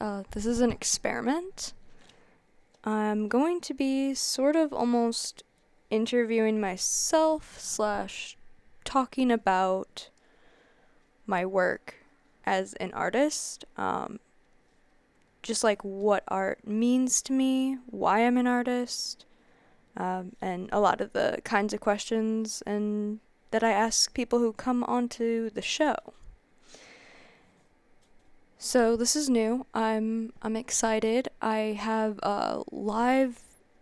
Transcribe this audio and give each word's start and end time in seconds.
Uh, 0.00 0.22
this 0.30 0.46
is 0.46 0.60
an 0.60 0.72
experiment. 0.72 1.74
I'm 2.84 3.28
going 3.28 3.60
to 3.60 3.74
be 3.74 4.14
sort 4.14 4.56
of 4.56 4.72
almost 4.72 5.42
interviewing 5.90 6.58
myself 6.58 7.58
slash 7.60 8.38
talking 8.82 9.30
about 9.30 10.08
my 11.26 11.44
work 11.44 11.96
as 12.46 12.72
an 12.74 12.92
artist. 12.94 13.66
Um, 13.76 14.20
just 15.42 15.62
like 15.62 15.82
what 15.84 16.24
art 16.28 16.66
means 16.66 17.20
to 17.22 17.34
me, 17.34 17.76
why 17.86 18.26
I'm 18.26 18.38
an 18.38 18.46
artist, 18.46 19.26
um, 19.98 20.32
and 20.40 20.70
a 20.72 20.80
lot 20.80 21.02
of 21.02 21.12
the 21.12 21.40
kinds 21.44 21.74
of 21.74 21.80
questions 21.80 22.62
and 22.66 23.20
that 23.50 23.62
I 23.62 23.72
ask 23.72 24.14
people 24.14 24.38
who 24.38 24.52
come 24.54 24.82
onto 24.84 25.50
the 25.50 25.62
show. 25.62 25.96
So 28.62 28.94
this 28.94 29.16
is 29.16 29.30
new. 29.30 29.64
I'm 29.72 30.34
I'm 30.42 30.54
excited. 30.54 31.28
I 31.40 31.78
have 31.80 32.18
a 32.22 32.62
live 32.70 33.40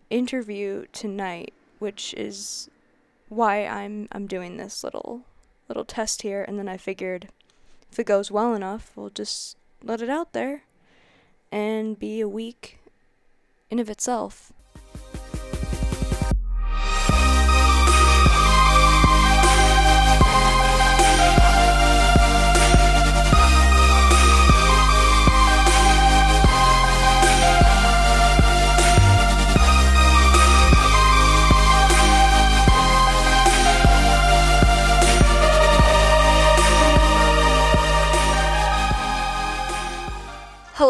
interview 0.09 0.87
tonight, 0.93 1.53
which 1.81 2.15
is 2.15 2.71
why 3.29 3.67
I'm 3.67 4.07
I'm 4.13 4.29
doing 4.29 4.57
this 4.57 4.85
little 4.85 5.23
little 5.67 5.85
test 5.85 6.23
here 6.23 6.45
and 6.47 6.61
then 6.61 6.69
I 6.69 6.77
figured 6.77 7.27
if 7.91 7.99
it 7.99 8.07
goes 8.07 8.31
well 8.31 8.55
enough, 8.55 8.93
we'll 8.95 9.11
just 9.11 9.57
let 9.83 10.01
it 10.01 10.09
out 10.09 10.33
there 10.33 10.63
and 11.51 11.99
be 11.99 12.21
a 12.21 12.29
week 12.29 12.79
in 13.71 13.81
of 13.81 13.91
itself. 13.91 14.53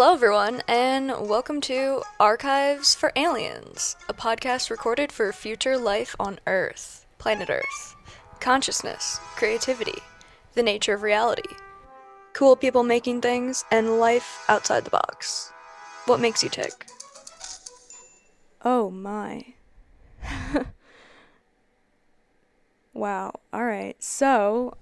Hello, 0.09 0.17
everyone, 0.17 0.62
and 0.67 1.28
welcome 1.28 1.61
to 1.61 2.03
Archives 2.19 2.95
for 2.95 3.12
Aliens, 3.14 3.95
a 4.09 4.14
podcast 4.14 4.70
recorded 4.70 5.12
for 5.12 5.31
future 5.34 5.77
life 5.77 6.17
on 6.19 6.41
Earth, 6.47 7.05
planet 7.19 7.51
Earth, 7.51 7.95
consciousness, 8.41 9.20
creativity, 9.36 10.01
the 10.55 10.62
nature 10.62 10.95
of 10.95 11.03
reality, 11.03 11.55
cool 12.33 12.56
people 12.56 12.83
making 12.83 13.20
things, 13.20 13.67
and 13.70 14.01
life 14.01 14.47
outside 14.48 14.86
the 14.86 14.91
box. 14.91 15.53
What 16.06 16.20
makes 16.20 16.42
you 16.42 16.48
tick? 16.48 16.86
Oh 18.64 18.89
my. 18.89 19.45
wow, 22.95 23.41
alright, 23.53 24.03
so 24.03 24.75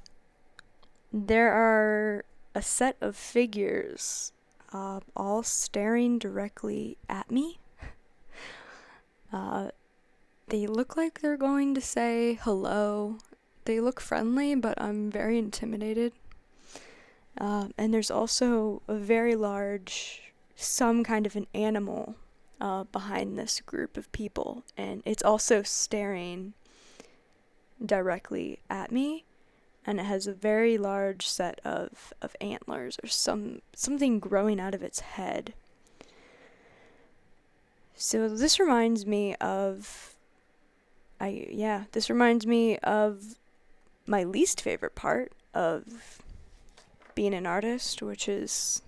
there 1.13 1.53
are 1.53 2.25
a 2.55 2.63
set 2.63 2.97
of 3.01 3.17
figures 3.17 4.31
uh, 4.77 5.01
all 5.17 5.43
staring 5.43 6.19
directly 6.19 6.99
at 7.09 7.31
me. 7.31 7.59
Uh, 9.33 9.71
they 10.49 10.69
look 10.69 10.97
like 10.97 11.21
they're 11.21 11.37
going 11.37 11.75
to 11.75 11.81
say 11.81 12.39
hello. 12.43 13.19
They 13.65 13.81
look 13.81 14.01
friendly, 14.01 14.55
but 14.55 14.81
I'm 14.81 15.11
very 15.11 15.37
intimidated. 15.37 16.13
Uh, 17.37 17.69
and 17.77 17.93
there's 17.93 18.11
also 18.11 18.83
a 18.87 18.95
very 18.95 19.35
large, 19.35 20.33
some 20.55 21.03
kind 21.03 21.27
of 21.27 21.35
an 21.35 21.49
animal 21.53 22.15
uh, 22.61 22.85
behind 22.85 23.37
this 23.37 23.61
group 23.61 23.97
of 23.97 24.11
people, 24.13 24.63
and 24.77 25.03
it's 25.05 25.25
also 25.25 25.65
staring 25.65 26.55
directly 27.85 28.61
at 28.70 28.92
me 28.92 29.25
and 29.86 30.01
it 30.01 30.07
has 30.07 30.27
a 30.27 30.33
very 30.33 30.77
large 30.77 31.27
set 31.27 31.61
of, 31.64 32.13
of 32.20 32.35
antlers 32.41 32.98
or 33.02 33.08
some 33.08 33.63
something 33.74 34.19
growing 34.19 34.58
out 34.58 34.74
of 34.74 34.83
its 34.83 35.01
head. 35.01 35.55
So 37.95 38.29
this 38.29 38.58
reminds 38.58 39.07
me 39.07 39.36
of 39.36 40.17
I 41.20 41.47
yeah, 41.51 41.85
this 41.92 42.11
reminds 42.11 42.47
me 42.47 42.79
of 42.79 43.36
my 44.07 44.24
least 44.24 44.61
favorite 44.61 44.95
part 44.95 45.33
of 45.55 46.20
being 47.14 47.33
an 47.33 47.47
artist, 47.47 48.03
which 48.03 48.29
is 48.29 48.83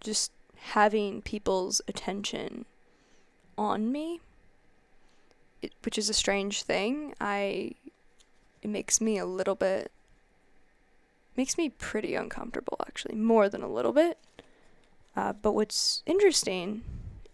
just 0.00 0.32
having 0.56 1.20
people's 1.22 1.80
attention 1.88 2.64
on 3.58 3.92
me, 3.92 4.20
it, 5.60 5.72
which 5.84 5.98
is 5.98 6.08
a 6.08 6.14
strange 6.14 6.62
thing. 6.62 7.14
I 7.20 7.72
it 8.66 8.70
makes 8.70 9.00
me 9.00 9.16
a 9.16 9.24
little 9.24 9.54
bit 9.54 9.92
makes 11.36 11.56
me 11.56 11.68
pretty 11.68 12.16
uncomfortable 12.16 12.76
actually 12.84 13.14
more 13.14 13.48
than 13.48 13.62
a 13.62 13.68
little 13.68 13.92
bit. 13.92 14.18
Uh, 15.14 15.32
but 15.34 15.52
what's 15.52 16.02
interesting 16.04 16.82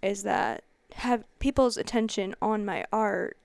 is 0.03 0.25
that 0.25 0.62
have 0.97 1.25
people's 1.38 1.78
attention 1.78 2.34
on 2.43 2.66
my 2.66 2.84
art 2.93 3.38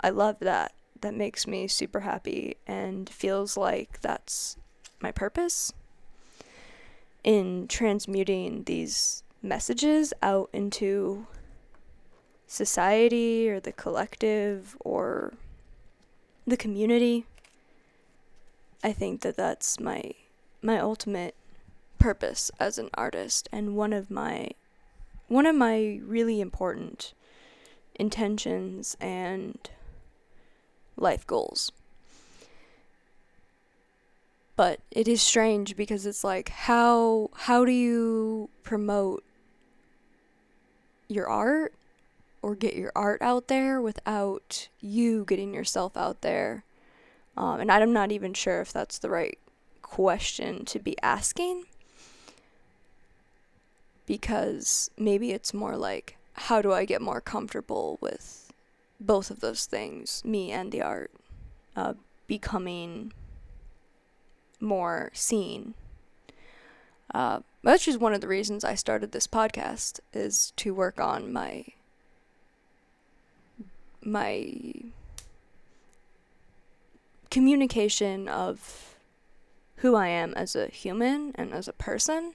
i 0.00 0.08
love 0.08 0.36
that. 0.38 0.72
That 1.00 1.14
makes 1.14 1.48
me 1.48 1.66
super 1.66 2.00
happy 2.00 2.56
and 2.66 3.10
feels 3.10 3.56
like 3.56 4.00
that's 4.00 4.56
my 5.00 5.10
purpose 5.10 5.72
in 7.24 7.66
transmuting 7.66 8.62
these 8.64 9.24
messages 9.42 10.14
out 10.22 10.48
into 10.52 11.26
society 12.46 13.50
or 13.50 13.58
the 13.58 13.72
collective 13.72 14.76
or 14.80 15.34
the 16.46 16.56
community. 16.56 17.26
I 18.82 18.92
think 18.92 19.22
that 19.22 19.36
that's 19.36 19.80
my 19.80 20.12
my 20.62 20.78
ultimate 20.78 21.34
purpose 21.98 22.50
as 22.58 22.78
an 22.78 22.90
artist 22.94 23.48
and 23.52 23.76
one 23.76 23.92
of 23.92 24.10
my 24.10 24.50
one 25.28 25.46
of 25.46 25.56
my 25.56 26.00
really 26.04 26.40
important 26.40 27.12
intentions 27.98 28.96
and 29.00 29.70
life 30.96 31.26
goals. 31.26 31.72
But 34.54 34.80
it 34.90 35.06
is 35.08 35.20
strange 35.20 35.76
because 35.76 36.06
it's 36.06 36.24
like 36.24 36.48
how 36.48 37.30
how 37.34 37.64
do 37.64 37.72
you 37.72 38.48
promote 38.62 39.24
your 41.08 41.28
art 41.28 41.74
or 42.46 42.54
get 42.54 42.76
your 42.76 42.92
art 42.94 43.20
out 43.22 43.48
there 43.48 43.82
without 43.82 44.68
you 44.80 45.24
getting 45.24 45.52
yourself 45.52 45.96
out 45.96 46.20
there. 46.20 46.62
Um, 47.36 47.58
and 47.58 47.72
I'm 47.72 47.92
not 47.92 48.12
even 48.12 48.34
sure 48.34 48.60
if 48.60 48.72
that's 48.72 48.98
the 48.98 49.10
right 49.10 49.36
question 49.82 50.64
to 50.66 50.78
be 50.78 50.96
asking 51.02 51.64
because 54.06 54.92
maybe 54.96 55.32
it's 55.32 55.52
more 55.52 55.76
like, 55.76 56.18
how 56.34 56.62
do 56.62 56.72
I 56.72 56.84
get 56.84 57.02
more 57.02 57.20
comfortable 57.20 57.98
with 58.00 58.52
both 59.00 59.28
of 59.32 59.40
those 59.40 59.66
things, 59.66 60.22
me 60.24 60.52
and 60.52 60.70
the 60.70 60.82
art, 60.82 61.10
uh, 61.74 61.94
becoming 62.28 63.12
more 64.60 65.10
seen? 65.12 65.74
Uh, 67.12 67.40
that's 67.64 67.86
just 67.86 67.98
one 67.98 68.14
of 68.14 68.20
the 68.20 68.28
reasons 68.28 68.62
I 68.62 68.76
started 68.76 69.10
this 69.10 69.26
podcast 69.26 69.98
is 70.12 70.52
to 70.58 70.72
work 70.72 71.00
on 71.00 71.32
my 71.32 71.64
my 74.04 74.72
communication 77.30 78.28
of 78.28 78.96
who 79.76 79.94
I 79.94 80.08
am 80.08 80.32
as 80.34 80.56
a 80.56 80.68
human 80.68 81.32
and 81.34 81.52
as 81.52 81.68
a 81.68 81.72
person. 81.72 82.34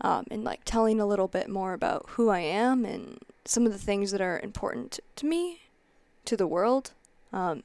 Um, 0.00 0.24
and 0.30 0.42
like 0.42 0.62
telling 0.64 1.00
a 1.00 1.06
little 1.06 1.28
bit 1.28 1.48
more 1.48 1.72
about 1.72 2.06
who 2.10 2.28
I 2.28 2.40
am 2.40 2.84
and 2.84 3.18
some 3.44 3.64
of 3.66 3.72
the 3.72 3.78
things 3.78 4.10
that 4.10 4.20
are 4.20 4.40
important 4.40 5.00
to 5.16 5.26
me, 5.26 5.62
to 6.24 6.36
the 6.36 6.46
world. 6.46 6.92
Um, 7.32 7.62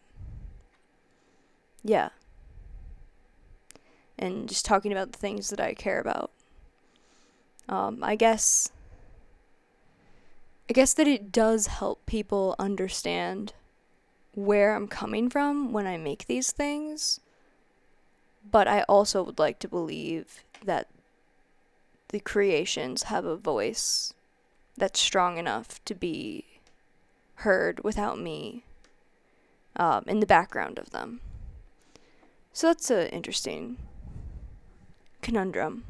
yeah. 1.83 2.09
And 4.17 4.47
just 4.47 4.65
talking 4.65 4.91
about 4.91 5.11
the 5.11 5.17
things 5.17 5.49
that 5.49 5.59
I 5.59 5.73
care 5.73 5.99
about. 5.99 6.31
Um, 7.67 8.03
I 8.03 8.15
guess 8.15 8.71
I 10.69 10.73
guess 10.73 10.93
that 10.93 11.07
it 11.07 11.31
does 11.31 11.65
help 11.65 12.05
people 12.05 12.55
understand 12.59 13.53
where 14.35 14.75
I'm 14.75 14.87
coming 14.87 15.27
from 15.27 15.73
when 15.73 15.87
I 15.87 15.97
make 15.97 16.27
these 16.27 16.51
things. 16.51 17.19
But 18.49 18.67
I 18.67 18.83
also 18.83 19.23
would 19.23 19.39
like 19.39 19.57
to 19.59 19.67
believe 19.67 20.43
that 20.63 20.87
the 22.09 22.19
creations 22.19 23.03
have 23.03 23.25
a 23.25 23.35
voice 23.35 24.13
that's 24.77 24.99
strong 24.99 25.37
enough 25.37 25.83
to 25.85 25.95
be 25.95 26.45
heard 27.35 27.83
without 27.83 28.19
me 28.19 28.63
um, 29.75 30.03
in 30.05 30.19
the 30.19 30.25
background 30.25 30.77
of 30.77 30.91
them. 30.91 31.19
So 32.53 32.67
that's 32.67 32.91
an 32.91 33.07
interesting 33.07 33.77
conundrum. 35.21 35.83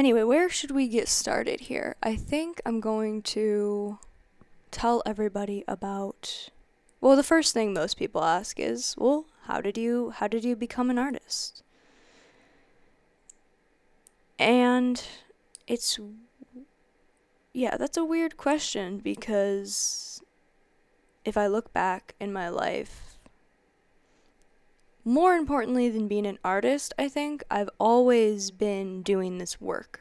Anyway, 0.00 0.22
where 0.22 0.48
should 0.48 0.70
we 0.70 0.88
get 0.88 1.08
started 1.08 1.60
here? 1.60 1.94
I 2.02 2.16
think 2.16 2.62
I'm 2.64 2.80
going 2.80 3.20
to 3.36 3.98
tell 4.70 5.02
everybody 5.04 5.62
about 5.68 6.48
well, 7.02 7.16
the 7.16 7.22
first 7.22 7.52
thing 7.52 7.74
most 7.74 7.98
people 7.98 8.24
ask 8.24 8.58
is, 8.58 8.94
well, 8.96 9.26
how 9.42 9.60
did 9.60 9.76
you 9.76 10.14
how 10.16 10.26
did 10.26 10.42
you 10.42 10.56
become 10.56 10.88
an 10.88 10.96
artist? 10.96 11.62
And 14.38 15.04
it's 15.66 16.00
yeah, 17.52 17.76
that's 17.76 17.98
a 17.98 18.04
weird 18.04 18.38
question 18.38 19.00
because 19.00 20.22
if 21.26 21.36
I 21.36 21.46
look 21.46 21.74
back 21.74 22.14
in 22.18 22.32
my 22.32 22.48
life, 22.48 23.18
more 25.04 25.34
importantly 25.34 25.88
than 25.88 26.08
being 26.08 26.26
an 26.26 26.38
artist, 26.44 26.92
I 26.98 27.08
think 27.08 27.42
I've 27.50 27.70
always 27.78 28.50
been 28.50 29.02
doing 29.02 29.38
this 29.38 29.60
work. 29.60 30.00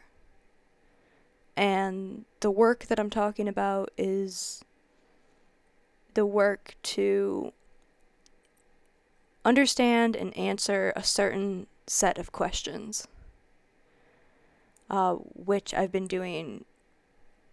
And 1.56 2.26
the 2.40 2.52
work 2.52 2.86
that 2.86 3.00
I'm 3.00 3.10
talking 3.10 3.48
about 3.48 3.92
is 3.98 4.64
the 6.14 6.26
work 6.26 6.76
to 6.84 7.54
understand 9.44 10.16
and 10.16 10.36
answer 10.38 10.94
a 10.96 11.04
certain 11.04 11.68
set 11.88 12.18
of 12.18 12.32
questions, 12.32 13.08
uh, 14.90 15.14
which 15.14 15.74
I've 15.74 15.92
been 15.92 16.08
doing 16.08 16.66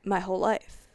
my 0.04 0.20
whole 0.20 0.38
life. 0.38 0.88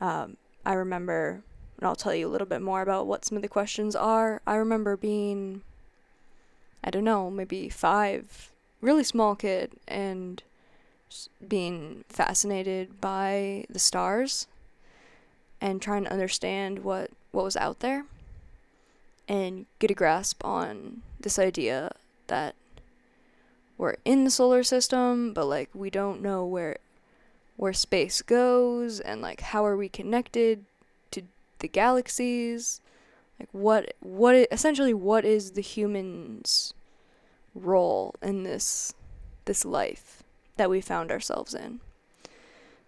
Um, 0.00 0.36
I 0.64 0.72
remember, 0.74 1.42
and 1.82 1.88
I'll 1.88 1.96
tell 1.96 2.14
you 2.14 2.28
a 2.28 2.30
little 2.30 2.46
bit 2.46 2.62
more 2.62 2.80
about 2.80 3.08
what 3.08 3.24
some 3.24 3.34
of 3.34 3.42
the 3.42 3.48
questions 3.48 3.96
are. 3.96 4.40
I 4.46 4.54
remember 4.54 4.96
being, 4.96 5.62
I 6.84 6.90
don't 6.90 7.02
know, 7.02 7.28
maybe 7.28 7.68
five, 7.68 8.52
really 8.80 9.02
small 9.02 9.34
kid, 9.34 9.72
and 9.88 10.40
being 11.48 12.04
fascinated 12.08 13.00
by 13.00 13.64
the 13.68 13.80
stars 13.80 14.46
and 15.60 15.82
trying 15.82 16.04
to 16.04 16.12
understand 16.12 16.84
what, 16.84 17.10
what 17.32 17.42
was 17.42 17.56
out 17.56 17.80
there 17.80 18.04
and 19.26 19.66
get 19.80 19.90
a 19.90 19.94
grasp 19.94 20.44
on 20.44 21.02
this 21.18 21.36
idea 21.36 21.90
that 22.28 22.54
we're 23.76 23.96
in 24.04 24.22
the 24.22 24.30
solar 24.30 24.62
system, 24.62 25.32
but 25.32 25.46
like 25.46 25.70
we 25.74 25.90
don't 25.90 26.22
know 26.22 26.46
where 26.46 26.76
where 27.56 27.72
space 27.72 28.22
goes 28.22 29.00
and 29.00 29.20
like 29.20 29.40
how 29.40 29.66
are 29.66 29.76
we 29.76 29.88
connected 29.88 30.64
the 31.62 31.68
galaxies 31.68 32.80
like 33.40 33.48
what 33.52 33.94
what 34.00 34.34
essentially 34.52 34.94
what 34.94 35.24
is 35.24 35.52
the 35.52 35.60
human's 35.62 36.74
role 37.54 38.14
in 38.22 38.44
this 38.44 38.94
this 39.46 39.64
life 39.64 40.22
that 40.56 40.70
we 40.70 40.80
found 40.80 41.10
ourselves 41.10 41.54
in? 41.54 41.80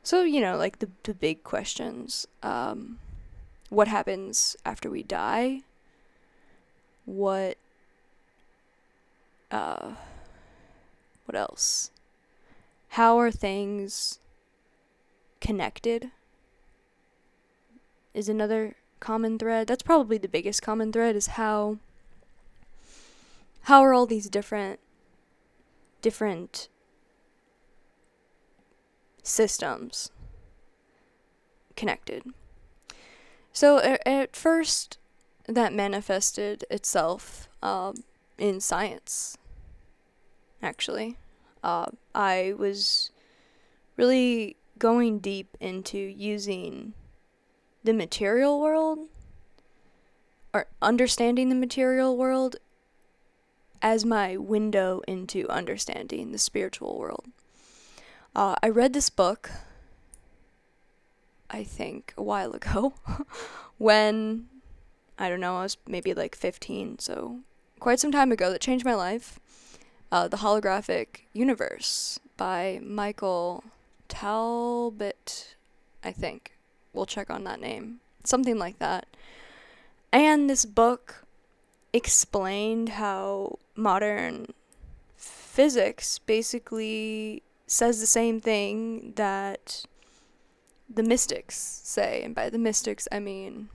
So 0.02 0.22
you 0.22 0.40
know 0.40 0.56
like 0.56 0.78
the 0.78 0.90
the 1.02 1.14
big 1.14 1.42
questions 1.42 2.26
um 2.42 2.98
what 3.70 3.88
happens 3.88 4.56
after 4.64 4.90
we 4.90 5.02
die? 5.02 5.62
What 7.04 7.56
uh 9.50 9.92
what 11.24 11.34
else? 11.34 11.90
How 12.90 13.18
are 13.18 13.32
things 13.32 14.20
connected 15.40 16.12
is 18.14 18.28
another 18.28 18.76
common 19.00 19.38
thread. 19.38 19.66
That's 19.66 19.82
probably 19.82 20.18
the 20.18 20.28
biggest 20.28 20.62
common 20.62 20.92
thread 20.92 21.16
is 21.16 21.26
how 21.26 21.78
how 23.62 23.82
are 23.82 23.92
all 23.92 24.06
these 24.06 24.28
different 24.28 24.80
different 26.00 26.68
systems 29.22 30.10
connected. 31.76 32.22
So 33.52 33.78
at, 33.78 34.06
at 34.06 34.36
first 34.36 34.98
that 35.46 35.72
manifested 35.72 36.64
itself 36.70 37.48
uh, 37.62 37.92
in 38.38 38.60
science 38.60 39.36
actually. 40.62 41.16
Uh, 41.62 41.86
I 42.14 42.54
was 42.56 43.10
really 43.96 44.56
going 44.78 45.18
deep 45.18 45.56
into 45.60 45.98
using 45.98 46.94
the 47.84 47.92
material 47.92 48.60
world 48.60 48.98
or 50.52 50.66
understanding 50.80 51.50
the 51.50 51.54
material 51.54 52.16
world 52.16 52.56
as 53.82 54.04
my 54.04 54.36
window 54.36 55.02
into 55.06 55.48
understanding 55.50 56.32
the 56.32 56.38
spiritual 56.38 56.98
world. 56.98 57.26
Uh, 58.34 58.56
I 58.62 58.70
read 58.70 58.94
this 58.94 59.10
book, 59.10 59.50
I 61.50 61.62
think, 61.62 62.14
a 62.16 62.22
while 62.22 62.52
ago, 62.52 62.94
when, 63.78 64.46
I 65.18 65.28
don't 65.28 65.40
know, 65.40 65.58
I 65.58 65.62
was 65.62 65.76
maybe 65.86 66.14
like 66.14 66.34
15, 66.34 66.98
so 67.00 67.40
quite 67.78 68.00
some 68.00 68.10
time 68.10 68.32
ago, 68.32 68.50
that 68.50 68.62
changed 68.62 68.84
my 68.84 68.94
life. 68.94 69.38
Uh, 70.10 70.28
the 70.28 70.38
Holographic 70.38 71.26
Universe 71.32 72.18
by 72.36 72.80
Michael 72.82 73.64
Talbot, 74.08 75.56
I 76.02 76.12
think. 76.12 76.53
We'll 76.94 77.06
check 77.06 77.28
on 77.28 77.44
that 77.44 77.60
name. 77.60 78.00
Something 78.22 78.58
like 78.58 78.78
that. 78.78 79.06
And 80.12 80.48
this 80.48 80.64
book 80.64 81.26
explained 81.92 82.90
how 82.90 83.58
modern 83.74 84.46
physics 85.16 86.18
basically 86.18 87.42
says 87.66 88.00
the 88.00 88.06
same 88.06 88.40
thing 88.40 89.12
that 89.16 89.84
the 90.92 91.02
mystics 91.02 91.80
say. 91.82 92.22
And 92.22 92.34
by 92.34 92.48
the 92.48 92.58
mystics, 92.58 93.08
I 93.10 93.18
mean 93.18 93.68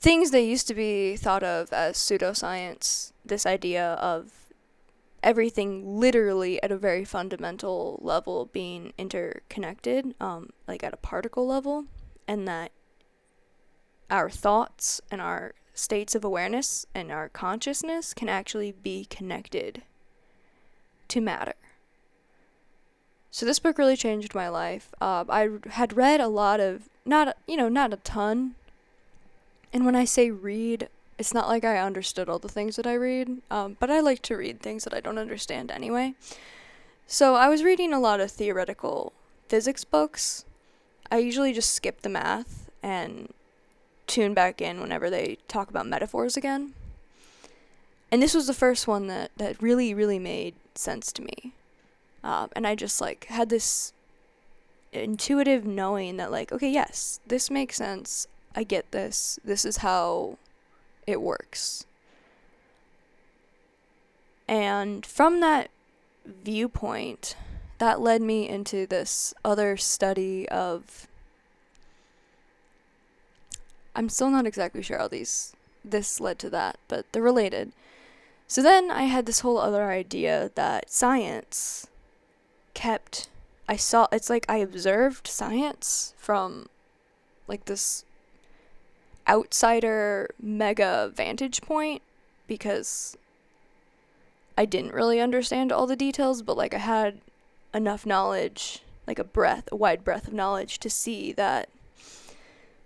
things 0.00 0.30
that 0.30 0.40
used 0.42 0.66
to 0.68 0.74
be 0.74 1.16
thought 1.16 1.42
of 1.42 1.72
as 1.72 1.96
pseudoscience. 1.96 3.12
This 3.24 3.44
idea 3.46 3.94
of 3.94 4.39
everything 5.22 5.98
literally 5.98 6.62
at 6.62 6.72
a 6.72 6.78
very 6.78 7.04
fundamental 7.04 7.98
level 8.02 8.46
being 8.46 8.92
interconnected, 8.96 10.14
um, 10.20 10.50
like 10.66 10.82
at 10.82 10.94
a 10.94 10.98
particle 10.98 11.46
level, 11.46 11.84
and 12.26 12.46
that 12.48 12.72
our 14.10 14.30
thoughts 14.30 15.00
and 15.10 15.20
our 15.20 15.54
states 15.74 16.14
of 16.14 16.24
awareness 16.24 16.86
and 16.94 17.10
our 17.10 17.28
consciousness 17.28 18.12
can 18.12 18.28
actually 18.28 18.72
be 18.72 19.04
connected 19.04 19.82
to 21.08 21.20
matter. 21.20 21.54
So 23.30 23.46
this 23.46 23.60
book 23.60 23.78
really 23.78 23.96
changed 23.96 24.34
my 24.34 24.48
life. 24.48 24.92
Uh, 25.00 25.24
I 25.28 25.48
had 25.70 25.96
read 25.96 26.20
a 26.20 26.28
lot 26.28 26.58
of, 26.58 26.88
not 27.04 27.36
you 27.46 27.56
know, 27.56 27.68
not 27.68 27.92
a 27.92 27.96
ton. 27.98 28.56
And 29.72 29.86
when 29.86 29.94
I 29.94 30.04
say 30.04 30.30
read, 30.30 30.88
it's 31.20 31.34
not 31.34 31.48
like 31.48 31.64
I 31.64 31.76
understood 31.76 32.30
all 32.30 32.38
the 32.38 32.48
things 32.48 32.76
that 32.76 32.86
I 32.86 32.94
read, 32.94 33.42
um, 33.50 33.76
but 33.78 33.90
I 33.90 34.00
like 34.00 34.22
to 34.22 34.38
read 34.38 34.60
things 34.60 34.84
that 34.84 34.94
I 34.94 35.00
don't 35.00 35.18
understand 35.18 35.70
anyway. 35.70 36.14
So 37.06 37.34
I 37.34 37.46
was 37.46 37.62
reading 37.62 37.92
a 37.92 38.00
lot 38.00 38.20
of 38.20 38.30
theoretical 38.30 39.12
physics 39.46 39.84
books. 39.84 40.46
I 41.12 41.18
usually 41.18 41.52
just 41.52 41.74
skip 41.74 42.00
the 42.00 42.08
math 42.08 42.70
and 42.82 43.34
tune 44.06 44.32
back 44.32 44.62
in 44.62 44.80
whenever 44.80 45.10
they 45.10 45.36
talk 45.46 45.68
about 45.68 45.86
metaphors 45.86 46.38
again. 46.38 46.72
And 48.10 48.22
this 48.22 48.34
was 48.34 48.46
the 48.46 48.54
first 48.54 48.88
one 48.88 49.06
that, 49.08 49.30
that 49.36 49.60
really, 49.60 49.92
really 49.92 50.18
made 50.18 50.54
sense 50.74 51.12
to 51.12 51.22
me. 51.22 51.52
Uh, 52.24 52.46
and 52.56 52.66
I 52.66 52.74
just 52.74 52.98
like 52.98 53.26
had 53.26 53.50
this 53.50 53.92
intuitive 54.90 55.66
knowing 55.66 56.16
that 56.16 56.30
like, 56.30 56.50
okay, 56.50 56.70
yes, 56.70 57.20
this 57.26 57.50
makes 57.50 57.76
sense. 57.76 58.26
I 58.56 58.62
get 58.62 58.90
this. 58.90 59.38
This 59.44 59.66
is 59.66 59.78
how 59.78 60.38
it 61.10 61.22
works. 61.22 61.86
And 64.48 65.04
from 65.06 65.40
that 65.40 65.70
viewpoint, 66.24 67.36
that 67.78 68.00
led 68.00 68.20
me 68.20 68.48
into 68.48 68.86
this 68.86 69.32
other 69.44 69.76
study 69.76 70.48
of. 70.48 71.06
I'm 73.94 74.08
still 74.08 74.30
not 74.30 74.46
exactly 74.46 74.82
sure 74.82 74.98
how 74.98 75.08
these 75.08 75.52
this 75.84 76.20
led 76.20 76.38
to 76.40 76.50
that, 76.50 76.78
but 76.88 77.06
they're 77.12 77.22
related. 77.22 77.72
So 78.46 78.62
then 78.62 78.90
I 78.90 79.04
had 79.04 79.26
this 79.26 79.40
whole 79.40 79.58
other 79.58 79.90
idea 79.90 80.50
that 80.54 80.90
science 80.90 81.86
kept 82.74 83.28
I 83.70 83.76
saw 83.76 84.08
it's 84.10 84.28
like 84.28 84.44
I 84.48 84.56
observed 84.56 85.28
science 85.28 86.12
from 86.18 86.68
like 87.46 87.66
this 87.66 88.04
outsider 89.30 90.28
mega 90.42 91.10
vantage 91.14 91.62
point 91.62 92.02
because 92.48 93.16
I 94.58 94.64
didn't 94.64 94.92
really 94.92 95.20
understand 95.20 95.70
all 95.70 95.86
the 95.86 95.96
details, 95.96 96.42
but 96.42 96.56
like 96.56 96.74
I 96.74 96.78
had 96.78 97.20
enough 97.72 98.04
knowledge, 98.04 98.82
like 99.06 99.20
a 99.20 99.24
breadth, 99.24 99.68
a 99.70 99.76
wide 99.76 100.04
breadth 100.04 100.26
of 100.26 100.34
knowledge 100.34 100.80
to 100.80 100.90
see 100.90 101.32
that 101.32 101.68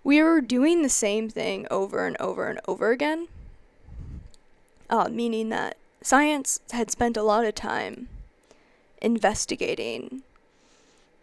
we 0.03 0.21
were 0.21 0.39
doing 0.39 0.83
the 0.83 0.89
same 0.89 1.29
thing 1.29 1.65
over 1.71 2.05
and 2.05 2.15
over 2.19 2.47
and 2.47 2.59
over 2.67 2.91
again. 2.91 3.27
Uh, 4.87 5.09
meaning 5.11 5.49
that 5.49 5.77
science 6.03 6.59
had 6.71 6.91
spent 6.91 7.17
a 7.17 7.23
lot 7.23 7.43
of 7.43 7.55
time 7.55 8.07
investigating 9.01 10.21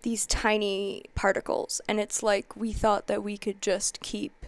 these 0.03 0.27
tiny 0.27 1.05
particles, 1.15 1.81
and 1.87 2.01
it's 2.01 2.25
like 2.25 2.57
we 2.57 2.73
thought 2.73 3.07
that 3.07 3.23
we 3.23 3.39
could 3.39 3.63
just 3.63 4.01
keep 4.01 4.42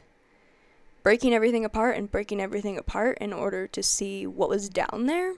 breaking 1.05 1.33
everything 1.33 1.65
apart 1.65 1.97
and 1.97 2.11
breaking 2.11 2.41
everything 2.41 2.77
apart 2.77 3.17
in 3.21 3.33
order 3.33 3.69
to 3.69 3.83
see 3.83 4.27
what 4.27 4.49
was 4.49 4.69
down 4.69 5.07
there. 5.07 5.35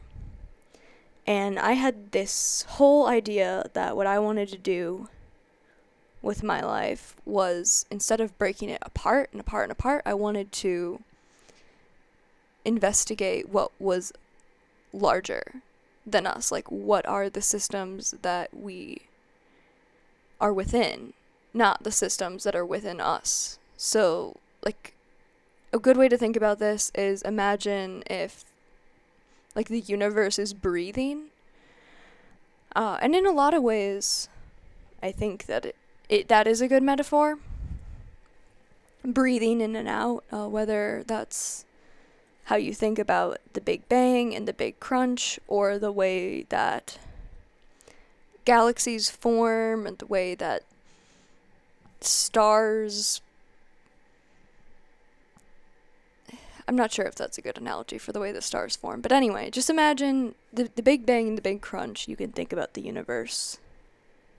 And 1.26 1.58
I 1.58 1.72
had 1.72 2.12
this 2.12 2.64
whole 2.68 3.06
idea 3.06 3.68
that 3.74 3.96
what 3.96 4.06
I 4.06 4.18
wanted 4.18 4.48
to 4.50 4.58
do 4.58 5.08
with 6.22 6.42
my 6.42 6.62
life 6.62 7.16
was 7.26 7.84
instead 7.90 8.20
of 8.20 8.38
breaking 8.38 8.70
it 8.70 8.78
apart 8.82 9.28
and 9.32 9.40
apart 9.40 9.64
and 9.64 9.72
apart, 9.72 10.02
I 10.06 10.14
wanted 10.14 10.50
to 10.52 11.02
investigate 12.64 13.48
what 13.48 13.70
was 13.78 14.12
larger 14.92 15.62
than 16.06 16.26
us. 16.26 16.50
Like, 16.50 16.70
what 16.70 17.06
are 17.06 17.28
the 17.28 17.42
systems 17.42 18.14
that 18.22 18.54
we 18.54 19.02
are 20.40 20.52
within, 20.52 21.12
not 21.52 21.82
the 21.82 21.92
systems 21.92 22.44
that 22.44 22.54
are 22.54 22.64
within 22.64 23.00
us. 23.00 23.58
So, 23.76 24.36
like, 24.64 24.95
a 25.76 25.78
good 25.78 25.96
way 25.96 26.08
to 26.08 26.16
think 26.16 26.36
about 26.36 26.58
this 26.58 26.90
is 26.94 27.22
imagine 27.22 28.02
if, 28.08 28.44
like, 29.54 29.68
the 29.68 29.80
universe 29.80 30.38
is 30.38 30.54
breathing. 30.54 31.26
Uh, 32.74 32.98
and 33.00 33.14
in 33.14 33.26
a 33.26 33.30
lot 33.30 33.54
of 33.54 33.62
ways, 33.62 34.28
I 35.02 35.12
think 35.12 35.46
that 35.46 35.66
it, 35.66 35.76
it 36.08 36.28
that 36.28 36.46
is 36.46 36.60
a 36.60 36.68
good 36.68 36.82
metaphor. 36.82 37.38
Breathing 39.04 39.60
in 39.60 39.76
and 39.76 39.88
out, 39.88 40.24
uh, 40.32 40.48
whether 40.48 41.04
that's 41.06 41.64
how 42.44 42.56
you 42.56 42.74
think 42.74 42.98
about 42.98 43.38
the 43.52 43.60
Big 43.60 43.88
Bang 43.88 44.34
and 44.34 44.48
the 44.48 44.52
Big 44.52 44.80
Crunch, 44.80 45.38
or 45.46 45.78
the 45.78 45.92
way 45.92 46.44
that 46.48 46.98
galaxies 48.44 49.10
form 49.10 49.86
and 49.86 49.98
the 49.98 50.06
way 50.06 50.34
that 50.34 50.62
stars 52.00 53.20
I'm 56.68 56.76
not 56.76 56.92
sure 56.92 57.04
if 57.06 57.14
that's 57.14 57.38
a 57.38 57.42
good 57.42 57.58
analogy 57.58 57.98
for 57.98 58.12
the 58.12 58.20
way 58.20 58.32
the 58.32 58.42
stars 58.42 58.74
form. 58.74 59.00
But 59.00 59.12
anyway, 59.12 59.50
just 59.50 59.70
imagine 59.70 60.34
the, 60.52 60.68
the 60.74 60.82
Big 60.82 61.06
Bang 61.06 61.28
and 61.28 61.38
the 61.38 61.42
Big 61.42 61.60
Crunch. 61.60 62.08
You 62.08 62.16
can 62.16 62.32
think 62.32 62.52
about 62.52 62.74
the 62.74 62.82
universe 62.82 63.58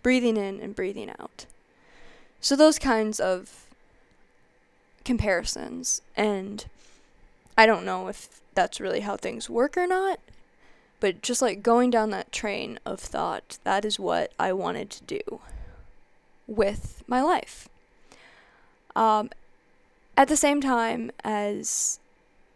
breathing 0.04 0.38
in 0.38 0.60
and 0.60 0.76
breathing 0.76 1.10
out. 1.20 1.46
So, 2.42 2.56
those 2.56 2.80
kinds 2.80 3.20
of 3.20 3.66
comparisons. 5.06 6.02
And 6.16 6.66
I 7.58 7.66
don't 7.66 7.86
know 7.86 8.08
if 8.10 8.42
that's 8.54 8.82
really 8.82 9.00
how 9.00 9.16
things 9.16 9.50
work 9.50 9.78
or 9.78 9.88
not. 9.88 10.20
But 11.00 11.22
just 11.22 11.42
like 11.42 11.64
going 11.64 11.92
down 11.92 12.10
that 12.10 12.32
train 12.32 12.80
of 12.86 13.00
thought, 13.00 13.60
that 13.64 13.86
is 13.86 14.00
what 14.00 14.34
I 14.40 14.52
wanted 14.52 14.90
to 14.92 15.04
do 15.04 15.40
with 16.48 17.04
my 17.08 17.22
life. 17.22 17.70
Um, 18.96 19.30
at 20.18 20.28
the 20.28 20.38
same 20.38 20.60
time 20.60 21.12
as 21.24 22.00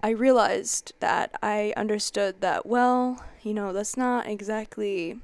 I 0.03 0.09
realized 0.09 0.93
that 0.99 1.37
I 1.43 1.73
understood 1.77 2.41
that, 2.41 2.65
well, 2.65 3.23
you 3.43 3.53
know, 3.53 3.71
that's 3.71 3.95
not 3.95 4.25
exactly 4.25 5.19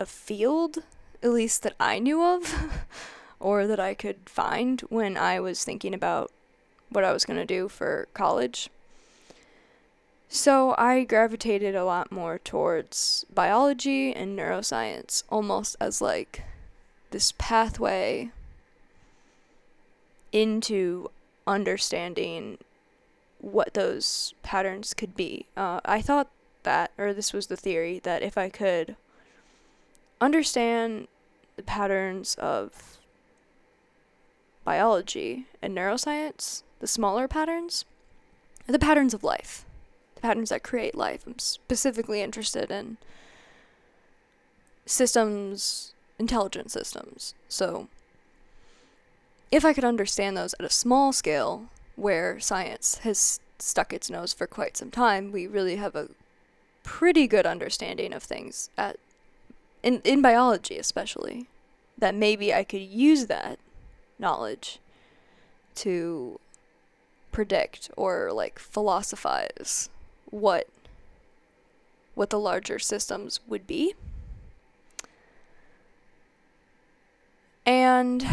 a 0.00 0.06
field, 0.06 0.78
at 1.22 1.30
least 1.30 1.62
that 1.62 1.74
I 1.78 2.00
knew 2.00 2.22
of, 2.22 2.86
or 3.40 3.68
that 3.68 3.78
I 3.78 3.94
could 3.94 4.28
find 4.28 4.80
when 4.82 5.16
I 5.16 5.38
was 5.38 5.62
thinking 5.62 5.94
about 5.94 6.32
what 6.88 7.04
I 7.04 7.12
was 7.12 7.24
going 7.24 7.38
to 7.38 7.46
do 7.46 7.68
for 7.68 8.08
college. 8.14 8.68
So 10.28 10.74
I 10.76 11.04
gravitated 11.04 11.76
a 11.76 11.84
lot 11.84 12.10
more 12.10 12.38
towards 12.38 13.24
biology 13.32 14.12
and 14.12 14.36
neuroscience, 14.36 15.22
almost 15.28 15.76
as 15.80 16.00
like 16.00 16.42
this 17.10 17.32
pathway 17.38 18.30
into 20.32 21.10
understanding 21.46 22.58
what 23.40 23.74
those 23.74 24.34
patterns 24.42 24.94
could 24.94 25.16
be. 25.16 25.46
Uh, 25.56 25.80
I 25.84 26.02
thought 26.02 26.30
that, 26.62 26.92
or 26.98 27.12
this 27.12 27.32
was 27.32 27.46
the 27.46 27.56
theory, 27.56 28.00
that 28.00 28.22
if 28.22 28.36
I 28.36 28.48
could 28.48 28.96
understand 30.20 31.08
the 31.56 31.62
patterns 31.62 32.34
of 32.36 32.98
biology 34.64 35.46
and 35.62 35.76
neuroscience, 35.76 36.62
the 36.80 36.86
smaller 36.86 37.26
patterns, 37.26 37.84
the 38.66 38.78
patterns 38.78 39.14
of 39.14 39.24
life 39.24 39.64
the 40.20 40.26
patterns 40.26 40.50
that 40.50 40.62
create 40.62 40.94
life. 40.94 41.26
I'm 41.26 41.38
specifically 41.38 42.20
interested 42.20 42.70
in 42.70 42.98
systems, 44.84 45.94
intelligent 46.18 46.70
systems. 46.70 47.34
So, 47.48 47.88
if 49.50 49.64
I 49.64 49.72
could 49.72 49.84
understand 49.84 50.36
those 50.36 50.54
at 50.60 50.66
a 50.66 50.70
small 50.70 51.12
scale, 51.12 51.68
where 52.00 52.40
science 52.40 52.98
has 52.98 53.40
stuck 53.58 53.92
its 53.92 54.10
nose 54.10 54.32
for 54.32 54.46
quite 54.46 54.76
some 54.76 54.90
time, 54.90 55.32
we 55.32 55.46
really 55.46 55.76
have 55.76 55.94
a 55.94 56.08
pretty 56.82 57.26
good 57.26 57.46
understanding 57.46 58.12
of 58.12 58.22
things 58.22 58.70
at 58.78 58.96
in 59.82 60.00
in 60.02 60.22
biology 60.22 60.78
especially 60.78 61.46
that 61.98 62.14
maybe 62.14 62.54
I 62.54 62.64
could 62.64 62.80
use 62.80 63.26
that 63.26 63.58
knowledge 64.18 64.78
to 65.76 66.40
predict 67.32 67.90
or 67.96 68.32
like 68.32 68.58
philosophize 68.58 69.88
what 70.30 70.66
what 72.14 72.30
the 72.30 72.38
larger 72.38 72.78
systems 72.78 73.40
would 73.46 73.66
be. 73.66 73.94
And 77.64 78.26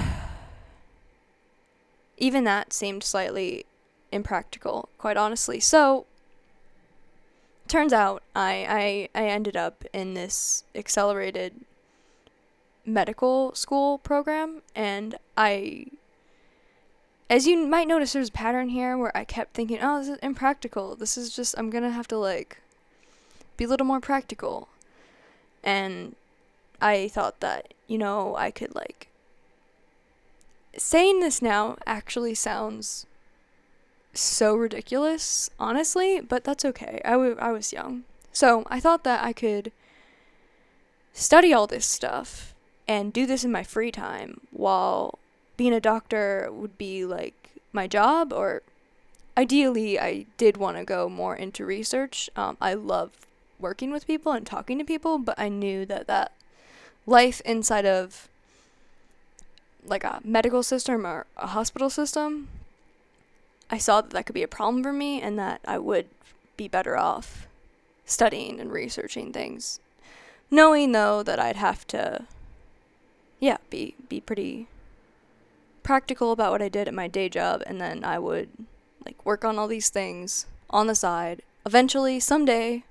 even 2.17 2.43
that 2.43 2.73
seemed 2.73 3.03
slightly 3.03 3.65
impractical, 4.11 4.89
quite 4.97 5.17
honestly. 5.17 5.59
So 5.59 6.05
turns 7.67 7.93
out 7.93 8.23
I, 8.35 9.09
I 9.13 9.23
I 9.23 9.27
ended 9.27 9.57
up 9.57 9.83
in 9.93 10.13
this 10.13 10.63
accelerated 10.73 11.53
medical 12.85 13.53
school 13.53 13.97
program 13.97 14.61
and 14.73 15.15
I 15.35 15.87
as 17.29 17.45
you 17.45 17.57
might 17.67 17.87
notice, 17.87 18.13
there's 18.13 18.29
a 18.29 18.31
pattern 18.31 18.69
here 18.69 18.97
where 18.97 19.15
I 19.15 19.25
kept 19.25 19.53
thinking, 19.53 19.79
oh, 19.81 19.99
this 19.99 20.07
is 20.07 20.17
impractical. 20.19 20.95
This 20.95 21.17
is 21.17 21.35
just, 21.35 21.55
I'm 21.57 21.69
gonna 21.69 21.91
have 21.91 22.07
to 22.09 22.17
like 22.17 22.59
be 23.57 23.65
a 23.65 23.67
little 23.67 23.85
more 23.85 23.99
practical. 23.99 24.69
And 25.63 26.15
I 26.81 27.09
thought 27.09 27.41
that, 27.41 27.73
you 27.87 27.97
know, 27.97 28.35
I 28.37 28.51
could 28.51 28.75
like. 28.75 29.09
Saying 30.77 31.19
this 31.19 31.41
now 31.41 31.75
actually 31.85 32.35
sounds 32.35 33.07
so 34.13 34.55
ridiculous, 34.55 35.49
honestly, 35.59 36.21
but 36.21 36.43
that's 36.43 36.65
okay. 36.65 37.01
I, 37.03 37.11
w- 37.11 37.37
I 37.39 37.51
was 37.51 37.73
young. 37.73 38.03
So 38.31 38.63
I 38.67 38.79
thought 38.79 39.03
that 39.03 39.23
I 39.23 39.33
could 39.33 39.71
study 41.13 41.51
all 41.51 41.65
this 41.65 41.85
stuff 41.85 42.53
and 42.87 43.11
do 43.11 43.25
this 43.25 43.43
in 43.43 43.51
my 43.51 43.63
free 43.63 43.91
time 43.91 44.41
while 44.51 45.17
being 45.57 45.73
a 45.73 45.79
doctor 45.79 46.49
would 46.51 46.77
be 46.77 47.03
like 47.03 47.49
my 47.73 47.87
job 47.87 48.31
or 48.31 48.61
ideally 49.35 49.99
I 49.99 50.27
did 50.37 50.57
want 50.57 50.77
to 50.77 50.85
go 50.85 51.09
more 51.09 51.35
into 51.35 51.65
research. 51.65 52.29
Um, 52.35 52.57
I 52.61 52.75
love 52.75 53.11
working 53.59 53.91
with 53.91 54.05
people 54.05 54.31
and 54.31 54.45
talking 54.45 54.77
to 54.77 54.85
people, 54.85 55.17
but 55.17 55.39
I 55.39 55.49
knew 55.49 55.85
that 55.87 56.05
that 56.07 56.31
life 57.07 57.41
inside 57.45 57.85
of 57.85 58.29
like 59.85 60.03
a 60.03 60.21
medical 60.23 60.63
system 60.63 61.05
or 61.05 61.25
a 61.37 61.47
hospital 61.47 61.89
system, 61.89 62.49
I 63.69 63.77
saw 63.77 64.01
that 64.01 64.11
that 64.11 64.25
could 64.25 64.33
be 64.33 64.43
a 64.43 64.47
problem 64.47 64.83
for 64.83 64.93
me 64.93 65.21
and 65.21 65.37
that 65.39 65.61
I 65.65 65.77
would 65.77 66.07
be 66.55 66.67
better 66.67 66.97
off 66.97 67.47
studying 68.05 68.59
and 68.59 68.71
researching 68.71 69.31
things. 69.31 69.79
Knowing 70.49 70.93
though 70.93 71.23
that 71.23 71.39
I'd 71.39 71.57
have 71.57 71.85
to 71.87 72.25
yeah, 73.39 73.57
be 73.69 73.95
be 74.09 74.19
pretty 74.19 74.67
practical 75.83 76.31
about 76.31 76.51
what 76.51 76.61
I 76.61 76.69
did 76.69 76.87
at 76.87 76.93
my 76.93 77.07
day 77.07 77.29
job, 77.29 77.63
and 77.65 77.79
then 77.79 78.03
I 78.03 78.19
would 78.19 78.49
like 79.05 79.23
work 79.25 79.45
on 79.45 79.59
all 79.59 79.67
these 79.67 79.89
things 79.89 80.47
on 80.69 80.87
the 80.87 80.95
side. 80.95 81.41
Eventually, 81.65 82.19
someday, 82.19 82.83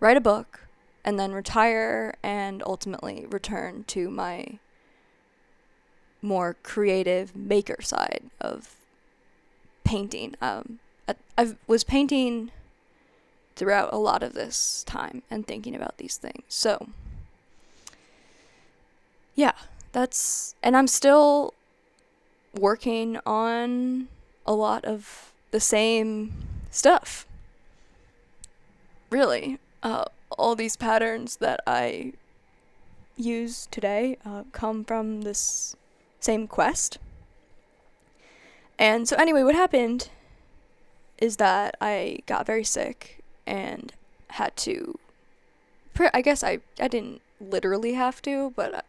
write 0.00 0.16
a 0.16 0.20
book, 0.20 0.66
and 1.04 1.18
then 1.18 1.32
retire 1.32 2.14
and 2.22 2.62
ultimately 2.66 3.26
return 3.30 3.84
to 3.88 4.10
my 4.10 4.58
more 6.22 6.56
creative 6.62 7.34
maker 7.36 7.82
side 7.82 8.22
of 8.40 8.76
painting. 9.84 10.34
Um, 10.40 10.78
I, 11.36 11.56
was 11.66 11.84
painting 11.84 12.50
throughout 13.56 13.92
a 13.92 13.98
lot 13.98 14.22
of 14.22 14.32
this 14.32 14.84
time 14.84 15.22
and 15.30 15.46
thinking 15.46 15.74
about 15.74 15.98
these 15.98 16.16
things. 16.16 16.44
So, 16.48 16.88
yeah, 19.34 19.52
that's, 19.92 20.54
and 20.62 20.76
I'm 20.76 20.86
still 20.86 21.52
working 22.54 23.18
on 23.26 24.08
a 24.46 24.54
lot 24.54 24.84
of 24.84 25.32
the 25.50 25.60
same 25.60 26.32
stuff. 26.70 27.26
really, 29.10 29.58
uh, 29.82 30.04
all 30.30 30.54
these 30.54 30.76
patterns 30.76 31.36
that 31.36 31.60
I 31.66 32.14
use 33.16 33.68
today 33.70 34.16
uh, 34.24 34.44
come 34.52 34.84
from 34.84 35.22
this 35.22 35.76
same 36.22 36.46
quest. 36.46 36.98
And 38.78 39.08
so, 39.08 39.16
anyway, 39.16 39.42
what 39.42 39.54
happened 39.54 40.08
is 41.18 41.36
that 41.36 41.76
I 41.80 42.20
got 42.26 42.46
very 42.46 42.64
sick 42.64 43.22
and 43.46 43.92
had 44.30 44.56
to. 44.58 44.98
I 46.14 46.22
guess 46.22 46.42
I, 46.42 46.60
I 46.80 46.88
didn't 46.88 47.20
literally 47.38 47.94
have 47.94 48.22
to, 48.22 48.52
but 48.56 48.74
uh, 48.74 48.80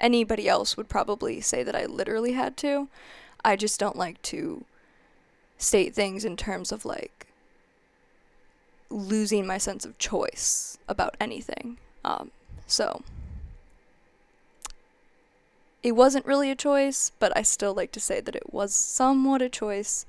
anybody 0.00 0.48
else 0.48 0.76
would 0.76 0.88
probably 0.88 1.40
say 1.40 1.62
that 1.62 1.76
I 1.76 1.84
literally 1.84 2.32
had 2.32 2.56
to. 2.58 2.88
I 3.44 3.56
just 3.56 3.78
don't 3.78 3.96
like 3.96 4.20
to 4.22 4.64
state 5.58 5.94
things 5.94 6.24
in 6.24 6.36
terms 6.36 6.72
of 6.72 6.84
like 6.84 7.26
losing 8.88 9.46
my 9.46 9.58
sense 9.58 9.84
of 9.84 9.98
choice 9.98 10.78
about 10.88 11.16
anything. 11.20 11.78
Um, 12.04 12.30
so 12.66 13.02
it 15.82 15.92
wasn't 15.92 16.26
really 16.26 16.50
a 16.50 16.56
choice, 16.56 17.10
but 17.18 17.36
I 17.36 17.42
still 17.42 17.74
like 17.74 17.92
to 17.92 18.00
say 18.00 18.20
that 18.20 18.36
it 18.36 18.52
was 18.52 18.74
somewhat 18.74 19.42
a 19.42 19.48
choice. 19.48 20.06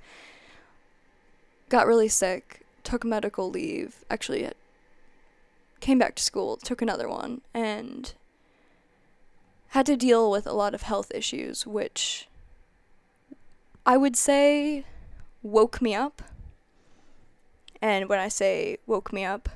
Got 1.70 1.88
really 1.88 2.08
sick, 2.08 2.62
took 2.84 3.03
medical 3.03 3.50
leave, 3.50 4.06
actually 4.10 4.46
uh, 4.46 4.51
came 5.80 5.98
back 5.98 6.15
to 6.15 6.24
school, 6.24 6.58
took 6.58 6.82
another 6.82 7.10
one, 7.10 7.42
and 7.53 8.13
had 9.70 9.88
to 9.88 9.98
deal 9.98 10.30
with 10.30 10.46
a 10.46 10.53
lot 10.53 10.75
of 10.75 10.84
health 10.84 11.12
issues, 11.15 11.65
which 11.65 12.27
I 13.86 13.98
would 13.98 14.15
say 14.15 14.86
woke 15.42 15.82
me 15.82 15.96
up. 15.96 16.22
And 17.82 18.08
when 18.08 18.20
I 18.20 18.27
say 18.27 18.77
woke 18.86 19.12
me 19.12 19.25
up, 19.25 19.50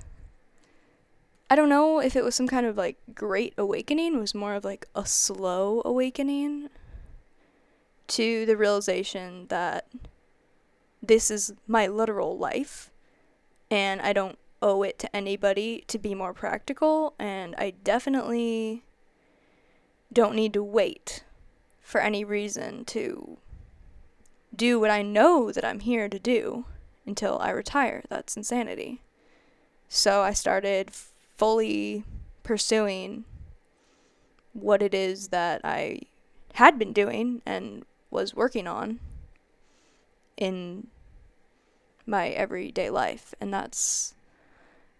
I 1.49 1.55
don't 1.55 1.69
know 1.69 1.99
if 1.99 2.15
it 2.15 2.23
was 2.23 2.35
some 2.35 2.47
kind 2.47 2.65
of 2.65 2.75
like 2.75 2.97
great 3.13 3.53
awakening, 3.57 4.15
it 4.15 4.19
was 4.19 4.35
more 4.35 4.55
of 4.55 4.65
like 4.65 4.87
a 4.93 5.05
slow 5.05 5.81
awakening 5.85 6.69
to 8.07 8.45
the 8.45 8.57
realization 8.57 9.47
that 9.47 9.87
this 11.01 11.31
is 11.31 11.53
my 11.67 11.87
literal 11.87 12.37
life 12.37 12.91
and 13.69 14.01
I 14.01 14.13
don't 14.13 14.37
owe 14.61 14.83
it 14.83 14.97
to 14.99 15.15
anybody 15.15 15.83
to 15.87 15.99
be 15.99 16.15
more 16.15 16.33
practical 16.33 17.13
and 17.19 17.55
I 17.57 17.73
definitely 17.83 18.83
don't 20.11 20.35
need 20.35 20.53
to 20.53 20.63
wait 20.63 21.23
for 21.79 22.01
any 22.01 22.23
reason 22.23 22.85
to 22.85 23.37
do 24.55 24.79
what 24.79 24.89
I 24.89 25.01
know 25.01 25.51
that 25.51 25.63
I'm 25.63 25.81
here 25.81 26.09
to 26.09 26.19
do 26.19 26.65
until 27.05 27.37
I 27.39 27.51
retire. 27.51 28.03
That's 28.09 28.35
insanity. 28.35 29.01
So 29.87 30.21
I 30.21 30.33
started 30.33 30.91
fully 31.37 32.03
pursuing 32.43 33.25
what 34.53 34.81
it 34.81 34.93
is 34.93 35.29
that 35.29 35.61
I 35.63 36.01
had 36.53 36.79
been 36.79 36.93
doing 36.93 37.41
and 37.45 37.85
was 38.09 38.33
working 38.33 38.67
on 38.67 38.99
in 40.35 40.87
my 42.05 42.29
everyday 42.29 42.89
life. 42.89 43.35
And 43.39 43.53
that's 43.53 44.15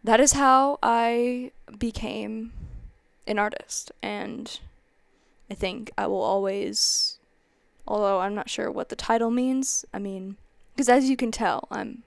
that 0.04 0.20
is 0.20 0.34
how 0.34 0.78
I 0.84 1.52
became 1.78 2.54
an 3.26 3.40
artist. 3.40 3.92
And 4.02 4.60
I 5.50 5.56
think 5.56 5.92
I 5.98 6.08
will 6.08 6.22
always 6.22 7.18
although 7.88 8.20
I'm 8.20 8.36
not 8.36 8.50
sure 8.50 8.70
what 8.70 8.90
the 8.90 8.96
title 8.96 9.32
means. 9.32 9.86
I 9.94 10.00
mean, 10.00 10.36
because 10.76 10.90
as 10.90 11.10
you 11.10 11.16
can 11.16 11.32
tell, 11.32 11.68
I'm 11.72 12.04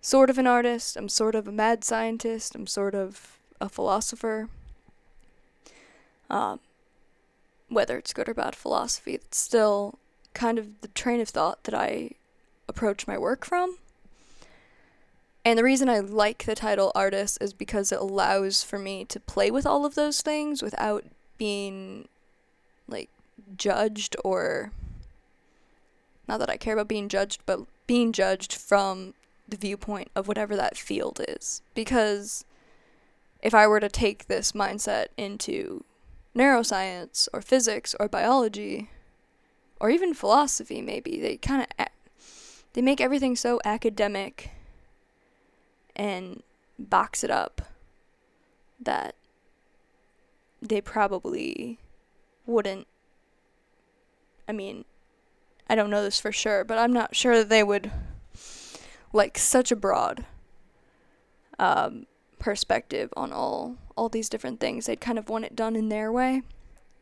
sort 0.00 0.30
of 0.30 0.38
an 0.38 0.46
artist, 0.46 0.96
I'm 0.96 1.08
sort 1.08 1.34
of 1.34 1.46
a 1.46 1.52
mad 1.52 1.84
scientist, 1.84 2.54
I'm 2.54 2.66
sort 2.66 2.94
of 2.94 3.35
a 3.60 3.68
philosopher. 3.68 4.48
Um, 6.28 6.60
whether 7.68 7.98
it's 7.98 8.12
good 8.12 8.28
or 8.28 8.34
bad 8.34 8.54
philosophy, 8.56 9.14
it's 9.14 9.38
still 9.38 9.98
kind 10.34 10.58
of 10.58 10.80
the 10.80 10.88
train 10.88 11.20
of 11.20 11.28
thought 11.28 11.64
that 11.64 11.74
I 11.74 12.10
approach 12.68 13.06
my 13.06 13.16
work 13.16 13.44
from. 13.44 13.78
And 15.44 15.58
the 15.58 15.64
reason 15.64 15.88
I 15.88 16.00
like 16.00 16.44
the 16.44 16.56
title 16.56 16.90
artist 16.94 17.38
is 17.40 17.52
because 17.52 17.92
it 17.92 18.00
allows 18.00 18.64
for 18.64 18.78
me 18.78 19.04
to 19.04 19.20
play 19.20 19.50
with 19.50 19.64
all 19.64 19.84
of 19.84 19.94
those 19.94 20.20
things 20.20 20.62
without 20.62 21.04
being 21.38 22.08
like 22.88 23.08
judged 23.56 24.16
or 24.24 24.72
not 26.26 26.40
that 26.40 26.50
I 26.50 26.56
care 26.56 26.74
about 26.74 26.88
being 26.88 27.08
judged, 27.08 27.42
but 27.46 27.60
being 27.86 28.12
judged 28.12 28.52
from 28.52 29.14
the 29.48 29.56
viewpoint 29.56 30.10
of 30.16 30.26
whatever 30.26 30.56
that 30.56 30.76
field 30.76 31.20
is. 31.28 31.62
Because 31.74 32.44
if 33.46 33.54
I 33.54 33.68
were 33.68 33.78
to 33.78 33.88
take 33.88 34.26
this 34.26 34.52
mindset 34.52 35.06
into 35.16 35.84
neuroscience 36.34 37.28
or 37.32 37.40
physics 37.40 37.94
or 38.00 38.08
biology 38.08 38.90
or 39.80 39.88
even 39.88 40.12
philosophy 40.12 40.82
maybe 40.82 41.20
they 41.20 41.36
kind 41.36 41.64
of 41.78 41.86
they 42.72 42.82
make 42.82 43.00
everything 43.00 43.36
so 43.36 43.60
academic 43.64 44.50
and 45.94 46.42
box 46.76 47.22
it 47.22 47.30
up 47.30 47.62
that 48.80 49.14
they 50.60 50.80
probably 50.80 51.78
wouldn't 52.46 52.88
I 54.48 54.52
mean 54.52 54.84
I 55.68 55.74
don't 55.74 55.90
know 55.90 56.02
this 56.02 56.20
for 56.20 56.30
sure, 56.30 56.62
but 56.64 56.78
I'm 56.78 56.92
not 56.92 57.16
sure 57.16 57.36
that 57.38 57.48
they 57.48 57.62
would 57.62 57.90
like 59.12 59.36
such 59.38 59.72
a 59.72 59.76
broad 59.76 60.24
um, 61.58 62.06
perspective 62.46 63.12
on 63.16 63.32
all 63.32 63.76
all 63.96 64.08
these 64.08 64.28
different 64.28 64.60
things. 64.60 64.86
They'd 64.86 65.00
kind 65.00 65.18
of 65.18 65.28
want 65.28 65.46
it 65.46 65.56
done 65.56 65.74
in 65.74 65.88
their 65.88 66.12
way. 66.12 66.42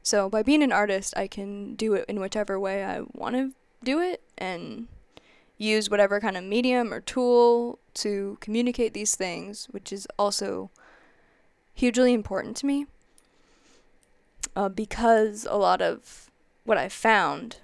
So 0.03 0.31
by 0.31 0.43
being 0.43 0.63
an 0.63 0.73
artist, 0.73 1.13
I 1.19 1.27
can 1.27 1.75
do 1.75 1.93
it 1.93 2.07
in 2.09 2.19
whichever 2.19 2.59
way 2.59 2.83
I 2.83 3.03
want 3.13 3.37
to 3.37 3.53
do 3.85 4.01
it 4.01 4.23
and 4.39 4.89
use 5.59 5.91
whatever 5.91 6.19
kind 6.19 6.39
of 6.39 6.45
medium 6.45 6.95
or 6.95 7.03
tool 7.03 7.79
to 7.95 8.39
communicate 8.41 8.95
these 8.95 9.17
things, 9.17 9.67
which 9.71 9.93
is 9.93 10.09
also 10.19 10.71
hugely 11.75 12.15
important 12.15 12.57
to 12.59 12.67
me. 12.67 12.87
Uh, 14.57 14.71
because 14.71 15.47
a 15.51 15.59
lot 15.59 15.83
of 15.83 16.31
what 16.65 16.79
I've 16.79 16.93
found 16.93 17.59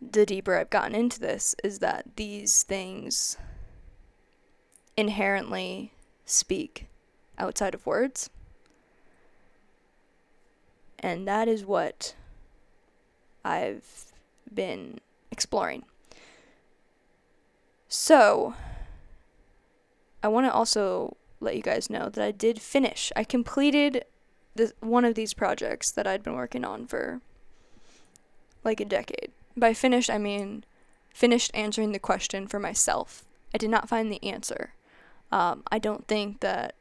the 0.00 0.24
deeper 0.24 0.56
I've 0.56 0.70
gotten 0.70 0.94
into 0.94 1.20
this 1.20 1.54
is 1.62 1.80
that 1.80 2.16
these 2.16 2.62
things 2.62 3.36
inherently 4.96 5.92
speak 6.24 6.86
outside 7.38 7.74
of 7.74 7.86
words. 7.86 8.30
And 10.98 11.26
that 11.28 11.48
is 11.48 11.64
what 11.64 12.14
I've 13.44 14.12
been 14.52 15.00
exploring. 15.30 15.84
So, 17.88 18.54
I 20.22 20.28
want 20.28 20.46
to 20.46 20.52
also 20.52 21.16
let 21.40 21.56
you 21.56 21.62
guys 21.62 21.90
know 21.90 22.08
that 22.08 22.24
I 22.24 22.30
did 22.30 22.60
finish. 22.60 23.12
I 23.14 23.24
completed 23.24 24.04
the 24.54 24.72
one 24.80 25.04
of 25.04 25.14
these 25.14 25.34
projects 25.34 25.90
that 25.92 26.06
I'd 26.06 26.22
been 26.22 26.34
working 26.34 26.64
on 26.64 26.86
for 26.86 27.20
like 28.64 28.80
a 28.80 28.84
decade. 28.84 29.30
By 29.56 29.74
finished, 29.74 30.10
I 30.10 30.18
mean 30.18 30.64
finished 31.14 31.50
answering 31.54 31.92
the 31.92 31.98
question 31.98 32.46
for 32.46 32.58
myself. 32.58 33.24
I 33.54 33.58
did 33.58 33.70
not 33.70 33.88
find 33.88 34.10
the 34.10 34.22
answer. 34.22 34.74
Um, 35.30 35.62
I 35.70 35.78
don't 35.78 36.06
think 36.06 36.40
that 36.40 36.74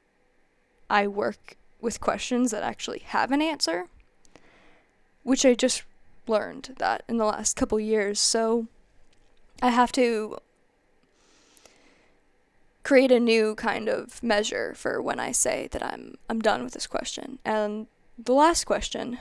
I 0.89 1.07
work 1.07 1.57
with 1.81 2.01
questions 2.01 2.51
that 2.51 2.63
actually 2.63 2.99
have 2.99 3.31
an 3.31 3.41
answer, 3.41 3.85
which 5.23 5.45
I 5.45 5.53
just 5.53 5.83
learned 6.27 6.75
that 6.77 7.03
in 7.07 7.17
the 7.17 7.25
last 7.25 7.55
couple 7.55 7.79
years. 7.79 8.19
So 8.19 8.67
I 9.61 9.69
have 9.69 9.91
to 9.93 10.37
create 12.83 13.11
a 13.11 13.19
new 13.19 13.55
kind 13.55 13.89
of 13.89 14.21
measure 14.21 14.73
for 14.75 15.01
when 15.01 15.19
I 15.19 15.31
say 15.31 15.67
that 15.71 15.83
I'm 15.83 16.15
I'm 16.29 16.39
done 16.39 16.63
with 16.63 16.73
this 16.73 16.87
question. 16.87 17.39
And 17.43 17.87
the 18.17 18.33
last 18.33 18.65
question 18.65 19.19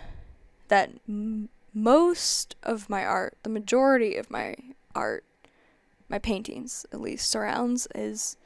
that 0.69 0.91
m- 1.09 1.49
most 1.73 2.57
of 2.63 2.89
my 2.89 3.05
art, 3.05 3.37
the 3.43 3.51
majority 3.51 4.17
of 4.17 4.31
my 4.31 4.55
art, 4.95 5.25
my 6.09 6.19
paintings 6.19 6.87
at 6.93 7.01
least 7.01 7.29
surrounds 7.29 7.89
is 7.95 8.37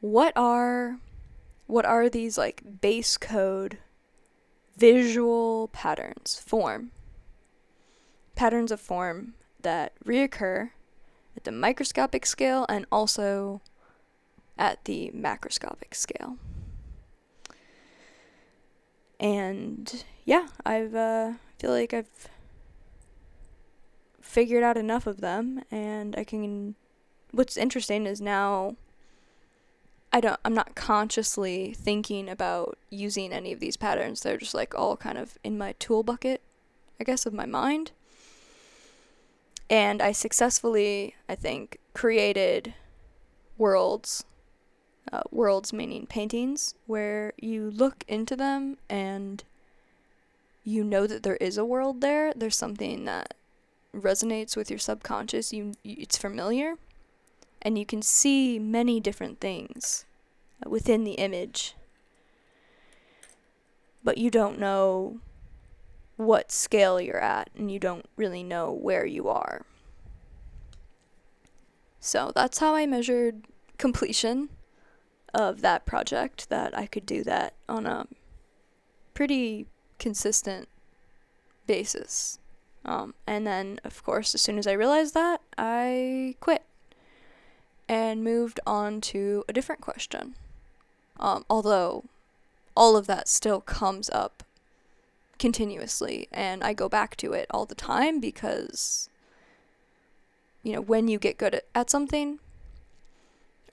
what 0.00 0.32
are 0.36 0.98
what 1.72 1.86
are 1.86 2.10
these 2.10 2.36
like 2.36 2.62
base 2.82 3.16
code 3.16 3.78
visual 4.76 5.68
patterns, 5.68 6.38
form, 6.38 6.90
patterns 8.34 8.70
of 8.70 8.78
form 8.78 9.32
that 9.62 9.94
reoccur 10.04 10.70
at 11.34 11.44
the 11.44 11.52
microscopic 11.52 12.26
scale 12.26 12.66
and 12.68 12.84
also 12.92 13.62
at 14.58 14.84
the 14.84 15.10
macroscopic 15.14 15.94
scale. 15.94 16.36
And 19.18 20.04
yeah, 20.26 20.48
I've 20.66 20.94
uh, 20.94 21.32
feel 21.58 21.70
like 21.70 21.94
I've 21.94 22.28
figured 24.20 24.62
out 24.62 24.76
enough 24.76 25.06
of 25.06 25.22
them 25.22 25.62
and 25.70 26.14
I 26.16 26.24
can 26.24 26.74
what's 27.30 27.56
interesting 27.56 28.04
is 28.04 28.20
now 28.20 28.76
I 30.12 30.20
don't 30.20 30.38
I'm 30.44 30.54
not 30.54 30.74
consciously 30.74 31.74
thinking 31.74 32.28
about 32.28 32.76
using 32.90 33.32
any 33.32 33.52
of 33.52 33.60
these 33.60 33.76
patterns. 33.76 34.20
They're 34.20 34.36
just 34.36 34.54
like 34.54 34.74
all 34.74 34.96
kind 34.96 35.16
of 35.16 35.38
in 35.42 35.56
my 35.56 35.72
tool 35.78 36.02
bucket, 36.02 36.42
I 37.00 37.04
guess, 37.04 37.24
of 37.24 37.32
my 37.32 37.46
mind. 37.46 37.92
And 39.70 40.02
I 40.02 40.12
successfully, 40.12 41.14
I 41.28 41.34
think, 41.34 41.78
created 41.94 42.74
worlds, 43.56 44.24
uh, 45.10 45.22
worlds 45.30 45.72
meaning 45.72 46.06
paintings, 46.06 46.74
where 46.86 47.32
you 47.40 47.70
look 47.70 48.04
into 48.06 48.36
them 48.36 48.76
and 48.90 49.42
you 50.62 50.84
know 50.84 51.06
that 51.06 51.22
there 51.22 51.36
is 51.36 51.56
a 51.56 51.64
world 51.64 52.02
there. 52.02 52.34
There's 52.36 52.56
something 52.56 53.06
that 53.06 53.32
resonates 53.96 54.56
with 54.56 54.68
your 54.68 54.78
subconscious. 54.78 55.54
You, 55.54 55.72
you 55.82 55.96
it's 56.00 56.18
familiar 56.18 56.76
and 57.62 57.78
you 57.78 57.86
can 57.86 58.02
see 58.02 58.58
many 58.58 59.00
different 59.00 59.40
things 59.40 60.04
within 60.66 61.04
the 61.04 61.12
image. 61.12 61.74
But 64.04 64.18
you 64.18 64.30
don't 64.30 64.58
know 64.58 65.20
what 66.16 66.52
scale 66.52 67.00
you're 67.00 67.20
at, 67.20 67.50
and 67.56 67.70
you 67.70 67.78
don't 67.78 68.06
really 68.16 68.42
know 68.42 68.70
where 68.70 69.06
you 69.06 69.28
are. 69.28 69.64
So 72.00 72.32
that's 72.34 72.58
how 72.58 72.74
I 72.74 72.84
measured 72.84 73.46
completion 73.78 74.48
of 75.32 75.62
that 75.62 75.86
project, 75.86 76.50
that 76.50 76.76
I 76.76 76.86
could 76.86 77.06
do 77.06 77.22
that 77.24 77.54
on 77.68 77.86
a 77.86 78.06
pretty 79.14 79.66
consistent 79.98 80.68
basis. 81.66 82.38
Um, 82.84 83.14
and 83.26 83.46
then, 83.46 83.80
of 83.84 84.02
course, 84.02 84.34
as 84.34 84.40
soon 84.42 84.58
as 84.58 84.66
I 84.66 84.72
realized 84.72 85.14
that, 85.14 85.40
I 85.56 86.34
quit 86.40 86.64
and 87.92 88.24
moved 88.24 88.58
on 88.66 89.02
to 89.02 89.44
a 89.46 89.52
different 89.52 89.82
question. 89.82 90.34
Um, 91.20 91.44
although 91.50 92.04
all 92.74 92.96
of 92.96 93.06
that 93.06 93.28
still 93.28 93.60
comes 93.60 94.08
up 94.08 94.42
continuously, 95.38 96.26
and 96.32 96.64
I 96.64 96.72
go 96.72 96.88
back 96.88 97.16
to 97.16 97.34
it 97.34 97.46
all 97.50 97.66
the 97.66 97.74
time 97.74 98.18
because, 98.18 99.10
you 100.62 100.72
know, 100.72 100.80
when 100.80 101.06
you 101.06 101.18
get 101.18 101.36
good 101.36 101.54
at, 101.54 101.66
at 101.74 101.90
something 101.90 102.38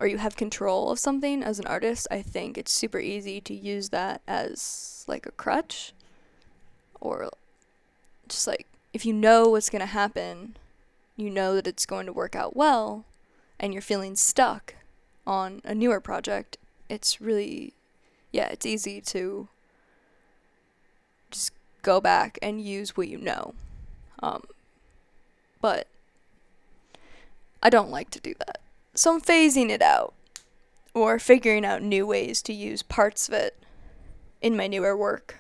or 0.02 0.08
you 0.08 0.18
have 0.18 0.36
control 0.36 0.92
of 0.92 1.00
something 1.00 1.42
as 1.42 1.58
an 1.58 1.68
artist, 1.68 2.06
I 2.12 2.22
think 2.22 2.58
it's 2.58 2.74
super 2.74 3.00
easy 3.00 3.40
to 3.40 3.54
use 3.54 3.88
that 3.88 4.22
as 4.28 5.06
like 5.08 5.28
a 5.28 5.32
crutch 5.32 5.94
or 7.00 7.30
just 8.28 8.48
like 8.48 8.68
if 8.92 9.06
you 9.06 9.14
know 9.14 9.48
what's 9.48 9.70
going 9.70 9.80
to 9.80 9.86
happen, 9.86 10.58
you 11.16 11.30
know 11.30 11.56
that 11.56 11.68
it's 11.68 11.86
going 11.86 12.06
to 12.06 12.12
work 12.12 12.36
out 12.36 12.54
well, 12.54 13.06
and 13.60 13.74
you're 13.74 13.82
feeling 13.82 14.16
stuck 14.16 14.76
on 15.28 15.62
a 15.64 15.76
newer 15.76 16.00
project, 16.00 16.58
it's 16.90 17.22
really, 17.22 17.74
yeah, 18.32 18.48
it's 18.48 18.66
easy 18.66 19.02
to 19.02 19.48
just 21.30 21.52
go 21.82 22.02
back 22.02 22.40
and 22.42 22.62
use 22.62 22.96
what 22.96 23.08
you 23.08 23.18
know. 23.18 23.54
Um, 24.22 24.44
but 25.62 25.88
I 27.62 27.70
don't 27.70 27.92
like 27.92 28.10
to 28.12 28.20
do 28.20 28.34
that. 28.40 28.60
So 28.94 29.14
I'm 29.14 29.22
phasing 29.22 29.70
it 29.70 29.82
out 29.82 30.14
or 30.94 31.20
figuring 31.20 31.66
out 31.66 31.82
new 31.82 32.06
ways 32.06 32.42
to 32.44 32.54
use 32.54 32.82
parts 32.82 33.28
of 33.28 33.34
it 33.34 33.56
in 34.42 34.58
my 34.58 34.68
newer 34.68 34.96
work 34.96 35.40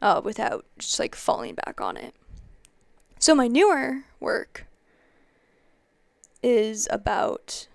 uh, 0.00 0.20
without 0.22 0.64
just 0.78 0.98
like 0.98 1.14
falling 1.14 1.54
back 1.54 1.80
on 1.80 1.96
it. 1.96 2.14
So 3.18 3.34
my 3.34 3.48
newer 3.48 4.04
work 4.20 4.66
is 6.46 6.86
about 6.92 7.66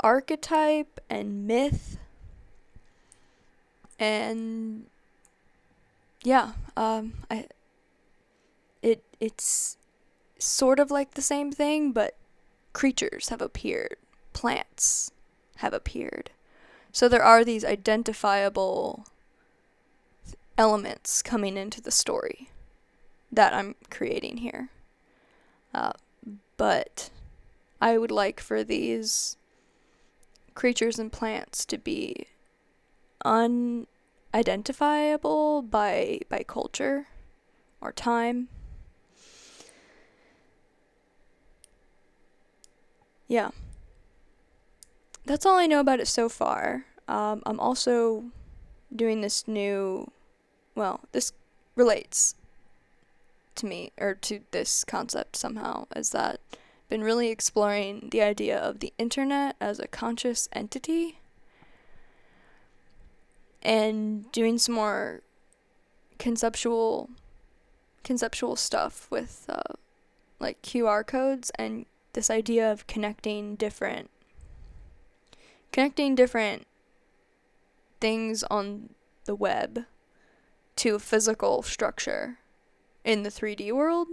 archetype 0.00 1.00
and 1.08 1.46
myth. 1.46 1.96
And 4.00 4.86
yeah 6.24 6.54
um 6.76 7.12
i 7.30 7.46
it 8.82 9.04
it's 9.20 9.76
sort 10.40 10.80
of 10.80 10.90
like 10.90 11.12
the 11.12 11.22
same 11.22 11.52
thing 11.52 11.92
but 11.92 12.16
creatures 12.72 13.28
have 13.28 13.40
appeared. 13.40 13.96
Plants 14.32 15.12
have 15.58 15.72
appeared. 15.72 16.30
So 16.90 17.08
there 17.08 17.22
are 17.22 17.44
these 17.44 17.64
identifiable 17.64 19.06
elements 20.58 21.22
coming 21.22 21.56
into 21.56 21.80
the 21.80 21.92
story 21.92 22.50
that 23.30 23.54
I'm 23.54 23.76
creating 23.88 24.38
here 24.38 24.70
uh, 25.76 25.92
but 26.56 27.10
I 27.80 27.98
would 27.98 28.10
like 28.10 28.40
for 28.40 28.64
these 28.64 29.36
creatures 30.54 30.98
and 30.98 31.12
plants 31.12 31.64
to 31.66 31.76
be 31.76 32.26
unidentifiable 33.24 35.62
by 35.62 36.20
by 36.30 36.42
culture 36.42 37.08
or 37.80 37.92
time. 37.92 38.48
Yeah. 43.28 43.50
That's 45.26 45.44
all 45.44 45.58
I 45.58 45.66
know 45.66 45.80
about 45.80 46.00
it 46.00 46.08
so 46.08 46.30
far. 46.30 46.86
Um, 47.08 47.42
I'm 47.44 47.60
also 47.60 48.24
doing 48.94 49.20
this 49.20 49.48
new, 49.48 50.10
well, 50.74 51.00
this 51.12 51.32
relates 51.74 52.36
to 53.56 53.66
me 53.66 53.92
or 53.98 54.14
to 54.14 54.40
this 54.50 54.84
concept 54.84 55.36
somehow 55.36 55.86
is 55.94 56.10
that 56.10 56.40
I've 56.52 56.88
been 56.88 57.04
really 57.04 57.28
exploring 57.28 58.08
the 58.10 58.22
idea 58.22 58.58
of 58.58 58.80
the 58.80 58.92
internet 58.98 59.56
as 59.60 59.78
a 59.78 59.88
conscious 59.88 60.48
entity 60.52 61.18
and 63.62 64.30
doing 64.32 64.58
some 64.58 64.74
more 64.74 65.22
conceptual 66.18 67.10
conceptual 68.04 68.54
stuff 68.54 69.08
with 69.10 69.46
uh, 69.48 69.74
like 70.38 70.62
QR 70.62 71.04
codes 71.04 71.50
and 71.58 71.86
this 72.12 72.30
idea 72.30 72.70
of 72.70 72.86
connecting 72.86 73.56
different 73.56 74.10
connecting 75.72 76.14
different 76.14 76.66
things 78.00 78.44
on 78.44 78.90
the 79.24 79.34
web 79.34 79.84
to 80.76 80.94
a 80.94 80.98
physical 81.00 81.62
structure 81.62 82.38
in 83.06 83.22
the 83.22 83.30
3D 83.30 83.72
world 83.72 84.08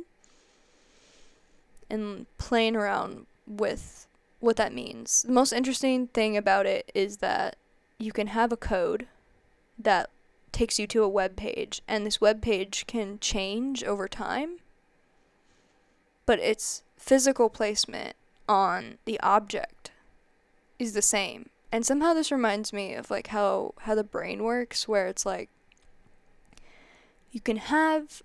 and 1.89 2.27
playing 2.37 2.77
around 2.77 3.25
with 3.45 4.07
what 4.39 4.55
that 4.55 4.73
means. 4.73 5.23
The 5.23 5.33
most 5.33 5.51
interesting 5.51 6.07
thing 6.07 6.37
about 6.37 6.65
it 6.65 6.89
is 6.93 7.17
that 7.17 7.57
you 7.97 8.11
can 8.11 8.27
have 8.27 8.51
a 8.51 8.57
code 8.57 9.07
that 9.77 10.09
takes 10.51 10.77
you 10.77 10.85
to 10.85 11.03
a 11.03 11.09
web 11.09 11.35
page 11.35 11.81
and 11.87 12.05
this 12.05 12.21
web 12.21 12.41
page 12.41 12.85
can 12.85 13.17
change 13.19 13.83
over 13.83 14.07
time 14.07 14.59
but 16.27 16.39
its 16.39 16.83
physical 16.95 17.49
placement 17.49 18.15
on 18.47 18.99
the 19.05 19.19
object 19.21 19.89
is 20.77 20.93
the 20.93 21.01
same 21.01 21.49
and 21.71 21.87
somehow 21.87 22.13
this 22.13 22.31
reminds 22.31 22.71
me 22.71 22.93
of 22.93 23.09
like 23.09 23.27
how 23.27 23.73
how 23.79 23.95
the 23.95 24.03
brain 24.03 24.43
works 24.43 24.87
where 24.87 25.07
it's 25.07 25.25
like 25.25 25.49
you 27.31 27.41
can 27.41 27.57
have 27.57 28.21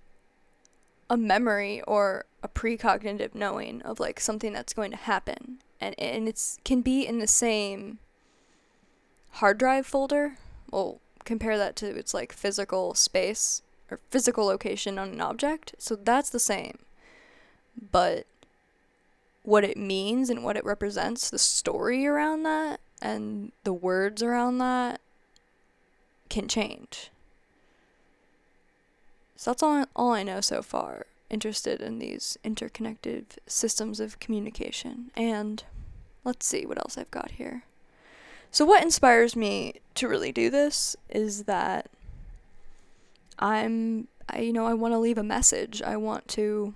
a 1.10 1.16
memory 1.16 1.82
or 1.82 2.26
a 2.42 2.48
precognitive 2.48 3.34
knowing 3.34 3.82
of 3.82 3.98
like 4.00 4.20
something 4.20 4.52
that's 4.52 4.72
going 4.72 4.90
to 4.90 4.96
happen. 4.96 5.58
And 5.80 5.98
and 5.98 6.28
it's 6.28 6.58
can 6.64 6.80
be 6.80 7.06
in 7.06 7.18
the 7.18 7.26
same 7.26 7.98
hard 9.32 9.58
drive 9.58 9.86
folder. 9.86 10.36
Well 10.70 11.00
compare 11.24 11.58
that 11.58 11.76
to 11.76 11.86
its 11.86 12.14
like 12.14 12.32
physical 12.32 12.94
space 12.94 13.62
or 13.90 14.00
physical 14.10 14.46
location 14.46 14.98
on 14.98 15.10
an 15.10 15.20
object. 15.20 15.74
So 15.78 15.94
that's 15.96 16.30
the 16.30 16.40
same. 16.40 16.78
But 17.92 18.26
what 19.42 19.64
it 19.64 19.76
means 19.76 20.30
and 20.30 20.44
what 20.44 20.56
it 20.56 20.64
represents 20.64 21.30
the 21.30 21.38
story 21.38 22.06
around 22.06 22.42
that 22.42 22.80
and 23.00 23.52
the 23.64 23.72
words 23.72 24.22
around 24.22 24.58
that 24.58 25.00
can 26.28 26.48
change 26.48 27.10
so 29.38 29.52
that's 29.52 29.62
all, 29.62 29.84
all 29.94 30.12
I 30.12 30.24
know 30.24 30.40
so 30.40 30.62
far. 30.62 31.06
Interested 31.30 31.80
in 31.80 32.00
these 32.00 32.36
interconnected 32.42 33.36
systems 33.46 34.00
of 34.00 34.18
communication. 34.18 35.12
And 35.14 35.62
let's 36.24 36.44
see 36.44 36.66
what 36.66 36.78
else 36.78 36.98
I've 36.98 37.10
got 37.12 37.30
here. 37.32 37.62
So, 38.50 38.64
what 38.64 38.82
inspires 38.82 39.36
me 39.36 39.74
to 39.94 40.08
really 40.08 40.32
do 40.32 40.50
this 40.50 40.96
is 41.08 41.44
that 41.44 41.88
I'm, 43.38 44.08
I, 44.28 44.40
you 44.40 44.52
know, 44.52 44.66
I 44.66 44.74
want 44.74 44.92
to 44.92 44.98
leave 44.98 45.18
a 45.18 45.22
message. 45.22 45.82
I 45.82 45.96
want 45.96 46.26
to. 46.28 46.74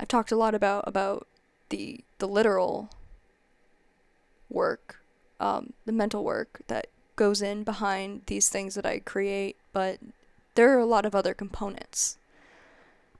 I've 0.00 0.08
talked 0.08 0.32
a 0.32 0.36
lot 0.36 0.54
about 0.54 0.84
about 0.86 1.26
the 1.68 2.00
the 2.18 2.28
literal 2.28 2.88
work, 4.48 5.02
um, 5.38 5.74
the 5.84 5.92
mental 5.92 6.24
work 6.24 6.62
that 6.68 6.86
goes 7.16 7.42
in 7.42 7.62
behind 7.62 8.22
these 8.26 8.48
things 8.48 8.74
that 8.74 8.86
I 8.86 9.00
create, 9.00 9.56
but 9.74 9.98
there 10.54 10.74
are 10.74 10.78
a 10.78 10.86
lot 10.86 11.06
of 11.06 11.14
other 11.14 11.34
components. 11.34 12.18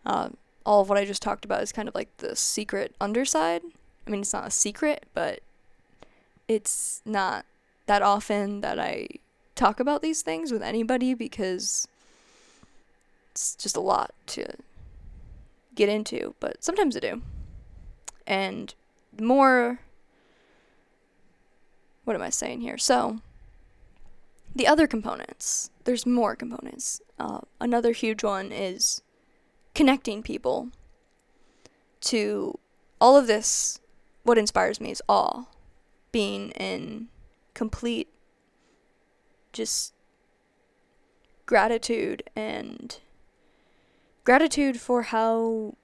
Um, 0.04 0.36
all 0.64 0.82
of 0.82 0.88
what 0.88 0.98
I 0.98 1.04
just 1.04 1.22
talked 1.22 1.44
about 1.44 1.62
is 1.62 1.72
kind 1.72 1.88
of 1.88 1.94
like 1.94 2.16
the 2.18 2.36
secret 2.36 2.94
underside. 3.00 3.62
I 4.06 4.10
mean, 4.10 4.20
it's 4.20 4.32
not 4.32 4.46
a 4.46 4.50
secret, 4.50 5.06
but 5.14 5.40
it's 6.48 7.02
not 7.04 7.44
that 7.86 8.02
often 8.02 8.60
that 8.60 8.78
I 8.78 9.08
talk 9.54 9.80
about 9.80 10.02
these 10.02 10.22
things 10.22 10.52
with 10.52 10.62
anybody 10.62 11.14
because 11.14 11.88
it's 13.30 13.54
just 13.56 13.76
a 13.76 13.80
lot 13.80 14.12
to 14.26 14.46
get 15.74 15.88
into, 15.88 16.34
but 16.40 16.62
sometimes 16.62 16.96
I 16.96 17.00
do. 17.00 17.22
And 18.26 18.74
more 19.20 19.80
what 22.04 22.16
am 22.16 22.22
I 22.22 22.30
saying 22.30 22.60
here? 22.60 22.78
So, 22.78 23.20
the 24.54 24.66
other 24.66 24.86
components, 24.86 25.70
there's 25.84 26.06
more 26.06 26.36
components. 26.36 27.00
Uh, 27.18 27.40
another 27.60 27.92
huge 27.92 28.22
one 28.22 28.52
is 28.52 29.02
connecting 29.74 30.22
people 30.22 30.70
to 32.02 32.58
all 33.00 33.16
of 33.16 33.26
this. 33.26 33.80
What 34.24 34.38
inspires 34.38 34.80
me 34.80 34.90
is 34.90 35.02
awe, 35.08 35.44
being 36.12 36.50
in 36.50 37.08
complete 37.54 38.08
just 39.52 39.92
gratitude 41.46 42.22
and 42.36 42.98
gratitude 44.24 44.80
for 44.80 45.02
how 45.02 45.76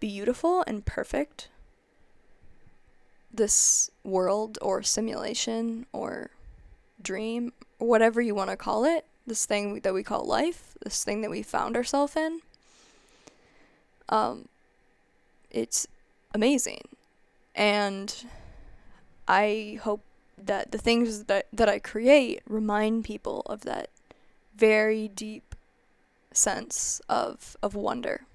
beautiful 0.00 0.62
and 0.66 0.84
perfect 0.84 1.48
this 3.32 3.90
world 4.04 4.58
or 4.62 4.82
simulation 4.82 5.86
or 5.92 6.30
dream, 7.00 7.52
whatever 7.78 8.20
you 8.20 8.34
want 8.34 8.50
to 8.50 8.56
call 8.56 8.84
it, 8.84 9.04
this 9.26 9.46
thing 9.46 9.80
that 9.80 9.94
we 9.94 10.02
call 10.02 10.24
life, 10.24 10.76
this 10.82 11.04
thing 11.04 11.20
that 11.22 11.30
we 11.30 11.42
found 11.42 11.76
ourselves 11.76 12.16
in, 12.16 12.40
um, 14.08 14.48
it's 15.50 15.86
amazing. 16.34 16.82
And 17.54 18.14
I 19.26 19.78
hope 19.82 20.02
that 20.36 20.72
the 20.72 20.78
things 20.78 21.24
that, 21.24 21.46
that 21.52 21.68
I 21.68 21.78
create 21.78 22.40
remind 22.48 23.04
people 23.04 23.42
of 23.46 23.62
that 23.62 23.90
very 24.56 25.08
deep 25.08 25.54
sense 26.32 27.00
of, 27.08 27.56
of 27.62 27.74
wonder 27.74 28.27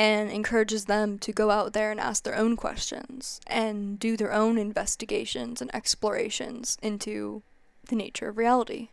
and 0.00 0.30
encourages 0.30 0.86
them 0.86 1.18
to 1.18 1.30
go 1.30 1.50
out 1.50 1.74
there 1.74 1.90
and 1.90 2.00
ask 2.00 2.24
their 2.24 2.34
own 2.34 2.56
questions 2.56 3.38
and 3.46 3.98
do 3.98 4.16
their 4.16 4.32
own 4.32 4.56
investigations 4.56 5.60
and 5.60 5.72
explorations 5.74 6.78
into 6.80 7.42
the 7.88 7.94
nature 7.94 8.30
of 8.30 8.38
reality. 8.38 8.88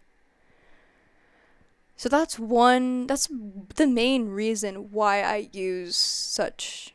So 1.96 2.10
that's 2.10 2.38
one, 2.38 3.08
that's 3.08 3.30
the 3.76 3.88
main 3.88 4.28
reason 4.28 4.92
why 4.92 5.22
I 5.22 5.48
use 5.54 5.96
such 5.96 6.94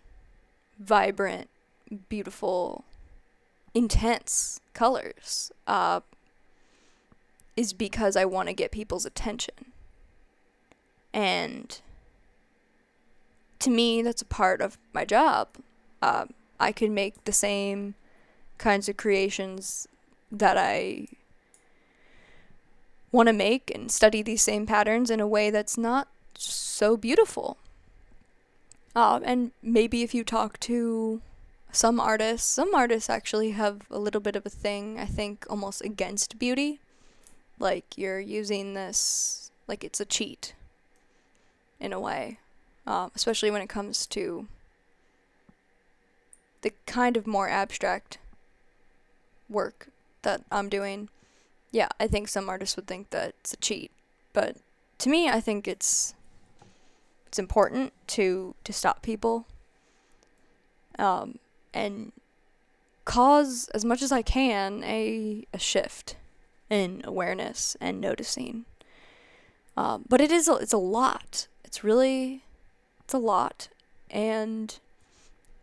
vibrant, 0.79 1.49
beautiful, 2.11 2.85
intense 3.73 4.61
colors. 4.75 5.51
Uh, 5.67 6.01
is 7.57 7.73
because 7.73 8.15
I 8.15 8.27
want 8.27 8.49
to 8.49 8.55
get 8.55 8.73
people's 8.73 9.07
attention. 9.07 9.73
And 11.15 11.81
to 13.63 13.71
me, 13.71 14.03
that's 14.03 14.23
a 14.23 14.27
part 14.27 14.61
of 14.61 14.79
my 14.93 15.05
job. 15.05 15.49
Uh, 16.01 16.27
I 16.61 16.73
could 16.73 16.91
make 16.91 17.25
the 17.25 17.33
same 17.33 17.95
kinds 18.59 18.89
of 18.89 18.97
creations 18.97 19.89
that 20.31 20.57
I 20.57 21.09
want 23.11 23.29
to 23.29 23.33
make 23.33 23.71
and 23.75 23.91
study 23.91 24.23
these 24.23 24.43
same 24.43 24.67
patterns 24.67 25.11
in 25.11 25.21
a 25.21 25.27
way 25.27 25.51
that's 25.51 25.77
not 25.77 26.09
so 26.35 26.97
beautiful. 26.97 27.59
Uh, 28.95 29.21
and 29.23 29.53
maybe 29.63 30.03
if 30.03 30.15
you 30.15 30.25
talk 30.25 30.59
to 30.61 31.21
some 31.71 31.99
artists, 31.99 32.49
some 32.49 32.75
artists 32.75 33.09
actually 33.09 33.53
have 33.53 33.83
a 33.91 33.99
little 33.99 34.21
bit 34.21 34.37
of 34.37 34.45
a 34.45 34.51
thing, 34.51 34.99
I 34.99 35.07
think, 35.07 35.47
almost 35.49 35.83
against 35.83 36.39
beauty. 36.39 36.81
Like 37.59 37.97
you're 37.97 38.21
using 38.21 38.75
this, 38.75 39.51
like 39.69 39.85
it's 39.85 40.01
a 40.01 40.05
cheat 40.05 40.55
in 41.81 41.93
a 41.93 42.01
way 42.01 42.39
um, 42.87 43.11
especially 43.15 43.51
when 43.51 43.63
it 43.63 43.69
comes 43.69 44.07
to 44.09 44.47
the 46.63 46.73
kind 46.87 47.17
of 47.17 47.27
more 47.27 47.49
abstract 47.49 48.19
work 49.49 49.89
that 50.23 50.43
I'm 50.51 50.69
doing. 50.69 51.09
Yeah, 51.71 51.89
I 51.99 52.07
think 52.07 52.29
some 52.29 52.49
artists 52.49 52.77
would 52.77 52.87
think 52.87 53.11
that 53.11 53.35
it's 53.41 53.53
a 53.53 53.57
cheat, 53.57 53.91
but 54.33 54.57
to 54.99 55.09
me, 55.09 55.29
I 55.29 55.41
think 55.41 55.67
it's 55.67 56.15
it's 57.27 57.39
important 57.39 57.93
to 58.09 58.55
to 58.65 58.73
stop 58.73 59.03
people 59.03 59.47
um, 60.99 61.39
and 61.73 62.13
cause 63.05 63.69
as 63.75 63.85
much 63.85 64.03
as 64.03 64.13
I 64.13 64.23
can 64.23 64.85
a 64.85 65.45
a 65.53 65.59
shift 65.59 66.17
in 66.71 67.03
awareness 67.05 67.77
and 67.81 68.01
noticing. 68.01 68.65
Um, 69.77 70.05
but 70.09 70.21
it 70.21 70.31
is 70.31 70.49
a, 70.49 70.57
it's 70.57 70.73
a 70.73 70.79
lot. 70.79 71.49
It's 71.65 71.83
really 71.83 72.45
it's 73.05 73.15
a 73.15 73.19
lot. 73.19 73.69
And 74.11 74.79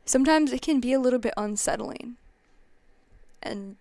sometimes 0.06 0.52
it 0.52 0.62
can 0.62 0.80
be 0.80 0.94
a 0.94 1.00
little 1.00 1.20
bit 1.20 1.34
unsettling. 1.38 2.16
And 3.42 3.78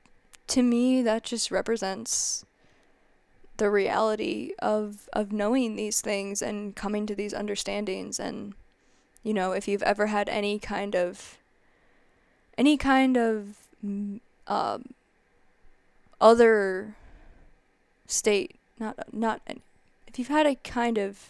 to 0.48 0.62
me, 0.62 1.02
that 1.02 1.24
just 1.24 1.50
represents 1.50 2.44
the 3.58 3.70
reality 3.70 4.52
of 4.60 5.08
of 5.12 5.32
knowing 5.32 5.76
these 5.76 6.00
things 6.00 6.40
and 6.40 6.74
coming 6.76 7.06
to 7.06 7.14
these 7.14 7.34
understandings 7.34 8.20
and 8.20 8.54
you 9.24 9.34
know 9.34 9.50
if 9.50 9.66
you've 9.66 9.82
ever 9.82 10.06
had 10.06 10.28
any 10.28 10.60
kind 10.60 10.94
of 10.94 11.38
any 12.56 12.76
kind 12.76 13.16
of 13.16 13.56
mm, 13.84 14.20
um, 14.46 14.94
other 16.20 16.94
state 18.06 18.54
not 18.78 18.96
not 19.12 19.42
if 20.06 20.18
you've 20.18 20.28
had 20.28 20.46
a 20.46 20.54
kind 20.54 20.96
of 20.96 21.28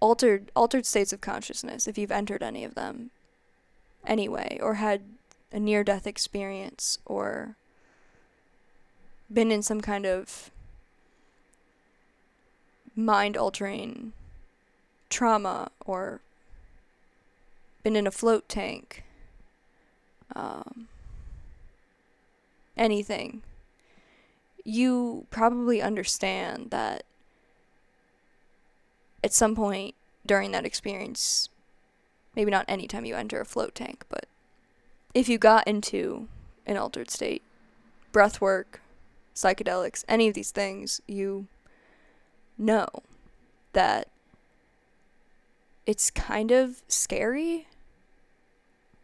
altered 0.00 0.50
altered 0.56 0.86
states 0.86 1.12
of 1.12 1.20
consciousness 1.20 1.86
if 1.86 1.98
you've 1.98 2.10
entered 2.10 2.42
any 2.42 2.64
of 2.64 2.74
them 2.74 3.10
anyway 4.06 4.58
or 4.62 4.74
had 4.74 5.02
a 5.52 5.60
near 5.60 5.84
death 5.84 6.06
experience 6.06 6.98
or 7.04 7.56
been 9.32 9.52
in 9.52 9.62
some 9.62 9.80
kind 9.80 10.06
of 10.06 10.50
mind 12.96 13.36
altering 13.36 14.12
trauma 15.08 15.70
or 15.84 16.20
been 17.82 17.96
in 17.96 18.06
a 18.06 18.10
float 18.10 18.48
tank 18.48 19.04
um, 20.34 20.88
anything 22.76 23.42
you 24.64 25.26
probably 25.30 25.80
understand 25.82 26.70
that 26.70 27.04
at 29.22 29.32
some 29.32 29.54
point 29.54 29.94
during 30.26 30.52
that 30.52 30.66
experience, 30.66 31.48
maybe 32.34 32.50
not 32.50 32.64
any 32.68 32.86
time 32.86 33.04
you 33.04 33.14
enter 33.14 33.40
a 33.40 33.44
float 33.44 33.74
tank, 33.74 34.04
but 34.08 34.26
if 35.14 35.28
you 35.28 35.38
got 35.38 35.66
into 35.66 36.28
an 36.66 36.76
altered 36.76 37.10
state, 37.10 37.42
breath 38.12 38.40
work, 38.40 38.80
psychedelics, 39.34 40.04
any 40.08 40.28
of 40.28 40.34
these 40.34 40.50
things, 40.50 41.00
you 41.06 41.46
know 42.58 42.88
that 43.72 44.08
it's 45.86 46.10
kind 46.10 46.50
of 46.50 46.82
scary 46.88 47.66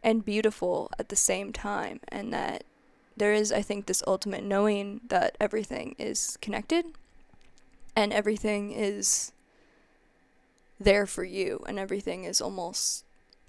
and 0.03 0.23
beautiful 0.23 0.89
at 0.97 1.09
the 1.09 1.15
same 1.15 1.51
time, 1.51 1.99
and 2.07 2.31
that 2.33 2.63
there 3.17 3.33
is, 3.33 3.51
I 3.51 3.61
think, 3.61 3.87
this 3.87 4.03
ultimate 4.05 4.43
knowing 4.43 5.01
that 5.09 5.35
everything 5.39 5.95
is 5.97 6.37
connected 6.39 6.85
and 7.95 8.13
everything 8.13 8.71
is 8.71 9.31
there 10.79 11.05
for 11.05 11.23
you 11.23 11.63
and 11.67 11.79
everything 11.79 12.23
is 12.23 12.41
almost 12.41 13.03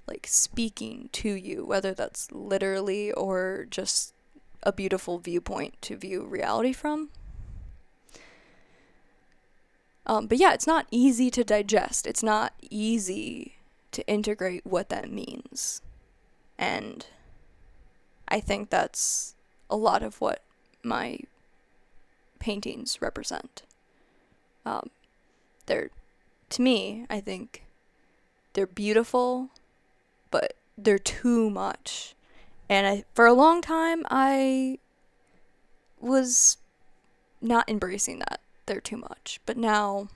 like 0.07 0.27
speaking 0.29 1.11
to 1.13 1.29
you, 1.29 1.65
whether 1.65 1.93
that's 1.93 2.33
literally 2.33 3.13
or 3.13 3.67
just 3.71 4.15
a 4.63 4.73
beautiful 4.73 5.19
viewpoint 5.19 5.81
to 5.83 5.97
view 5.97 6.25
reality 6.25 6.73
from. 6.73 7.11
Um, 10.07 10.27
but 10.27 10.39
yeah, 10.39 10.55
it's 10.55 10.67
not 10.67 10.87
easy 10.91 11.31
to 11.31 11.45
digest. 11.45 12.07
It's 12.07 12.23
not 12.23 12.55
easy 12.71 13.57
to 13.93 14.07
integrate 14.07 14.65
what 14.65 14.89
that 14.89 15.11
means. 15.11 15.83
And 16.59 17.07
I 18.27 18.41
think 18.41 18.71
that's 18.71 19.35
a 19.69 19.77
lot 19.77 20.03
of 20.03 20.21
what 20.21 20.43
my 20.83 21.19
paintings 22.39 23.03
represent. 23.03 23.63
Um, 24.65 24.91
they're 25.67 25.91
to 26.51 26.63
me, 26.63 27.07
I 27.11 27.21
think 27.21 27.65
they're 28.53 28.67
beautiful, 28.67 29.51
but 30.31 30.55
they're 30.77 30.99
too 30.99 31.51
much. 31.51 32.15
And 32.69 32.87
I, 32.87 33.05
for 33.15 33.27
a 33.27 33.33
long 33.33 33.61
time, 33.63 34.05
I 34.11 34.79
was 36.01 36.59
not 37.41 37.69
embracing 37.69 38.19
that 38.21 38.41
they're 38.67 38.81
too 38.81 38.97
much. 38.97 39.41
But 39.47 39.57
now, 39.57 40.09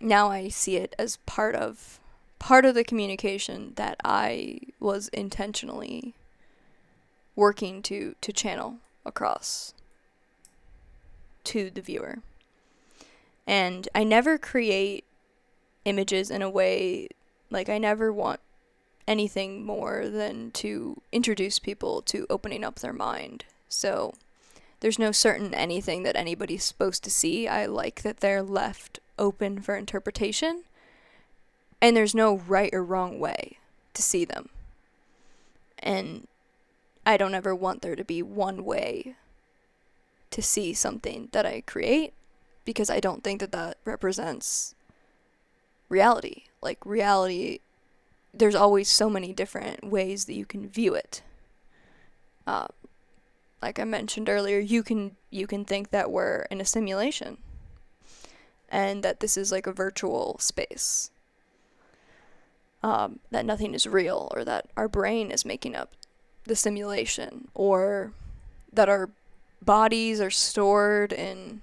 now 0.00 0.30
I 0.30 0.48
see 0.48 0.76
it 0.76 0.94
as 0.98 1.18
part 1.26 1.54
of 1.54 2.00
part 2.38 2.66
of 2.66 2.74
the 2.74 2.84
communication 2.84 3.72
that 3.76 3.96
I 4.04 4.58
was 4.78 5.08
intentionally 5.08 6.14
working 7.34 7.82
to 7.82 8.14
to 8.20 8.32
channel 8.32 8.76
across 9.04 9.74
to 11.44 11.70
the 11.70 11.80
viewer. 11.80 12.18
And 13.46 13.88
I 13.94 14.04
never 14.04 14.38
create 14.38 15.04
images 15.84 16.30
in 16.30 16.42
a 16.42 16.50
way 16.50 17.08
like 17.50 17.68
I 17.68 17.78
never 17.78 18.12
want 18.12 18.40
anything 19.06 19.64
more 19.64 20.08
than 20.08 20.50
to 20.52 21.00
introduce 21.12 21.58
people 21.58 22.00
to 22.02 22.26
opening 22.30 22.64
up 22.64 22.78
their 22.78 22.92
mind. 22.92 23.44
So 23.68 24.14
there's 24.80 24.98
no 24.98 25.12
certain 25.12 25.54
anything 25.54 26.02
that 26.04 26.16
anybody's 26.16 26.64
supposed 26.64 27.04
to 27.04 27.10
see. 27.10 27.46
I 27.46 27.66
like 27.66 28.02
that 28.02 28.18
they're 28.18 28.42
left 28.42 28.98
open 29.18 29.60
for 29.60 29.76
interpretation. 29.76 30.64
And 31.80 31.96
there's 31.96 32.14
no 32.14 32.38
right 32.38 32.72
or 32.72 32.82
wrong 32.82 33.18
way 33.18 33.58
to 33.92 34.02
see 34.02 34.24
them. 34.24 34.48
And 35.78 36.26
I 37.04 37.16
don't 37.18 37.34
ever 37.34 37.54
want 37.54 37.82
there 37.82 37.96
to 37.96 38.04
be 38.04 38.22
one 38.22 38.64
way 38.64 39.16
to 40.30 40.42
see 40.42 40.72
something 40.72 41.28
that 41.32 41.44
I 41.44 41.60
create 41.60 42.14
because 42.64 42.90
I 42.90 43.00
don't 43.00 43.22
think 43.24 43.40
that 43.40 43.52
that 43.52 43.78
represents 43.84 44.74
reality. 45.88 46.44
Like, 46.62 46.84
reality 46.84 47.60
there's 48.36 48.54
always 48.54 48.88
so 48.88 49.08
many 49.08 49.32
different 49.32 49.84
ways 49.84 50.24
that 50.24 50.34
you 50.34 50.44
can 50.44 50.68
view 50.68 50.94
it. 50.94 51.22
Uh, 52.46 52.66
like 53.62 53.78
I 53.78 53.84
mentioned 53.84 54.28
earlier, 54.28 54.58
you 54.58 54.82
can 54.82 55.16
you 55.30 55.46
can 55.46 55.64
think 55.64 55.90
that 55.90 56.10
we're 56.10 56.46
in 56.50 56.60
a 56.60 56.64
simulation, 56.64 57.38
and 58.68 59.02
that 59.02 59.20
this 59.20 59.36
is 59.36 59.50
like 59.50 59.66
a 59.66 59.72
virtual 59.72 60.36
space. 60.38 61.10
Um, 62.82 63.20
that 63.30 63.46
nothing 63.46 63.72
is 63.72 63.86
real, 63.86 64.30
or 64.34 64.44
that 64.44 64.68
our 64.76 64.88
brain 64.88 65.30
is 65.30 65.46
making 65.46 65.74
up 65.74 65.92
the 66.44 66.56
simulation, 66.56 67.48
or 67.54 68.12
that 68.70 68.90
our 68.90 69.08
bodies 69.62 70.20
are 70.20 70.30
stored 70.30 71.12
in 71.12 71.62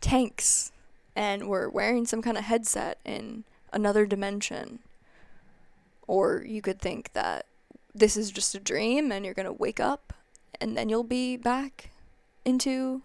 tanks, 0.00 0.72
and 1.14 1.48
we're 1.48 1.68
wearing 1.68 2.06
some 2.06 2.22
kind 2.22 2.36
of 2.36 2.44
headset 2.44 2.98
in 3.04 3.44
another 3.72 4.06
dimension 4.06 4.80
or 6.06 6.44
you 6.46 6.62
could 6.62 6.80
think 6.80 7.12
that 7.12 7.46
this 7.94 8.16
is 8.16 8.30
just 8.30 8.54
a 8.54 8.60
dream 8.60 9.10
and 9.10 9.24
you're 9.24 9.34
going 9.34 9.46
to 9.46 9.52
wake 9.52 9.80
up 9.80 10.12
and 10.60 10.76
then 10.76 10.88
you'll 10.88 11.02
be 11.02 11.36
back 11.36 11.90
into 12.44 13.02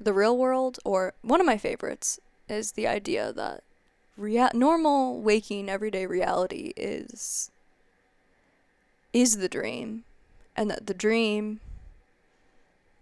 the 0.00 0.12
real 0.12 0.36
world. 0.36 0.78
Or 0.84 1.14
one 1.22 1.40
of 1.40 1.46
my 1.46 1.58
favorites 1.58 2.18
is 2.48 2.72
the 2.72 2.86
idea 2.86 3.32
that 3.32 3.62
rea- 4.16 4.50
normal 4.54 5.20
waking 5.20 5.68
everyday 5.68 6.06
reality 6.06 6.72
is 6.76 7.50
is 9.12 9.38
the 9.38 9.48
dream 9.48 10.04
and 10.56 10.70
that 10.70 10.86
the 10.86 10.94
dream 10.94 11.60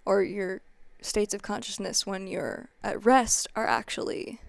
or 0.05 0.23
your 0.23 0.61
states 1.05 1.35
of 1.35 1.43
consciousness 1.43 2.07
when 2.07 2.27
you're 2.27 2.69
at 2.83 3.05
rest 3.05 3.47
are 3.55 3.67
actually 3.67 4.41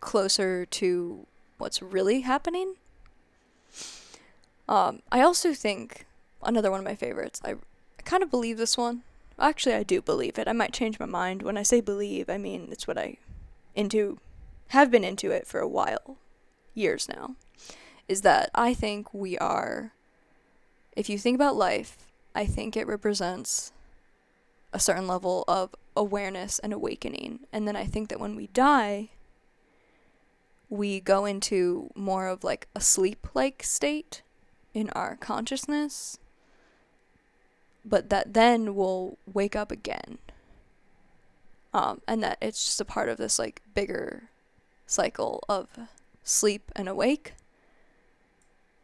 closer 0.00 0.64
to 0.64 1.26
what's 1.58 1.82
really 1.82 2.20
happening 2.20 2.74
um, 4.68 5.00
I 5.10 5.22
also 5.22 5.54
think 5.54 6.06
another 6.42 6.70
one 6.70 6.80
of 6.80 6.84
my 6.84 6.94
favorites. 6.94 7.40
I, 7.44 7.52
I 7.52 8.02
kind 8.04 8.22
of 8.22 8.30
believe 8.30 8.58
this 8.58 8.76
one. 8.76 9.02
Actually, 9.38 9.74
I 9.74 9.82
do 9.82 10.02
believe 10.02 10.38
it. 10.38 10.48
I 10.48 10.52
might 10.52 10.72
change 10.72 11.00
my 11.00 11.06
mind. 11.06 11.42
When 11.42 11.56
I 11.56 11.62
say 11.62 11.80
believe, 11.80 12.28
I 12.28 12.38
mean 12.38 12.68
it's 12.70 12.86
what 12.86 12.98
I 12.98 13.16
into 13.74 14.18
have 14.68 14.90
been 14.90 15.04
into 15.04 15.30
it 15.30 15.46
for 15.46 15.60
a 15.60 15.68
while, 15.68 16.18
years 16.74 17.08
now. 17.08 17.36
Is 18.08 18.22
that 18.22 18.50
I 18.54 18.74
think 18.74 19.14
we 19.14 19.38
are 19.38 19.92
if 20.96 21.08
you 21.08 21.16
think 21.16 21.36
about 21.36 21.56
life, 21.56 21.96
I 22.34 22.44
think 22.44 22.76
it 22.76 22.86
represents 22.86 23.72
a 24.72 24.78
certain 24.78 25.06
level 25.06 25.44
of 25.48 25.74
awareness 25.96 26.58
and 26.58 26.72
awakening. 26.72 27.40
And 27.52 27.66
then 27.66 27.76
I 27.76 27.84
think 27.84 28.08
that 28.08 28.20
when 28.20 28.36
we 28.36 28.48
die, 28.48 29.10
we 30.68 31.00
go 31.00 31.24
into 31.24 31.90
more 31.94 32.28
of 32.28 32.44
like 32.44 32.68
a 32.74 32.80
sleep 32.80 33.28
like 33.34 33.62
state 33.62 34.22
in 34.74 34.90
our 34.90 35.16
consciousness, 35.16 36.18
but 37.84 38.10
that 38.10 38.34
then 38.34 38.74
we'll 38.74 39.16
wake 39.32 39.56
up 39.56 39.72
again. 39.72 40.18
Um, 41.72 42.00
and 42.06 42.22
that 42.22 42.38
it's 42.40 42.64
just 42.64 42.80
a 42.80 42.84
part 42.84 43.08
of 43.08 43.18
this 43.18 43.38
like 43.38 43.62
bigger 43.74 44.30
cycle 44.86 45.42
of 45.48 45.68
sleep 46.22 46.70
and 46.76 46.88
awake. 46.88 47.34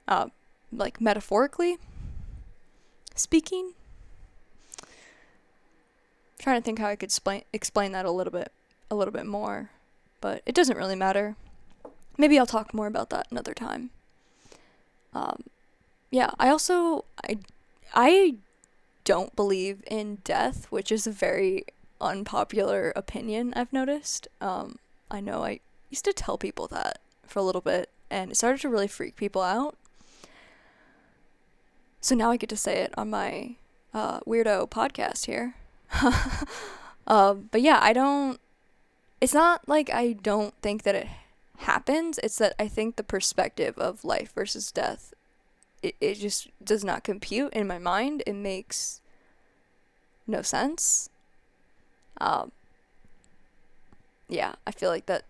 Uh, 0.07 0.29
like 0.73 1.01
metaphorically 1.01 1.79
speaking. 3.15 3.73
Trying 6.45 6.61
to 6.61 6.63
think 6.63 6.79
how 6.79 6.89
I 6.89 6.97
could 6.97 7.07
explain 7.07 7.41
explain 7.55 7.93
that 7.93 8.05
a 8.05 8.11
little 8.11 8.31
bit 8.31 8.53
a 8.91 8.95
little 8.95 9.13
bit 9.13 9.25
more, 9.25 9.71
but 10.21 10.43
it 10.45 10.55
doesn't 10.55 10.77
really 10.77 10.95
matter. 10.95 11.37
Maybe 12.19 12.39
I'll 12.39 12.45
talk 12.45 12.75
more 12.75 12.87
about 12.87 13.09
that 13.09 13.29
another 13.31 13.55
time. 13.55 13.89
Um, 15.15 15.45
yeah, 16.11 16.33
I 16.39 16.51
also 16.51 17.07
I 17.27 17.39
I 17.95 18.35
don't 19.05 19.35
believe 19.35 19.85
in 19.87 20.17
death, 20.17 20.67
which 20.69 20.93
is 20.93 21.07
a 21.07 21.11
very 21.11 21.65
unpopular 21.99 22.93
opinion 22.95 23.55
I've 23.57 23.73
noticed. 23.73 24.29
Um, 24.43 24.79
I 25.11 25.21
know 25.21 25.45
I 25.45 25.61
used 25.89 26.05
to 26.05 26.13
tell 26.13 26.37
people 26.37 26.67
that 26.67 26.99
for 27.27 27.39
a 27.39 27.43
little 27.43 27.63
bit, 27.63 27.89
and 28.11 28.31
it 28.31 28.35
started 28.35 28.61
to 28.61 28.69
really 28.69 28.87
freak 28.87 29.17
people 29.17 29.41
out. 29.41 29.79
So 32.03 32.15
now 32.15 32.31
I 32.31 32.37
get 32.37 32.51
to 32.51 32.57
say 32.59 32.81
it 32.81 32.93
on 32.99 33.09
my 33.09 33.57
uh, 33.95 34.21
weirdo 34.27 34.69
podcast 34.69 35.25
here. 35.25 35.55
uh, 37.07 37.35
but 37.35 37.63
yeah, 37.63 37.79
I 37.83 37.93
don't. 37.93 38.41
It's 39.21 39.35
not 39.35 39.69
like 39.69 39.91
I 39.91 40.13
don't 40.13 40.55
think 40.61 40.83
that 40.83 40.95
it 40.95 41.09
happens. 41.59 42.19
It's 42.23 42.39
that 42.39 42.55
I 42.59 42.69
think 42.69 42.97
the 42.97 43.03
perspective 43.03 43.79
of 43.79 44.05
life 44.05 44.33
versus 44.35 44.71
death 44.71 45.15
it, 45.85 45.95
it 46.01 46.15
just 46.15 46.49
does 46.65 46.83
not 46.83 47.05
compute 47.05 47.53
in 47.53 47.67
my 47.67 47.79
mind. 47.79 48.23
It 48.27 48.33
makes 48.33 49.03
no 50.27 50.41
sense. 50.41 51.11
Um, 52.19 52.53
yeah, 54.29 54.55
I 54.67 54.71
feel 54.71 54.89
like 54.89 55.07
that 55.07 55.25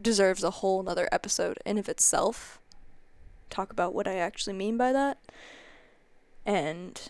deserves 0.00 0.42
a 0.42 0.50
whole 0.50 0.82
nother 0.82 1.08
episode 1.12 1.58
in 1.66 1.76
of 1.76 1.88
itself. 1.88 2.58
Talk 3.50 3.70
about 3.70 3.94
what 3.94 4.08
I 4.08 4.16
actually 4.16 4.54
mean 4.54 4.78
by 4.78 4.92
that. 4.92 5.18
And 6.46 7.00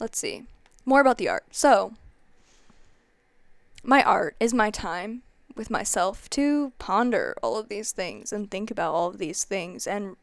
let's 0.00 0.18
see. 0.18 0.46
More 0.86 1.00
about 1.02 1.18
the 1.18 1.28
art. 1.28 1.44
So, 1.50 1.92
my 3.82 4.02
art 4.02 4.36
is 4.40 4.54
my 4.54 4.70
time 4.70 5.22
with 5.54 5.70
myself 5.70 6.30
to 6.30 6.72
ponder 6.78 7.36
all 7.42 7.58
of 7.58 7.68
these 7.68 7.92
things 7.92 8.32
and 8.32 8.50
think 8.50 8.70
about 8.70 8.94
all 8.94 9.08
of 9.08 9.18
these 9.18 9.44
things 9.44 9.86
and 9.86 10.16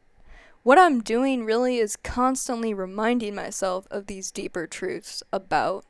what 0.64 0.78
I'm 0.78 1.02
doing 1.02 1.44
really 1.44 1.76
is 1.76 1.94
constantly 1.94 2.72
reminding 2.72 3.34
myself 3.34 3.86
of 3.90 4.06
these 4.06 4.30
deeper 4.30 4.66
truths 4.66 5.22
about 5.30 5.84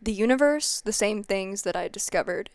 the 0.00 0.12
universe, 0.12 0.82
the 0.82 0.92
same 0.92 1.22
things 1.22 1.62
that 1.62 1.74
I 1.74 1.88
discovered 1.88 2.50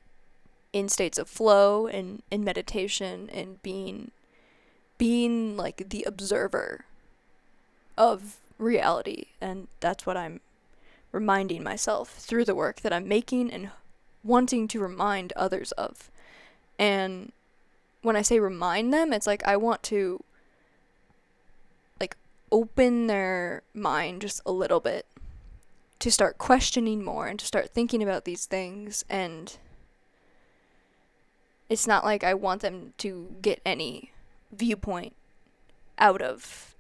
in 0.72 0.88
states 0.88 1.18
of 1.18 1.28
flow 1.28 1.88
and 1.88 2.22
in 2.30 2.44
meditation 2.44 3.30
and 3.32 3.62
being 3.64 4.12
being 5.00 5.58
like 5.58 5.90
the 5.90 6.04
observer 6.04 6.86
of 7.98 8.38
reality 8.60 9.26
and 9.42 9.68
that's 9.80 10.06
what 10.06 10.16
I'm 10.16 10.40
reminding 11.14 11.64
myself 11.64 12.10
through 12.16 12.44
the 12.44 12.56
work 12.56 12.82
that 12.82 12.92
I'm 12.92 13.08
making 13.08 13.50
and 13.52 13.72
wanting 14.24 14.68
to 14.68 14.82
remind 14.82 15.32
others 15.34 15.72
of. 15.74 16.12
And 16.78 17.32
when 18.02 18.18
I 18.18 18.22
say 18.22 18.40
remind 18.40 18.94
them, 18.94 19.14
it's 19.14 19.28
like 19.28 19.46
I 19.48 19.56
want 19.56 19.82
to 19.84 20.22
like 22.02 22.18
open 22.52 23.08
their 23.08 23.64
mind 23.74 24.22
just 24.22 24.42
a 24.46 24.52
little 24.52 24.82
bit 24.82 25.06
to 26.00 26.12
start 26.12 26.38
questioning 26.38 27.02
more 27.02 27.28
and 27.28 27.40
to 27.40 27.46
start 27.46 27.70
thinking 27.70 28.04
about 28.04 28.26
these 28.26 28.46
things 28.46 29.06
and 29.10 29.58
it's 31.70 31.88
not 31.88 32.04
like 32.04 32.24
I 32.24 32.34
want 32.34 32.62
them 32.62 32.94
to 32.98 33.36
get 33.42 33.62
any 33.66 34.12
viewpoint 34.52 35.16
out 35.98 36.22
of 36.22 36.76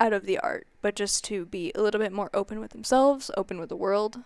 out 0.00 0.12
of 0.12 0.26
the 0.26 0.38
art, 0.38 0.66
but 0.86 0.94
just 0.94 1.24
to 1.24 1.44
be 1.44 1.72
a 1.74 1.82
little 1.82 1.98
bit 1.98 2.12
more 2.12 2.30
open 2.32 2.60
with 2.60 2.70
themselves, 2.70 3.28
open 3.36 3.58
with 3.58 3.68
the 3.68 3.74
world 3.74 4.18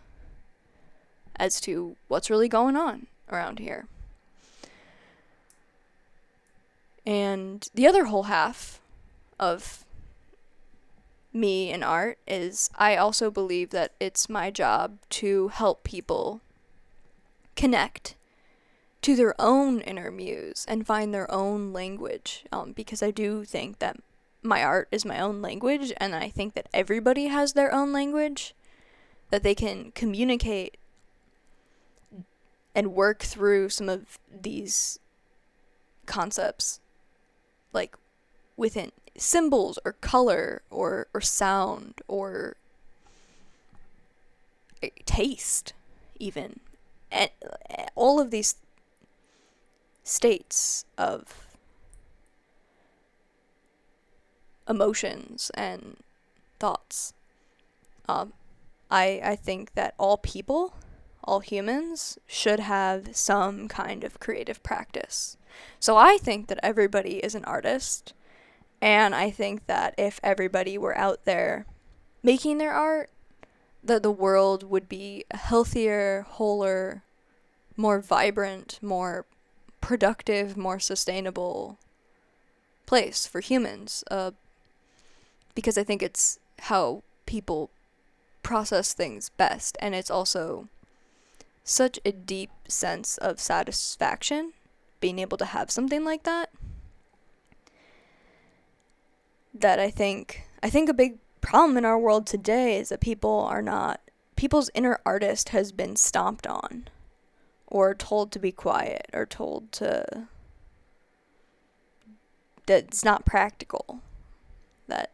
as 1.37 1.59
to 1.59 1.97
what's 2.07 2.29
really 2.29 2.51
going 2.51 2.77
on 2.77 3.07
around 3.33 3.59
here. 3.59 3.87
And 7.07 7.67
the 7.75 7.87
other 7.87 8.05
whole 8.05 8.25
half 8.25 8.79
of 9.39 9.87
me 11.33 11.71
in 11.71 11.83
art 11.83 12.19
is 12.29 12.69
I 12.77 12.95
also 12.97 13.31
believe 13.31 13.71
that 13.71 13.93
it's 13.99 14.29
my 14.29 14.51
job 14.51 14.99
to 15.09 15.49
help 15.49 15.83
people 15.83 16.43
connect 17.57 18.17
to 19.01 19.17
their 19.17 19.35
own 19.41 19.81
inner 19.81 20.11
muse 20.11 20.67
and 20.69 20.87
find 20.87 21.15
their 21.15 21.33
own 21.33 21.73
language 21.73 22.45
um, 22.53 22.73
because 22.73 23.03
I 23.03 23.13
do 23.13 23.47
think 23.47 23.79
that 23.79 23.97
my 24.43 24.63
art 24.63 24.89
is 24.91 25.05
my 25.05 25.21
own 25.21 25.43
language, 25.43 25.93
and 25.99 26.15
I 26.15 26.29
think 26.29 26.55
that 26.55 26.69
everybody 26.73 27.27
has 27.27 27.53
their 27.53 27.73
own 27.73 27.93
language 27.93 28.55
that 29.31 29.43
they 29.43 29.55
can 29.55 29.93
communicate 29.93 30.77
and 32.75 32.95
work 32.95 33.23
through 33.23 33.69
some 33.69 33.89
of 33.89 34.19
these 34.31 34.99
concepts 36.07 36.81
like 37.73 37.97
within 38.57 38.91
symbols 39.17 39.79
or 39.85 39.93
color 39.93 40.63
or 40.71 41.07
or 41.15 41.21
sound 41.21 41.95
or 42.09 42.57
eh, 44.83 44.89
taste 45.05 45.73
even. 46.19 46.61
And 47.11 47.31
eh, 47.69 47.87
all 47.95 48.21
of 48.21 48.31
these 48.31 48.57
states 50.03 50.85
of 50.99 51.50
emotions 54.71 55.51
and 55.55 55.97
thoughts 56.59 57.13
um, 58.09 58.33
I, 58.91 59.21
I 59.23 59.37
think 59.37 59.75
that 59.75 59.95
all 59.99 60.17
people 60.17 60.75
all 61.23 61.41
humans 61.41 62.19
should 62.27 62.61
have 62.61 63.15
some 63.15 63.69
kind 63.69 64.05
of 64.05 64.21
creative 64.21 64.63
practice. 64.63 65.37
So 65.79 65.97
I 65.97 66.17
think 66.17 66.49
that 66.49 66.59
everybody 66.63 67.19
is 67.19 67.35
an 67.35 67.45
artist. 67.45 68.15
And 68.81 69.15
I 69.15 69.31
think 69.31 69.67
that 69.67 69.95
if 69.99 70.19
everybody 70.23 70.79
were 70.79 70.97
out 70.97 71.27
there 71.27 71.67
making 72.23 72.59
their 72.59 72.73
art, 72.73 73.11
that 73.85 74.03
the 74.03 74.11
world 74.11 74.65
would 74.65 74.89
be 74.89 75.25
a 75.31 75.37
healthier, 75.37 76.27
wholer, 76.29 77.03
more 77.77 78.01
vibrant, 78.01 78.79
more 78.83 79.27
productive, 79.81 80.57
more 80.57 80.81
sustainable 80.81 81.79
place 82.87 83.27
for 83.27 83.41
humans. 83.41 84.03
Uh, 84.11 84.33
because 85.61 85.79
I 85.79 85.85
think 85.85 86.03
it's 86.03 86.39
how 86.61 87.03
people 87.27 87.71
process 88.43 88.93
things 88.95 89.29
best. 89.29 89.77
And 89.81 89.95
it's 89.95 90.11
also 90.11 90.69
such 91.65 91.99
a 92.05 92.13
deep 92.13 92.51
sense 92.67 93.19
of 93.19 93.39
satisfaction 93.39 94.53
being 95.01 95.19
able 95.19 95.37
to 95.39 95.45
have 95.45 95.71
something 95.71 96.05
like 96.05 96.25
that 96.25 96.51
that 99.55 99.79
I 99.79 99.91
think 99.91 100.45
I 100.63 100.71
think 100.71 100.89
a 100.89 100.95
big 100.95 101.19
problem 101.41 101.77
in 101.77 101.85
our 101.85 101.99
world 101.99 102.27
today 102.27 102.79
is 102.79 102.91
that 102.91 103.01
people 103.01 103.41
are 103.41 103.63
not 103.63 104.01
people's 104.37 104.71
inner 104.75 105.01
artist 105.05 105.51
has 105.51 105.73
been 105.73 105.97
stomped 105.97 106.47
on 106.47 106.89
or 107.67 107.95
told 107.95 108.33
to 108.33 108.39
be 108.39 108.53
quiet 108.53 109.07
or 109.13 109.27
told 109.27 109.73
to 109.73 110.27
that 112.67 112.85
it's 112.85 113.05
not 113.05 113.27
practical 113.27 114.01
that 114.87 115.11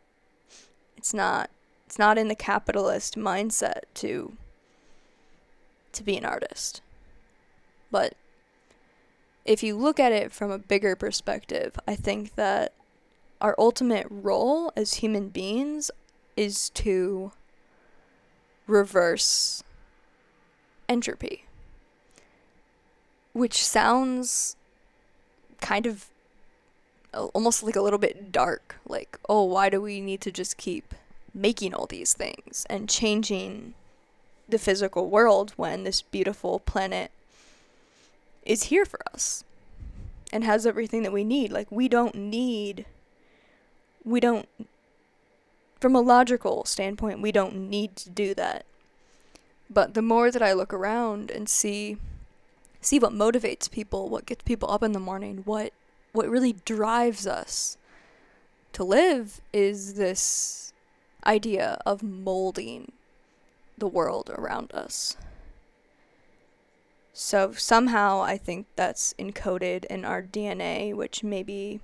it's 1.06 1.14
not 1.14 1.50
it's 1.86 2.00
not 2.00 2.18
in 2.18 2.26
the 2.26 2.34
capitalist 2.34 3.16
mindset 3.16 3.82
to 3.94 4.32
to 5.92 6.02
be 6.02 6.16
an 6.16 6.24
artist. 6.24 6.80
But 7.92 8.14
if 9.44 9.62
you 9.62 9.76
look 9.76 10.00
at 10.00 10.10
it 10.10 10.32
from 10.32 10.50
a 10.50 10.58
bigger 10.58 10.96
perspective, 10.96 11.78
I 11.86 11.94
think 11.94 12.34
that 12.34 12.72
our 13.40 13.54
ultimate 13.56 14.08
role 14.10 14.72
as 14.76 14.94
human 14.94 15.28
beings 15.28 15.92
is 16.36 16.70
to 16.70 17.30
reverse 18.66 19.62
entropy, 20.88 21.44
which 23.32 23.64
sounds 23.64 24.56
kind 25.60 25.86
of 25.86 26.08
almost 27.16 27.62
like 27.62 27.76
a 27.76 27.82
little 27.82 27.98
bit 27.98 28.32
dark. 28.32 28.76
Like, 28.86 29.18
oh, 29.28 29.44
why 29.44 29.68
do 29.68 29.80
we 29.80 30.00
need 30.00 30.20
to 30.22 30.32
just 30.32 30.56
keep 30.56 30.94
making 31.34 31.74
all 31.74 31.86
these 31.86 32.14
things 32.14 32.66
and 32.70 32.88
changing 32.88 33.74
the 34.48 34.58
physical 34.58 35.10
world 35.10 35.52
when 35.56 35.84
this 35.84 36.02
beautiful 36.02 36.58
planet 36.58 37.10
is 38.44 38.64
here 38.64 38.84
for 38.84 39.00
us 39.12 39.44
and 40.32 40.44
has 40.44 40.66
everything 40.66 41.02
that 41.02 41.12
we 41.12 41.24
need. 41.24 41.52
Like, 41.52 41.70
we 41.70 41.88
don't 41.88 42.14
need, 42.14 42.86
we 44.04 44.20
don't, 44.20 44.48
from 45.80 45.94
a 45.94 46.00
logical 46.00 46.64
standpoint, 46.64 47.20
we 47.20 47.32
don't 47.32 47.56
need 47.68 47.96
to 47.96 48.10
do 48.10 48.34
that. 48.34 48.64
But 49.68 49.94
the 49.94 50.02
more 50.02 50.30
that 50.30 50.42
I 50.42 50.52
look 50.52 50.72
around 50.72 51.30
and 51.30 51.48
see, 51.48 51.96
see 52.80 52.98
what 52.98 53.12
motivates 53.12 53.70
people, 53.70 54.08
what 54.08 54.26
gets 54.26 54.42
people 54.44 54.70
up 54.70 54.82
in 54.82 54.92
the 54.92 55.00
morning, 55.00 55.42
what, 55.44 55.72
what 56.16 56.30
really 56.30 56.54
drives 56.64 57.26
us 57.26 57.76
to 58.72 58.82
live 58.82 59.40
is 59.52 59.94
this 59.94 60.72
idea 61.26 61.78
of 61.84 62.02
molding 62.02 62.92
the 63.76 63.86
world 63.86 64.30
around 64.34 64.72
us. 64.72 65.16
So 67.12 67.52
somehow 67.52 68.22
I 68.22 68.38
think 68.38 68.66
that's 68.76 69.14
encoded 69.18 69.84
in 69.86 70.04
our 70.04 70.22
DNA, 70.22 70.94
which 70.94 71.22
maybe 71.22 71.80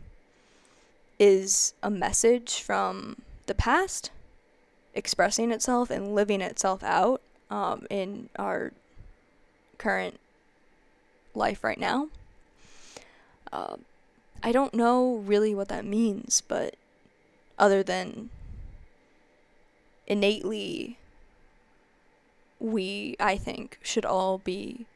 is 1.18 1.74
a 1.82 1.90
message 1.90 2.60
from 2.60 3.16
the 3.46 3.54
past 3.54 4.10
expressing 4.94 5.50
itself 5.50 5.90
and 5.90 6.14
living 6.14 6.40
itself 6.40 6.82
out 6.82 7.20
um, 7.50 7.86
in 7.90 8.28
our 8.36 8.72
current 9.78 10.18
life 11.34 11.62
right 11.62 11.80
now. 11.80 12.08
Uh, 13.52 13.76
I 14.43 14.53
don't 14.53 14.74
know 14.74 15.16
really 15.24 15.55
what 15.55 15.68
that 15.68 15.84
means, 15.84 16.43
but 16.47 16.76
other 17.59 17.82
than 17.82 18.30
innately 20.07 20.99
we, 22.59 23.16
I 23.18 23.36
think, 23.36 23.78
should 23.82 24.05
all 24.05 24.38
be 24.38 24.86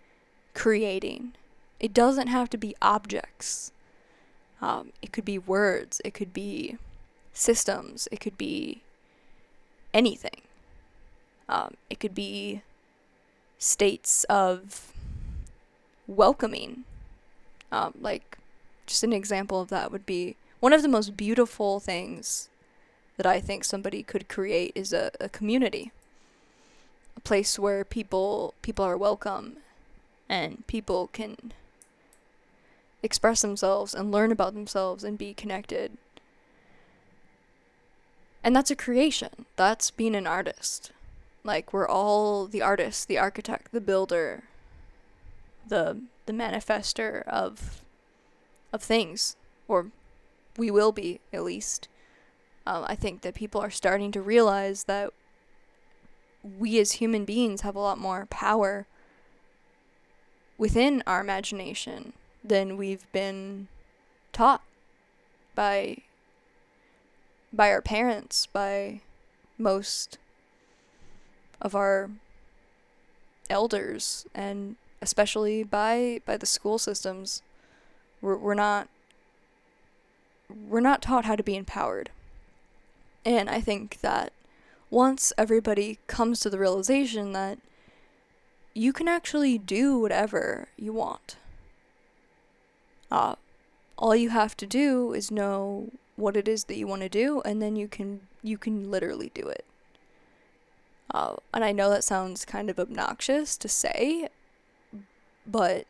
creating. 0.55 1.33
It 1.81 1.93
doesn't 1.93 2.29
have 2.29 2.49
to 2.51 2.59
be 2.59 2.75
objects. 2.81 3.73
Um, 4.63 4.93
it 5.03 5.13
could 5.13 5.25
be 5.25 5.39
words. 5.39 6.01
It 6.05 6.15
could 6.15 6.33
be 6.33 6.79
systems. 7.33 8.09
It 8.11 8.21
could 8.21 8.39
be 8.39 8.83
anything. 9.93 10.43
Um, 11.49 11.75
it 11.91 12.01
could 12.01 12.15
be 12.15 12.63
states 13.59 14.25
of 14.25 14.93
welcoming. 16.07 16.85
Um, 17.71 17.95
like, 18.01 18.39
just 18.87 19.03
an 19.03 19.12
example 19.12 19.61
of 19.61 19.68
that 19.68 19.93
would 19.93 20.07
be 20.07 20.37
one 20.61 20.72
of 20.72 20.82
the 20.82 20.89
most 20.89 21.16
beautiful 21.16 21.80
things 21.80 22.49
that 23.16 23.26
I 23.26 23.41
think 23.41 23.64
somebody 23.64 24.03
could 24.03 24.28
create 24.28 24.72
is 24.74 24.93
a, 24.93 25.11
a 25.20 25.28
community 25.28 25.93
a 27.16 27.20
place 27.20 27.59
where 27.59 27.84
people 27.84 28.55
people 28.62 28.84
are 28.84 28.97
welcome 28.97 29.57
and 30.28 30.66
people 30.66 31.09
can 31.09 31.53
express 33.03 33.43
themselves 33.43 33.95
and 33.95 34.12
learn 34.12 34.32
about 34.32 34.55
themselves 34.55 35.05
and 35.05 35.16
be 35.16 35.32
connected. 35.32 35.97
And 38.43 38.55
that's 38.55 38.70
a 38.70 38.76
creation. 38.76 39.47
That's 39.57 39.91
being 39.91 40.14
an 40.14 40.26
artist. 40.26 40.91
Like 41.45 41.72
we're 41.72 41.89
all 41.89 42.47
the 42.47 42.62
artist, 42.62 43.09
the 43.09 43.18
architect, 43.18 43.72
the 43.72 43.80
builder, 43.80 44.45
the 45.66 46.01
the 46.26 46.32
manifester 46.32 47.22
of 47.24 47.82
of 48.77 48.83
things 48.83 49.35
or 49.66 49.91
we 50.57 50.70
will 50.70 50.93
be 50.93 51.20
at 51.33 51.43
least. 51.43 51.89
Um, 52.66 52.85
I 52.87 52.95
think 52.95 53.22
that 53.22 53.35
people 53.35 53.61
are 53.61 53.70
starting 53.70 54.12
to 54.12 54.22
realize 54.22 54.85
that 54.85 55.11
we 56.43 56.79
as 56.79 56.93
human 56.93 57.24
beings 57.24 57.62
have 57.62 57.74
a 57.74 57.81
lot 57.81 57.99
more 57.99 58.27
power 58.27 58.87
within 60.59 61.03
our 61.07 61.20
imagination 61.20 62.12
than 62.45 62.77
we've 62.77 63.11
been 63.12 63.66
taught 64.33 64.62
by 65.55 65.99
by 67.53 67.70
our 67.70 67.81
parents, 67.81 68.47
by 68.47 69.01
most 69.57 70.18
of 71.61 71.74
our 71.74 72.11
elders 73.49 74.27
and 74.35 74.77
especially 75.01 75.62
by 75.62 76.20
by 76.27 76.37
the 76.37 76.47
school 76.47 76.79
systems. 76.79 77.43
We're 78.27 78.37
we're 78.37 78.55
not 78.55 78.89
we're 80.68 80.81
not 80.81 81.01
taught 81.01 81.27
how 81.27 81.37
to 81.37 81.45
be 81.45 81.55
empowered. 81.55 82.11
And 83.24 83.49
I 83.49 83.61
think 83.61 84.01
that 84.01 84.33
once 84.91 85.33
everybody 85.39 86.01
comes 86.09 86.41
to 86.41 86.51
the 86.51 86.59
realization 86.59 87.33
that 87.35 87.59
you 88.74 88.93
can 88.93 89.07
actually 89.07 89.59
do 89.59 90.01
whatever 90.01 90.66
you 90.77 90.93
want. 90.93 91.37
Uh, 93.12 93.37
all 93.97 94.16
you 94.16 94.31
have 94.31 94.57
to 94.57 94.66
do 94.66 95.12
is 95.12 95.31
know 95.31 95.93
what 96.16 96.37
it 96.37 96.49
is 96.49 96.64
that 96.64 96.77
you 96.77 96.89
want 96.89 97.03
to 97.03 97.09
do, 97.09 97.41
and 97.45 97.62
then 97.62 97.77
you 97.77 97.87
can 97.87 98.22
you 98.43 98.59
can 98.59 98.91
literally 98.91 99.31
do 99.35 99.47
it. 99.47 99.64
Uh, 101.14 101.37
and 101.55 101.62
I 101.62 101.70
know 101.70 101.91
that 101.91 102.03
sounds 102.03 102.45
kind 102.45 102.70
of 102.70 102.81
obnoxious 102.81 103.57
to 103.59 103.68
say, 103.68 104.29
but 105.47 105.87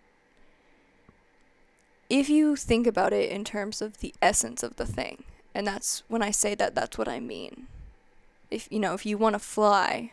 if 2.08 2.28
you 2.28 2.56
think 2.56 2.86
about 2.86 3.12
it 3.12 3.30
in 3.30 3.44
terms 3.44 3.82
of 3.82 3.98
the 3.98 4.14
essence 4.22 4.62
of 4.62 4.76
the 4.76 4.86
thing, 4.86 5.24
And 5.56 5.66
that's 5.66 6.02
when 6.06 6.22
I 6.22 6.32
say 6.32 6.54
that, 6.54 6.74
that's 6.74 6.98
what 6.98 7.08
I 7.08 7.18
mean. 7.18 7.66
If 8.50 8.68
you 8.70 8.78
know, 8.78 8.92
if 8.92 9.06
you 9.06 9.16
want 9.16 9.36
to 9.36 9.38
fly, 9.38 10.12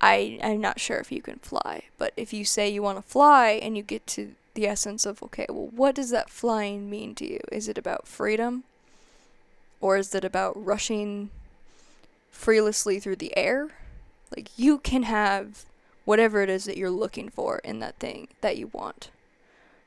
I 0.00 0.38
I'm 0.42 0.62
not 0.62 0.80
sure 0.80 0.96
if 0.96 1.12
you 1.12 1.20
can 1.20 1.38
fly, 1.40 1.82
but 1.98 2.14
if 2.16 2.32
you 2.32 2.46
say 2.46 2.70
you 2.70 2.82
want 2.82 2.96
to 2.96 3.02
fly 3.02 3.50
and 3.50 3.76
you 3.76 3.82
get 3.82 4.06
to 4.08 4.36
the 4.54 4.66
essence 4.66 5.04
of 5.04 5.22
okay, 5.22 5.44
well, 5.50 5.68
what 5.70 5.94
does 5.94 6.08
that 6.10 6.30
flying 6.30 6.88
mean 6.88 7.14
to 7.16 7.30
you? 7.30 7.40
Is 7.52 7.68
it 7.68 7.76
about 7.76 8.08
freedom? 8.08 8.64
Or 9.82 9.98
is 9.98 10.14
it 10.14 10.24
about 10.24 10.56
rushing 10.56 11.28
freelessly 12.32 13.02
through 13.02 13.16
the 13.16 13.36
air? 13.36 13.68
Like 14.34 14.48
you 14.56 14.78
can 14.78 15.02
have 15.02 15.66
whatever 16.06 16.40
it 16.40 16.48
is 16.48 16.64
that 16.64 16.78
you're 16.78 16.90
looking 16.90 17.28
for 17.28 17.58
in 17.58 17.80
that 17.80 17.98
thing 17.98 18.28
that 18.40 18.56
you 18.56 18.68
want. 18.68 19.10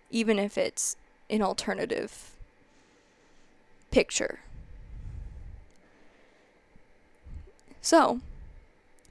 Even 0.10 0.40
if 0.40 0.58
it's 0.58 0.96
an 1.30 1.42
alternative 1.42 2.32
picture. 3.92 4.40
So, 7.82 8.22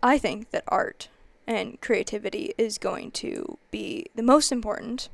I 0.03 0.19
think 0.19 0.51
that 0.51 0.65
art 0.69 1.09
and 1.47 1.81
creativity 1.81 2.53
is 2.59 2.79
going 2.79 3.11
to 3.13 3.59
be 3.71 4.07
the 4.15 4.23
most 4.23 4.53
important 4.53 5.09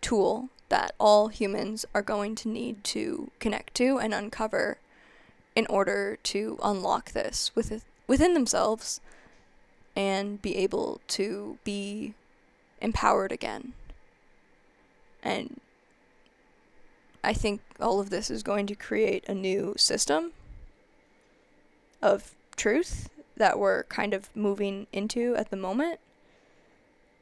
tool 0.00 0.48
that 0.68 0.94
all 1.00 1.28
humans 1.28 1.84
are 1.94 2.02
going 2.02 2.34
to 2.36 2.48
need 2.48 2.84
to 2.84 3.30
connect 3.38 3.74
to 3.74 3.98
and 3.98 4.14
uncover 4.14 4.78
in 5.56 5.66
order 5.66 6.18
to 6.22 6.58
unlock 6.62 7.12
this 7.12 7.50
within 8.06 8.34
themselves 8.34 9.00
and 9.96 10.40
be 10.40 10.56
able 10.56 11.00
to 11.08 11.58
be 11.64 12.14
empowered 12.80 13.32
again. 13.32 13.72
And 15.22 15.60
I 17.22 17.32
think 17.32 17.60
all 17.80 18.00
of 18.00 18.10
this 18.10 18.30
is 18.30 18.42
going 18.42 18.66
to 18.68 18.74
create 18.74 19.28
a 19.28 19.34
new 19.34 19.74
system 19.76 20.32
of 22.00 22.34
truth 22.56 23.10
that 23.36 23.58
we're 23.58 23.84
kind 23.84 24.14
of 24.14 24.34
moving 24.34 24.86
into 24.92 25.34
at 25.36 25.50
the 25.50 25.56
moment. 25.56 26.00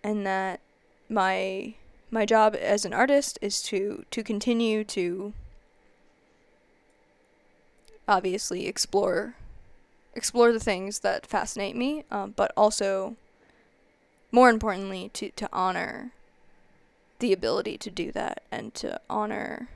And 0.02 0.26
that 0.26 0.60
my 1.08 1.74
my 2.10 2.24
job 2.24 2.54
as 2.54 2.84
an 2.84 2.92
artist 2.92 3.38
is 3.42 3.60
to 3.62 4.04
to 4.10 4.22
continue 4.22 4.84
to 4.84 5.32
obviously 8.06 8.66
explore 8.66 9.34
explore 10.14 10.52
the 10.52 10.60
things 10.60 11.00
that 11.00 11.26
fascinate 11.26 11.76
me, 11.76 12.04
um, 12.10 12.32
but 12.36 12.52
also 12.56 13.16
more 14.30 14.48
importantly 14.48 15.10
to 15.14 15.30
to 15.30 15.48
honor 15.52 16.12
the 17.18 17.32
ability 17.32 17.78
to 17.78 17.90
do 17.90 18.12
that 18.12 18.42
and 18.50 18.74
to 18.74 19.00
honor 19.08 19.68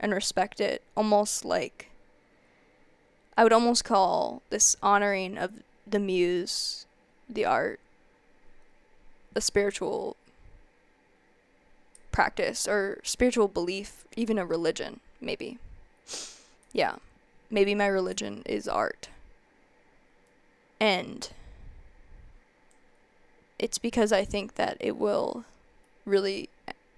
and 0.00 0.12
respect 0.12 0.60
it 0.60 0.82
almost 0.96 1.44
like 1.44 1.90
I 3.36 3.44
would 3.44 3.52
almost 3.52 3.84
call 3.84 4.42
this 4.50 4.76
honoring 4.82 5.38
of 5.38 5.62
the 5.86 6.00
muse, 6.00 6.86
the 7.28 7.44
art, 7.44 7.78
a 9.36 9.40
spiritual 9.40 10.16
practice 12.10 12.66
or 12.66 12.98
spiritual 13.04 13.46
belief, 13.46 14.04
even 14.16 14.38
a 14.38 14.44
religion, 14.44 14.98
maybe. 15.20 15.58
Yeah. 16.72 16.96
Maybe 17.48 17.76
my 17.76 17.86
religion 17.86 18.42
is 18.44 18.66
art. 18.66 19.08
And 20.80 21.30
it's 23.56 23.78
because 23.78 24.10
I 24.10 24.24
think 24.24 24.56
that 24.56 24.76
it 24.80 24.96
will 24.96 25.44
really 26.04 26.48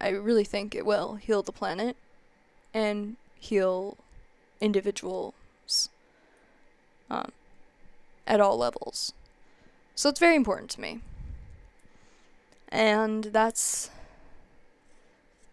I 0.01 0.09
really 0.11 0.45
think 0.45 0.75
it 0.75 0.87
will 0.87 1.15
heal 1.15 1.43
the 1.43 1.53
planet 1.53 1.97
and 2.73 3.17
heal 3.39 3.97
individuals 4.61 5.89
um, 7.11 7.33
at 8.27 8.41
all 8.41 8.57
levels. 8.57 9.13
So 9.95 10.09
it's 10.09 10.21
very 10.21 10.37
important 10.37 10.71
to 10.71 10.81
me. 10.81 11.01
And 12.69 13.25
that's 13.25 13.91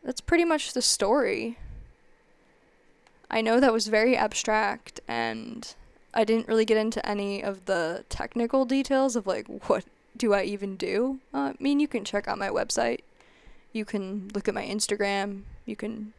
that's 0.04 0.22
pretty 0.22 0.46
much 0.46 0.74
the 0.74 0.82
story. 0.82 1.58
I 3.30 3.42
know 3.42 3.60
that 3.60 3.74
was 3.74 3.88
very 3.88 4.16
abstract 4.16 5.02
and 5.08 5.76
I 6.14 6.24
didn't 6.24 6.48
really 6.48 6.64
get 6.64 6.78
into 6.78 7.06
any 7.06 7.44
of 7.44 7.66
the 7.66 8.06
technical 8.08 8.64
details 8.64 9.16
of 9.16 9.28
like 9.28 9.48
what 9.68 9.84
do 10.16 10.34
I 10.34 10.44
even 10.44 10.78
do. 10.78 11.20
Uh, 11.34 11.54
I 11.54 11.56
mean, 11.60 11.80
you 11.80 11.88
can 11.88 12.06
check 12.06 12.28
out 12.28 12.38
my 12.38 12.50
website. 12.50 13.02
You 13.78 13.86
can 13.86 14.30
look 14.34 14.48
at 14.48 14.54
my 14.54 14.66
Instagram. 14.66 15.44
You 15.66 15.76
can 15.76 16.14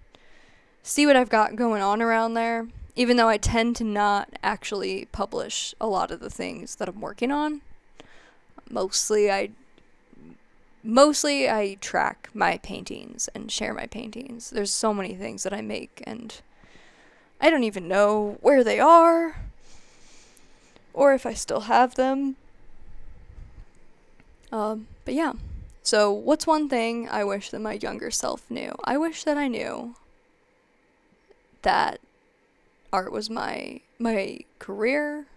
see 0.82 1.06
what 1.06 1.16
I've 1.16 1.28
got 1.28 1.56
going 1.56 1.82
on 1.82 2.00
around 2.00 2.34
there 2.34 2.68
even 2.98 3.16
though 3.16 3.28
I 3.28 3.36
tend 3.36 3.76
to 3.76 3.84
not 3.84 4.28
actually 4.42 5.04
publish 5.12 5.72
a 5.80 5.86
lot 5.86 6.10
of 6.10 6.18
the 6.18 6.28
things 6.28 6.74
that 6.76 6.88
I'm 6.88 7.00
working 7.00 7.30
on. 7.30 7.60
Mostly 8.68 9.30
I 9.30 9.50
mostly 10.82 11.48
I 11.48 11.76
track 11.80 12.28
my 12.34 12.58
paintings 12.58 13.28
and 13.36 13.52
share 13.52 13.72
my 13.72 13.86
paintings. 13.86 14.50
There's 14.50 14.72
so 14.72 14.92
many 14.92 15.14
things 15.14 15.44
that 15.44 15.52
I 15.52 15.60
make 15.60 16.02
and 16.08 16.40
I 17.40 17.50
don't 17.50 17.62
even 17.62 17.86
know 17.86 18.36
where 18.40 18.64
they 18.64 18.80
are 18.80 19.36
or 20.92 21.14
if 21.14 21.24
I 21.24 21.34
still 21.34 21.60
have 21.60 21.94
them. 21.94 22.34
Um, 24.50 24.88
but 25.04 25.14
yeah. 25.14 25.34
So, 25.88 26.12
what's 26.12 26.46
one 26.46 26.68
thing 26.68 27.08
I 27.08 27.24
wish 27.24 27.48
that 27.48 27.60
my 27.60 27.72
younger 27.72 28.10
self 28.10 28.50
knew? 28.50 28.74
I 28.84 28.98
wish 28.98 29.24
that 29.24 29.38
I 29.38 29.48
knew 29.48 29.94
that 31.62 31.98
art 32.92 33.10
was 33.10 33.30
my 33.30 33.80
my 33.98 34.40
career, 34.58 35.28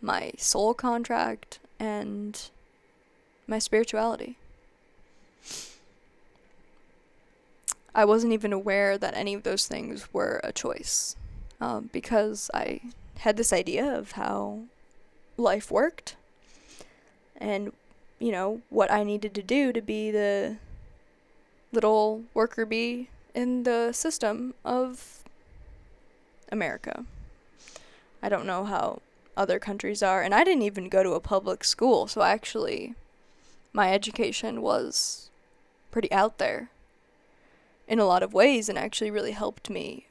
my 0.00 0.32
soul 0.38 0.72
contract, 0.72 1.58
and 1.78 2.48
my 3.46 3.58
spirituality. 3.58 4.38
I 7.94 8.06
wasn't 8.06 8.32
even 8.32 8.54
aware 8.54 8.96
that 8.96 9.14
any 9.14 9.34
of 9.34 9.42
those 9.42 9.66
things 9.66 10.08
were 10.14 10.40
a 10.42 10.50
choice 10.50 11.14
um, 11.60 11.90
because 11.92 12.50
I 12.54 12.80
had 13.18 13.36
this 13.36 13.52
idea 13.52 13.84
of 13.84 14.12
how 14.12 14.60
life 15.36 15.70
worked 15.70 16.16
and, 17.36 17.72
you 18.20 18.30
know, 18.30 18.60
what 18.68 18.92
I 18.92 19.02
needed 19.02 19.34
to 19.34 19.42
do 19.42 19.72
to 19.72 19.80
be 19.80 20.10
the 20.10 20.58
little 21.72 22.22
worker 22.34 22.66
bee 22.66 23.08
in 23.34 23.62
the 23.62 23.92
system 23.92 24.54
of 24.64 25.24
America. 26.52 27.04
I 28.22 28.28
don't 28.28 28.46
know 28.46 28.64
how 28.64 29.00
other 29.36 29.58
countries 29.58 30.02
are, 30.02 30.22
and 30.22 30.34
I 30.34 30.44
didn't 30.44 30.62
even 30.62 30.90
go 30.90 31.02
to 31.02 31.12
a 31.12 31.20
public 31.20 31.64
school, 31.64 32.06
so 32.06 32.22
actually, 32.22 32.94
my 33.72 33.92
education 33.92 34.60
was 34.60 35.30
pretty 35.90 36.12
out 36.12 36.38
there 36.38 36.70
in 37.88 37.98
a 37.98 38.04
lot 38.04 38.22
of 38.22 38.34
ways 38.34 38.68
and 38.68 38.78
actually 38.78 39.10
really 39.10 39.32
helped 39.32 39.70
me 39.70 40.06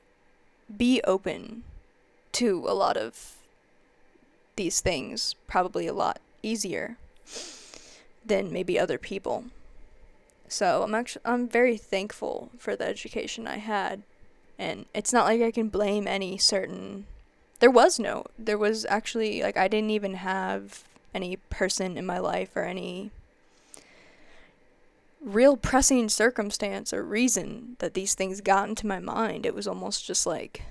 be 0.75 1.01
open 1.03 1.63
to 2.31 2.65
a 2.67 2.73
lot 2.73 2.97
of 2.97 3.35
these 4.55 4.81
things 4.81 5.35
probably 5.47 5.87
a 5.87 5.93
lot 5.93 6.19
easier 6.43 6.97
than 8.25 8.51
maybe 8.51 8.79
other 8.79 8.97
people. 8.97 9.45
So 10.47 10.83
I'm 10.83 10.95
actually 10.95 11.21
I'm 11.25 11.47
very 11.47 11.77
thankful 11.77 12.49
for 12.57 12.75
the 12.75 12.85
education 12.85 13.47
I 13.47 13.57
had 13.57 14.03
and 14.57 14.85
it's 14.93 15.13
not 15.13 15.25
like 15.25 15.41
I 15.41 15.51
can 15.51 15.69
blame 15.69 16.07
any 16.07 16.37
certain 16.37 17.05
there 17.59 17.69
was 17.69 17.99
no 17.99 18.25
there 18.37 18.57
was 18.57 18.85
actually 18.89 19.41
like 19.43 19.57
I 19.57 19.67
didn't 19.67 19.91
even 19.91 20.15
have 20.15 20.83
any 21.13 21.35
person 21.35 21.97
in 21.97 22.05
my 22.05 22.17
life 22.17 22.55
or 22.55 22.63
any 22.63 23.11
real 25.21 25.57
pressing 25.57 26.09
circumstance 26.09 26.93
or 26.93 27.03
reason 27.03 27.75
that 27.79 27.93
these 27.93 28.13
things 28.13 28.41
got 28.41 28.69
into 28.69 28.87
my 28.87 28.99
mind. 28.99 29.45
It 29.45 29.53
was 29.53 29.67
almost 29.67 30.05
just 30.05 30.25
like 30.25 30.63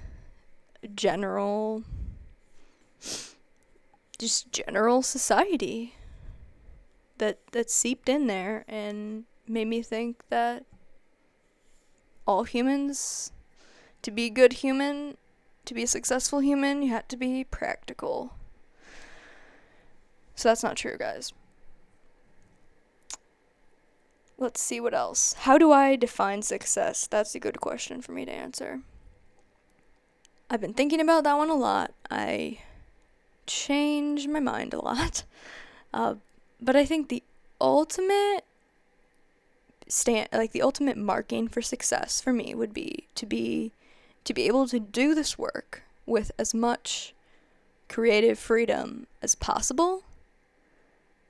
general 0.95 1.85
just 4.19 4.51
general 4.51 5.03
society 5.03 5.95
that 7.19 7.39
that 7.53 7.71
seeped 7.71 8.09
in 8.09 8.27
there 8.27 8.65
and 8.69 9.25
made 9.47 9.67
me 9.67 9.83
think 9.83 10.25
that 10.29 10.65
all 12.27 12.45
humans 12.45 13.33
to 14.03 14.11
be 14.11 14.27
a 14.27 14.31
good 14.31 14.55
human, 14.55 15.17
to 15.65 15.75
be 15.75 15.83
a 15.83 15.87
successful 15.87 16.41
human, 16.41 16.83
you 16.83 16.91
have 16.91 17.09
to 17.09 17.17
be 17.17 17.45
practical. 17.45 18.35
So 20.35 20.49
that's 20.49 20.63
not 20.63 20.77
true, 20.77 20.97
guys. 20.99 21.33
Let's 24.37 24.61
see 24.61 24.79
what 24.79 24.95
else. 24.95 25.33
How 25.33 25.59
do 25.59 25.73
I 25.73 25.97
define 25.97 26.43
success? 26.43 27.09
That's 27.09 27.35
a 27.35 27.41
good 27.41 27.61
question 27.61 28.01
for 28.01 28.13
me 28.13 28.25
to 28.25 28.33
answer. 28.33 28.83
I've 30.49 30.61
been 30.61 30.75
thinking 30.75 31.01
about 31.01 31.25
that 31.25 31.37
one 31.37 31.51
a 31.51 31.57
lot. 31.57 31.93
I 32.09 32.61
change 33.47 34.29
my 34.29 34.41
mind 34.41 34.75
a 34.75 34.81
lot. 34.81 35.25
Uh, 35.91 36.17
but 36.61 36.77
I 36.77 36.85
think 36.85 37.09
the 37.09 37.23
ultimate 37.61 38.45
stand 39.87 40.29
like 40.33 40.53
the 40.53 40.63
ultimate 40.63 40.97
marking 40.97 41.49
for 41.49 41.63
success 41.63 42.21
for 42.21 42.33
me 42.33 42.55
would 42.55 42.75
be 42.75 43.09
to 43.15 43.25
be 43.25 43.73
to 44.25 44.35
be 44.35 44.47
able 44.47 44.69
to 44.69 44.79
do 44.79 45.15
this 45.15 45.39
work 45.39 45.83
with 46.05 46.31
as 46.39 46.53
much 46.53 47.15
creative 47.89 48.39
freedom 48.39 49.07
as 49.23 49.35
possible 49.35 50.03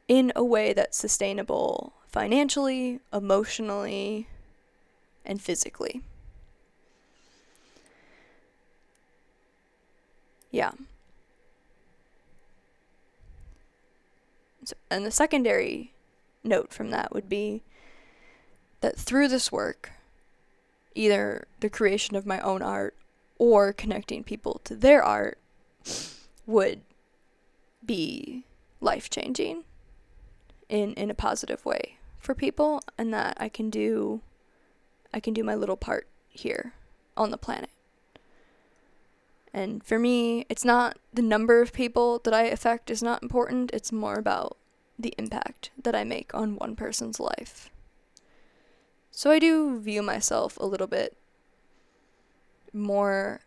in 0.08 0.32
a 0.34 0.42
way 0.42 0.72
that's 0.72 0.96
sustainable 0.96 1.92
financially, 2.08 3.00
emotionally, 3.12 4.26
and 5.24 5.40
physically. 5.40 6.00
Yeah. 10.50 10.72
And 14.90 15.04
the 15.04 15.10
secondary 15.10 15.94
note 16.44 16.72
from 16.72 16.90
that 16.90 17.12
would 17.12 17.28
be 17.28 17.62
that 18.80 18.96
through 18.96 19.28
this 19.28 19.50
work, 19.50 19.92
either 20.94 21.46
the 21.60 21.70
creation 21.70 22.16
of 22.16 22.26
my 22.26 22.40
own 22.40 22.62
art 22.62 22.96
or 23.38 23.72
connecting 23.72 24.24
people 24.24 24.60
to 24.64 24.74
their 24.74 25.02
art 25.02 25.38
would 26.46 26.80
be 27.84 28.44
life 28.80 29.08
changing 29.08 29.64
in 30.68 30.92
in 30.94 31.10
a 31.10 31.14
positive 31.14 31.64
way 31.64 31.96
for 32.18 32.34
people 32.34 32.82
and 32.98 33.14
that 33.14 33.36
I 33.40 33.48
can 33.48 33.70
do 33.70 34.20
I 35.14 35.20
can 35.20 35.32
do 35.32 35.42
my 35.42 35.54
little 35.54 35.76
part 35.76 36.06
here 36.28 36.74
on 37.16 37.30
the 37.30 37.38
planet. 37.38 37.70
And 39.54 39.82
for 39.82 39.98
me, 39.98 40.44
it's 40.50 40.64
not 40.64 40.98
the 41.12 41.22
number 41.22 41.62
of 41.62 41.72
people 41.72 42.20
that 42.24 42.34
I 42.34 42.42
affect 42.42 42.90
is 42.90 43.02
not 43.02 43.22
important, 43.22 43.70
it's 43.72 43.90
more 43.90 44.16
about 44.16 44.57
the 44.98 45.14
impact 45.18 45.70
that 45.82 45.94
I 45.94 46.04
make 46.04 46.34
on 46.34 46.56
one 46.56 46.74
person's 46.74 47.20
life. 47.20 47.70
So 49.10 49.30
I 49.30 49.38
do 49.38 49.80
view 49.80 50.02
myself 50.02 50.56
a 50.58 50.66
little 50.66 50.86
bit 50.86 51.16
more 52.72 53.40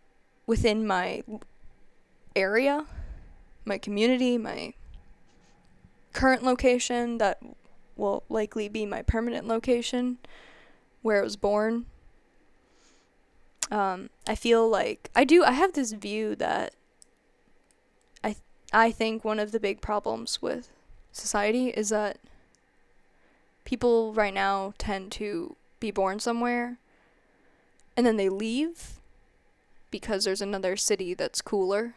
within 0.45 0.85
my 0.85 1.23
area, 2.35 2.85
my 3.65 3.77
community, 3.77 4.37
my 4.37 4.73
current 6.13 6.43
location 6.43 7.17
that 7.19 7.39
will 7.95 8.23
likely 8.29 8.67
be 8.67 8.85
my 8.85 9.01
permanent 9.01 9.47
location 9.47 10.17
where 11.01 11.19
I 11.19 11.23
was 11.23 11.35
born. 11.35 11.85
Um, 13.69 14.09
I 14.27 14.35
feel 14.35 14.67
like 14.69 15.09
I 15.15 15.23
do. 15.23 15.43
I 15.43 15.51
have 15.51 15.73
this 15.73 15.93
view 15.93 16.35
that 16.35 16.75
I 18.23 18.29
th- 18.29 18.43
I 18.73 18.91
think 18.91 19.23
one 19.23 19.39
of 19.39 19.53
the 19.53 19.59
big 19.59 19.81
problems 19.81 20.41
with 20.41 20.69
society 21.11 21.69
is 21.69 21.89
that 21.89 22.17
people 23.65 24.13
right 24.13 24.33
now 24.33 24.73
tend 24.77 25.11
to 25.13 25.55
be 25.79 25.91
born 25.91 26.19
somewhere 26.19 26.77
and 27.95 28.05
then 28.05 28.17
they 28.17 28.29
leave 28.29 28.99
because 29.89 30.23
there's 30.23 30.41
another 30.41 30.77
city 30.77 31.13
that's 31.13 31.41
cooler. 31.41 31.93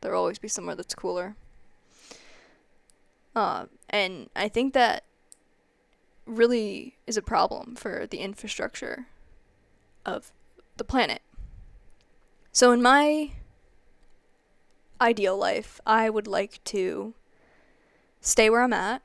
There'll 0.00 0.20
always 0.20 0.38
be 0.38 0.48
somewhere 0.48 0.76
that's 0.76 0.94
cooler. 0.94 1.36
Uh, 3.34 3.66
and 3.88 4.28
I 4.36 4.48
think 4.48 4.74
that 4.74 5.04
really 6.26 6.96
is 7.06 7.16
a 7.16 7.22
problem 7.22 7.74
for 7.74 8.06
the 8.06 8.18
infrastructure 8.18 9.06
of 10.04 10.32
the 10.76 10.84
planet. 10.84 11.22
So, 12.52 12.72
in 12.72 12.82
my 12.82 13.32
ideal 15.00 15.36
life, 15.36 15.80
I 15.86 16.10
would 16.10 16.26
like 16.26 16.62
to 16.64 17.14
stay 18.20 18.50
where 18.50 18.62
I'm 18.62 18.72
at. 18.72 19.02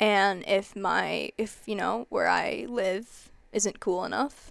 And 0.00 0.44
if 0.46 0.74
my, 0.74 1.30
if, 1.38 1.62
you 1.66 1.76
know, 1.76 2.06
where 2.08 2.28
I 2.28 2.66
live 2.68 3.30
isn't 3.52 3.80
cool 3.80 4.04
enough, 4.04 4.50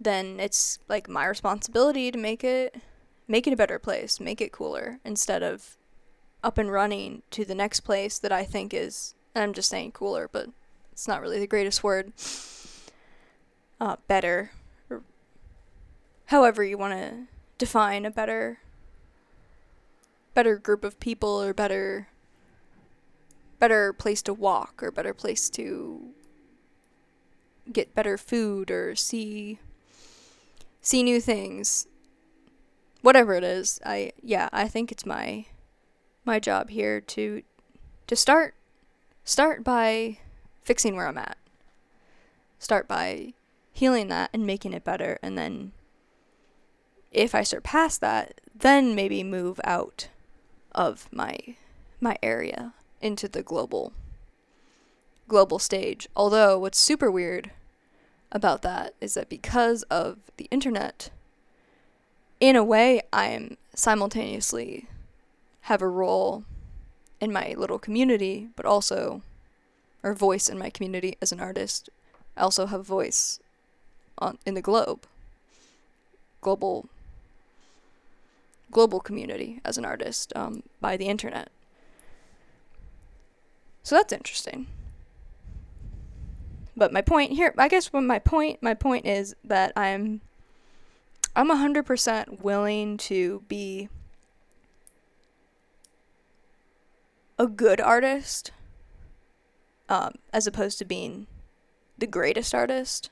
then 0.00 0.40
it's 0.40 0.78
like 0.88 1.08
my 1.08 1.26
responsibility 1.26 2.10
to 2.10 2.18
make 2.18 2.42
it 2.42 2.74
make 3.28 3.46
it 3.46 3.52
a 3.52 3.56
better 3.56 3.78
place, 3.78 4.18
make 4.18 4.40
it 4.40 4.52
cooler 4.52 4.98
instead 5.04 5.42
of 5.42 5.76
up 6.42 6.58
and 6.58 6.72
running 6.72 7.22
to 7.30 7.44
the 7.44 7.54
next 7.54 7.80
place 7.80 8.18
that 8.18 8.32
I 8.32 8.44
think 8.44 8.74
is 8.74 9.14
and 9.34 9.42
I'm 9.42 9.52
just 9.54 9.70
saying 9.70 9.92
cooler, 9.92 10.28
but 10.30 10.48
it's 10.92 11.08
not 11.08 11.20
really 11.20 11.38
the 11.38 11.46
greatest 11.46 11.82
word. 11.82 12.12
Uh, 13.80 13.96
better, 14.06 14.52
or 14.90 15.02
however 16.26 16.62
you 16.62 16.78
want 16.78 16.94
to 16.94 17.24
define 17.58 18.04
a 18.04 18.10
better, 18.10 18.58
better 20.34 20.56
group 20.56 20.84
of 20.84 21.00
people 21.00 21.42
or 21.42 21.52
better, 21.52 22.08
better 23.62 23.92
place 23.92 24.22
to 24.22 24.34
walk 24.34 24.82
or 24.82 24.90
better 24.90 25.14
place 25.14 25.48
to 25.48 26.08
get 27.72 27.94
better 27.94 28.18
food 28.18 28.72
or 28.72 28.96
see, 28.96 29.60
see 30.80 31.00
new 31.04 31.20
things. 31.20 31.86
Whatever 33.02 33.34
it 33.34 33.44
is, 33.44 33.78
I 33.86 34.14
yeah, 34.20 34.48
I 34.52 34.66
think 34.66 34.90
it's 34.90 35.06
my 35.06 35.46
my 36.24 36.40
job 36.40 36.70
here 36.70 37.00
to 37.00 37.44
to 38.08 38.16
start 38.16 38.56
start 39.22 39.62
by 39.62 40.18
fixing 40.64 40.96
where 40.96 41.06
I'm 41.06 41.18
at. 41.18 41.38
Start 42.58 42.88
by 42.88 43.32
healing 43.72 44.08
that 44.08 44.30
and 44.32 44.44
making 44.44 44.72
it 44.72 44.82
better 44.82 45.20
and 45.22 45.38
then 45.38 45.70
if 47.12 47.32
I 47.32 47.44
surpass 47.44 47.96
that, 47.98 48.40
then 48.52 48.96
maybe 48.96 49.22
move 49.22 49.60
out 49.62 50.08
of 50.72 51.08
my 51.12 51.38
my 52.00 52.16
area 52.24 52.74
into 53.02 53.28
the 53.28 53.42
global 53.42 53.92
global 55.28 55.58
stage. 55.58 56.08
Although 56.14 56.58
what's 56.58 56.78
super 56.78 57.10
weird 57.10 57.50
about 58.30 58.62
that 58.62 58.94
is 59.00 59.14
that 59.14 59.28
because 59.28 59.82
of 59.84 60.18
the 60.36 60.48
internet 60.50 61.10
in 62.40 62.56
a 62.56 62.64
way 62.64 63.00
I'm 63.12 63.56
simultaneously 63.74 64.88
have 65.62 65.80
a 65.80 65.88
role 65.88 66.44
in 67.20 67.32
my 67.32 67.54
little 67.56 67.78
community, 67.78 68.48
but 68.56 68.66
also, 68.66 69.22
or 70.02 70.12
voice 70.12 70.48
in 70.48 70.58
my 70.58 70.68
community 70.68 71.16
as 71.22 71.30
an 71.30 71.40
artist. 71.40 71.88
I 72.36 72.42
also 72.42 72.66
have 72.66 72.80
a 72.80 72.84
voice 72.84 73.38
on 74.18 74.38
in 74.44 74.54
the 74.54 74.60
globe, 74.60 75.06
global, 76.40 76.88
global 78.72 78.98
community 78.98 79.60
as 79.64 79.78
an 79.78 79.84
artist 79.84 80.32
um, 80.34 80.64
by 80.80 80.96
the 80.96 81.06
internet. 81.06 81.48
So 83.82 83.96
that's 83.96 84.12
interesting. 84.12 84.66
But 86.76 86.92
my 86.92 87.02
point 87.02 87.32
here, 87.32 87.54
I 87.58 87.68
guess, 87.68 87.92
when 87.92 88.06
my 88.06 88.18
point, 88.18 88.62
my 88.62 88.74
point 88.74 89.06
is 89.06 89.34
that 89.44 89.72
I'm, 89.76 90.20
I'm 91.36 91.48
hundred 91.50 91.84
percent 91.84 92.42
willing 92.42 92.96
to 92.98 93.42
be 93.48 93.88
a 97.38 97.46
good 97.46 97.80
artist 97.80 98.52
um, 99.88 100.14
as 100.32 100.46
opposed 100.46 100.78
to 100.78 100.84
being 100.84 101.26
the 101.98 102.06
greatest 102.06 102.54
artist, 102.54 103.10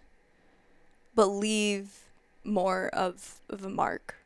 but 1.14 1.26
leave 1.26 2.04
more 2.44 2.88
of, 2.88 3.40
of 3.50 3.64
a 3.64 3.68
mark 3.68 4.16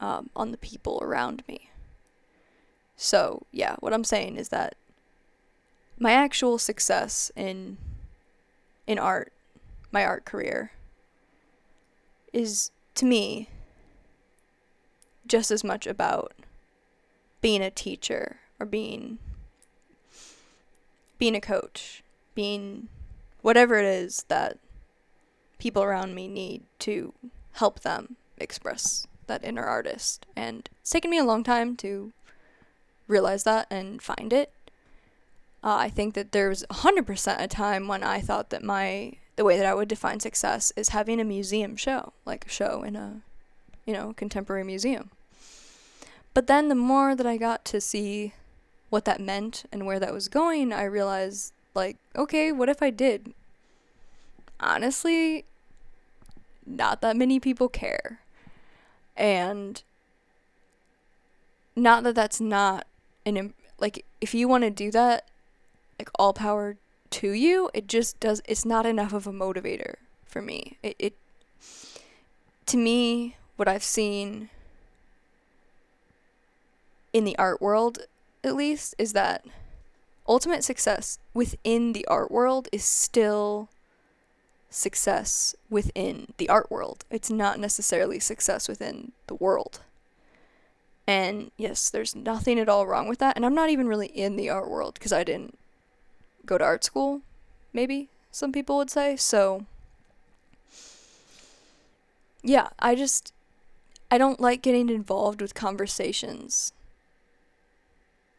um, 0.00 0.30
on 0.34 0.50
the 0.50 0.58
people 0.58 0.98
around 1.02 1.44
me. 1.46 1.70
So, 2.96 3.46
yeah, 3.52 3.76
what 3.80 3.92
I'm 3.92 4.04
saying 4.04 4.36
is 4.36 4.48
that 4.48 4.74
my 5.98 6.12
actual 6.12 6.58
success 6.58 7.30
in 7.36 7.76
in 8.86 8.98
art, 8.98 9.32
my 9.90 10.04
art 10.04 10.24
career 10.24 10.72
is 12.32 12.70
to 12.94 13.04
me 13.04 13.48
just 15.26 15.50
as 15.50 15.62
much 15.62 15.86
about 15.86 16.32
being 17.40 17.62
a 17.62 17.70
teacher 17.70 18.38
or 18.58 18.66
being 18.66 19.18
being 21.18 21.36
a 21.36 21.40
coach, 21.40 22.02
being 22.34 22.88
whatever 23.42 23.78
it 23.78 23.84
is 23.84 24.24
that 24.28 24.58
people 25.58 25.82
around 25.82 26.14
me 26.14 26.26
need 26.26 26.64
to 26.80 27.12
help 27.52 27.80
them 27.80 28.16
express 28.38 29.06
that 29.28 29.44
inner 29.44 29.62
artist. 29.64 30.26
And 30.34 30.68
it's 30.80 30.90
taken 30.90 31.10
me 31.10 31.18
a 31.18 31.24
long 31.24 31.44
time 31.44 31.76
to 31.76 32.12
realize 33.06 33.44
that 33.44 33.68
and 33.70 34.02
find 34.02 34.32
it. 34.32 34.52
Uh, 35.64 35.76
I 35.76 35.88
think 35.88 36.14
that 36.14 36.32
there 36.32 36.48
was 36.48 36.64
100% 36.70 37.40
a 37.40 37.46
time 37.46 37.86
when 37.88 38.02
I 38.02 38.20
thought 38.20 38.50
that 38.50 38.64
my 38.64 39.14
the 39.36 39.44
way 39.44 39.56
that 39.56 39.64
I 39.64 39.74
would 39.74 39.88
define 39.88 40.20
success 40.20 40.72
is 40.76 40.90
having 40.90 41.18
a 41.18 41.24
museum 41.24 41.74
show, 41.74 42.12
like 42.26 42.44
a 42.44 42.50
show 42.50 42.82
in 42.82 42.96
a 42.96 43.22
you 43.86 43.92
know, 43.92 44.12
contemporary 44.16 44.64
museum. 44.64 45.10
But 46.34 46.46
then 46.46 46.68
the 46.68 46.74
more 46.74 47.14
that 47.14 47.26
I 47.26 47.36
got 47.36 47.64
to 47.66 47.80
see 47.80 48.32
what 48.90 49.04
that 49.04 49.20
meant 49.20 49.64
and 49.72 49.86
where 49.86 49.98
that 49.98 50.12
was 50.12 50.28
going, 50.28 50.72
I 50.72 50.84
realized, 50.84 51.52
like, 51.74 51.96
okay, 52.16 52.52
what 52.52 52.68
if 52.68 52.82
I 52.82 52.90
did? 52.90 53.34
Honestly, 54.60 55.44
not 56.66 57.00
that 57.00 57.16
many 57.16 57.40
people 57.40 57.68
care. 57.68 58.20
And 59.16 59.82
not 61.74 62.02
that 62.04 62.14
that's 62.14 62.40
not 62.40 62.86
an, 63.26 63.52
like, 63.78 64.04
if 64.20 64.34
you 64.34 64.48
want 64.48 64.64
to 64.64 64.70
do 64.70 64.90
that, 64.92 65.28
like, 65.98 66.10
all 66.16 66.32
power 66.32 66.76
to 67.10 67.30
you, 67.30 67.70
it 67.74 67.86
just 67.86 68.18
does, 68.20 68.42
it's 68.46 68.64
not 68.64 68.86
enough 68.86 69.12
of 69.12 69.26
a 69.26 69.32
motivator 69.32 69.96
for 70.24 70.42
me. 70.42 70.78
It, 70.82 70.96
it 70.98 71.14
to 72.66 72.76
me, 72.76 73.36
what 73.56 73.68
I've 73.68 73.82
seen 73.82 74.48
in 77.12 77.24
the 77.24 77.36
art 77.38 77.60
world, 77.60 77.98
at 78.42 78.54
least, 78.54 78.94
is 78.98 79.12
that 79.12 79.44
ultimate 80.26 80.64
success 80.64 81.18
within 81.34 81.92
the 81.92 82.06
art 82.06 82.30
world 82.30 82.68
is 82.72 82.84
still 82.84 83.68
success 84.70 85.54
within 85.68 86.32
the 86.38 86.48
art 86.48 86.70
world. 86.70 87.04
It's 87.10 87.30
not 87.30 87.60
necessarily 87.60 88.18
success 88.18 88.68
within 88.68 89.12
the 89.26 89.34
world. 89.34 89.80
And 91.06 91.50
yes, 91.56 91.90
there's 91.90 92.16
nothing 92.16 92.58
at 92.58 92.68
all 92.68 92.86
wrong 92.86 93.08
with 93.08 93.18
that. 93.18 93.36
And 93.36 93.44
I'm 93.44 93.54
not 93.54 93.70
even 93.70 93.88
really 93.88 94.06
in 94.06 94.36
the 94.36 94.48
art 94.48 94.70
world 94.70 94.94
because 94.94 95.12
I 95.12 95.24
didn't 95.24 95.58
go 96.46 96.58
to 96.58 96.64
art 96.64 96.84
school, 96.84 97.22
maybe 97.72 98.08
some 98.30 98.52
people 98.52 98.76
would 98.76 98.90
say. 98.90 99.16
So, 99.16 99.66
yeah, 102.42 102.68
I 102.78 102.94
just, 102.94 103.32
I 104.10 104.18
don't 104.18 104.40
like 104.40 104.62
getting 104.62 104.88
involved 104.88 105.40
with 105.40 105.54
conversations 105.54 106.72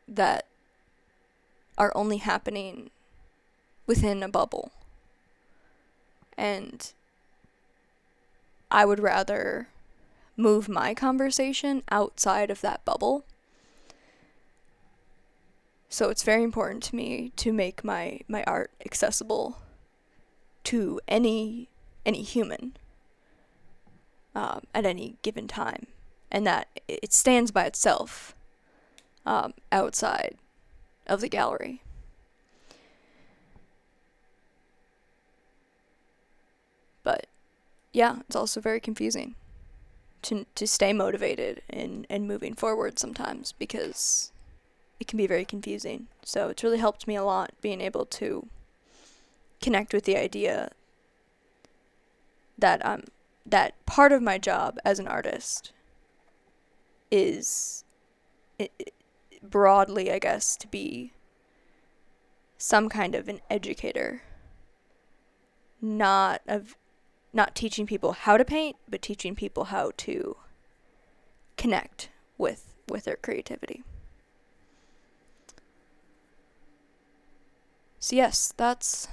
that 0.08 0.46
are 1.78 1.92
only 1.96 2.18
happening 2.18 2.90
within 3.88 4.22
a 4.24 4.30
bubble. 4.30 4.72
And 6.38 6.92
I 8.70 8.86
would 8.86 9.00
rather 9.00 9.68
move 10.36 10.68
my 10.68 10.94
conversation 10.94 11.84
outside 11.90 12.50
of 12.50 12.62
that 12.62 12.84
bubble. 12.86 13.24
So 15.94 16.10
it's 16.10 16.24
very 16.24 16.42
important 16.42 16.82
to 16.86 16.96
me 16.96 17.32
to 17.36 17.54
make 17.54 17.84
my, 17.84 18.22
my 18.28 18.44
art 18.46 18.72
accessible 18.84 19.60
to 20.64 21.00
any 21.08 21.70
any 22.04 22.24
human 22.24 22.76
um, 24.34 24.62
at 24.74 24.88
any 24.88 25.18
given 25.22 25.48
time, 25.48 25.86
and 26.32 26.48
that 26.48 26.68
it 26.88 27.14
stands 27.14 27.52
by 27.52 27.66
itself 27.66 28.34
um, 29.24 29.54
outside 29.72 30.36
of 31.06 31.22
the 31.22 31.30
gallery. 31.30 31.84
But 37.04 37.28
yeah, 37.92 38.22
it's 38.22 38.36
also 38.36 38.60
very 38.60 38.80
confusing 38.80 39.36
to 40.24 40.48
to 40.56 40.66
stay 40.66 40.92
motivated 40.92 41.62
and 41.70 42.08
and 42.10 42.28
moving 42.28 42.56
forward 42.56 42.98
sometimes 42.98 43.52
because 43.52 44.32
it 45.00 45.08
can 45.08 45.18
be 45.18 45.28
very 45.28 45.46
confusing. 45.46 46.08
So 46.24 46.50
it's 46.50 46.64
really 46.64 46.78
helped 46.78 47.08
me 47.08 47.16
a 47.16 47.24
lot 47.24 47.52
being 47.62 47.82
able 47.82 48.06
to 48.06 48.48
connect 49.62 49.94
with 49.94 50.04
the 50.04 50.18
idea 50.18 50.72
that 52.58 52.86
um 52.86 53.04
that 53.46 53.74
part 53.86 54.12
of 54.12 54.22
my 54.22 54.38
job 54.38 54.78
as 54.86 55.00
an 55.00 55.08
artist 55.08 55.72
is 57.12 57.84
it, 58.58 58.72
it, 58.80 58.94
broadly, 59.42 60.12
I 60.12 60.20
guess, 60.20 60.56
to 60.58 60.68
be 60.68 61.14
some 62.58 62.88
kind 62.88 63.14
of 63.16 63.28
an 63.28 63.42
educator, 63.50 64.22
not 65.82 66.42
of 66.48 66.78
not 67.34 67.56
teaching 67.56 67.86
people 67.86 68.14
how 68.14 68.38
to 68.38 68.46
paint, 68.46 68.78
but 68.88 69.02
teaching 69.02 69.36
people 69.36 69.66
how 69.66 69.92
to 69.98 70.38
connect 71.58 72.10
with 72.38 72.74
with 72.90 73.06
their 73.06 73.18
creativity. 73.18 73.84
So 78.04 78.18
yes, 78.18 78.54
that's 78.58 79.08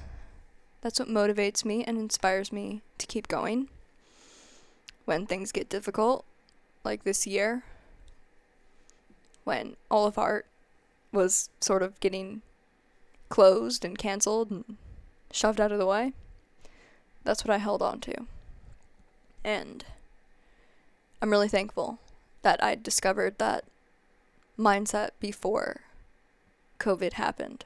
that's 0.80 0.98
what 0.98 1.08
motivates 1.08 1.64
me 1.64 1.84
and 1.84 1.96
inspires 1.96 2.50
me 2.50 2.82
to 2.98 3.06
keep 3.06 3.28
going 3.28 3.68
when 5.04 5.26
things 5.26 5.52
get 5.52 5.68
difficult, 5.68 6.24
like 6.82 7.04
this 7.04 7.24
year, 7.24 7.62
when 9.44 9.76
all 9.92 10.08
of 10.08 10.18
art 10.18 10.46
was 11.12 11.50
sort 11.60 11.84
of 11.84 12.00
getting 12.00 12.42
closed 13.28 13.84
and 13.84 13.96
canceled 13.96 14.50
and 14.50 14.76
shoved 15.30 15.60
out 15.60 15.70
of 15.70 15.78
the 15.78 15.86
way. 15.86 16.12
That's 17.22 17.44
what 17.44 17.54
I 17.54 17.58
held 17.58 17.82
on 17.82 18.00
to. 18.00 18.26
And 19.44 19.84
I'm 21.22 21.30
really 21.30 21.46
thankful 21.46 22.00
that 22.42 22.60
I 22.60 22.74
discovered 22.74 23.38
that 23.38 23.62
mindset 24.58 25.10
before 25.20 25.82
COVID 26.80 27.12
happened, 27.12 27.64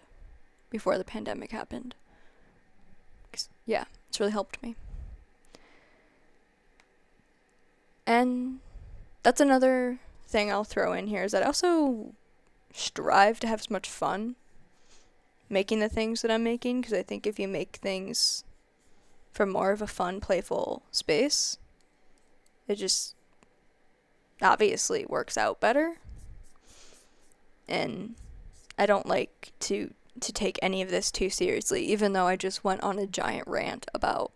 before 0.75 0.99
the 0.99 1.05
pandemic 1.05 1.53
happened. 1.53 1.95
Yeah, 3.65 3.85
it's 4.09 4.19
really 4.19 4.33
helped 4.33 4.61
me. 4.61 4.75
And 8.09 8.59
that's 9.23 9.41
another 9.41 10.01
thing 10.27 10.51
I'll 10.51 10.65
throw 10.65 10.93
in 10.93 11.07
here 11.07 11.23
is 11.23 11.31
that 11.31 11.45
I 11.45 11.47
also 11.47 12.15
strive 12.73 13.39
to 13.39 13.47
have 13.47 13.61
as 13.61 13.71
much 13.71 13.89
fun 13.89 14.35
making 15.49 15.79
the 15.79 15.89
things 15.89 16.23
that 16.23 16.31
I'm 16.33 16.43
making 16.43 16.81
because 16.81 16.93
I 16.93 17.05
think 17.05 17.25
if 17.25 17.39
you 17.39 17.47
make 17.47 17.77
things 17.77 18.43
from 19.31 19.53
more 19.53 19.71
of 19.71 19.81
a 19.81 19.87
fun, 19.87 20.21
playful 20.21 20.83
space, 20.91 21.57
it 22.67 22.75
just 22.75 23.15
obviously 24.43 25.07
works 25.09 25.39
out 25.39 25.61
better. 25.61 25.99
And 27.69 28.17
I 28.77 28.87
don't 28.87 29.07
like 29.07 29.53
to 29.61 29.95
to 30.21 30.33
take 30.33 30.59
any 30.63 30.83
of 30.83 30.91
this 30.91 31.11
too 31.11 31.31
seriously, 31.31 31.85
even 31.87 32.13
though 32.13 32.27
I 32.27 32.37
just 32.37 32.65
went 32.65 32.83
on 32.83 32.99
a 32.99 33.07
giant 33.07 33.47
rant 33.47 33.87
about 33.95 34.33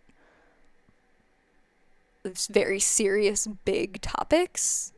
very 2.23 2.79
serious 2.79 3.47
big 3.65 4.01
topics. 4.01 4.91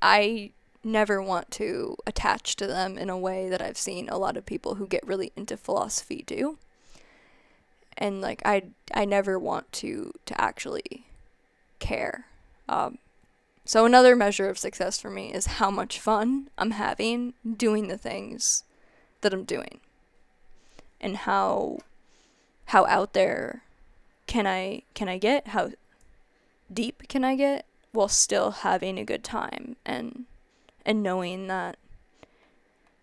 I 0.00 0.52
never 0.84 1.20
want 1.20 1.50
to 1.52 1.96
attach 2.06 2.56
to 2.56 2.66
them 2.66 2.96
in 2.96 3.10
a 3.10 3.18
way 3.18 3.48
that 3.48 3.60
I've 3.60 3.76
seen 3.76 4.08
a 4.08 4.18
lot 4.18 4.36
of 4.36 4.46
people 4.46 4.76
who 4.76 4.86
get 4.86 5.06
really 5.06 5.32
into 5.36 5.56
philosophy 5.56 6.22
do. 6.26 6.58
And 7.96 8.20
like 8.20 8.42
I 8.44 8.64
I 8.94 9.04
never 9.04 9.38
want 9.38 9.70
to 9.72 10.12
to 10.26 10.40
actually 10.40 11.06
care. 11.80 12.26
Um, 12.68 12.98
so 13.64 13.84
another 13.84 14.14
measure 14.14 14.48
of 14.48 14.58
success 14.58 15.00
for 15.00 15.10
me 15.10 15.32
is 15.32 15.46
how 15.46 15.70
much 15.70 15.98
fun 15.98 16.48
I'm 16.56 16.70
having 16.70 17.34
doing 17.56 17.88
the 17.88 17.98
things 17.98 18.62
that 19.20 19.34
I'm 19.34 19.44
doing. 19.44 19.80
And 21.00 21.18
how 21.18 21.78
how 22.66 22.86
out 22.86 23.12
there 23.12 23.62
can 24.26 24.46
I 24.46 24.82
can 24.94 25.08
I 25.08 25.18
get? 25.18 25.48
How 25.48 25.70
deep 26.72 27.08
can 27.08 27.24
I 27.24 27.34
get 27.36 27.64
while 27.92 28.08
still 28.08 28.50
having 28.50 28.98
a 28.98 29.04
good 29.04 29.24
time 29.24 29.76
and 29.84 30.26
and 30.84 31.02
knowing 31.02 31.46
that 31.48 31.76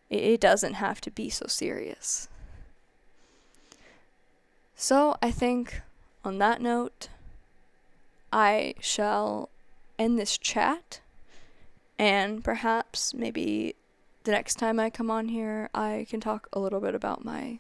it, 0.09 0.23
it 0.23 0.39
doesn't 0.39 0.75
have 0.75 1.01
to 1.01 1.11
be 1.11 1.29
so 1.29 1.45
serious. 1.47 2.27
So 4.75 5.15
I 5.21 5.31
think 5.31 5.81
on 6.23 6.37
that 6.39 6.61
note, 6.61 7.09
I 8.31 8.75
shall 8.79 9.49
end 9.97 10.19
this 10.19 10.37
chat, 10.37 10.99
and 11.97 12.43
perhaps 12.43 13.13
maybe 13.13 13.75
the 14.25 14.31
next 14.31 14.55
time 14.55 14.79
I 14.79 14.89
come 14.89 15.09
on 15.09 15.29
here, 15.29 15.69
I 15.73 16.05
can 16.09 16.19
talk 16.19 16.49
a 16.51 16.59
little 16.59 16.81
bit 16.81 16.95
about 16.95 17.23
my 17.23 17.59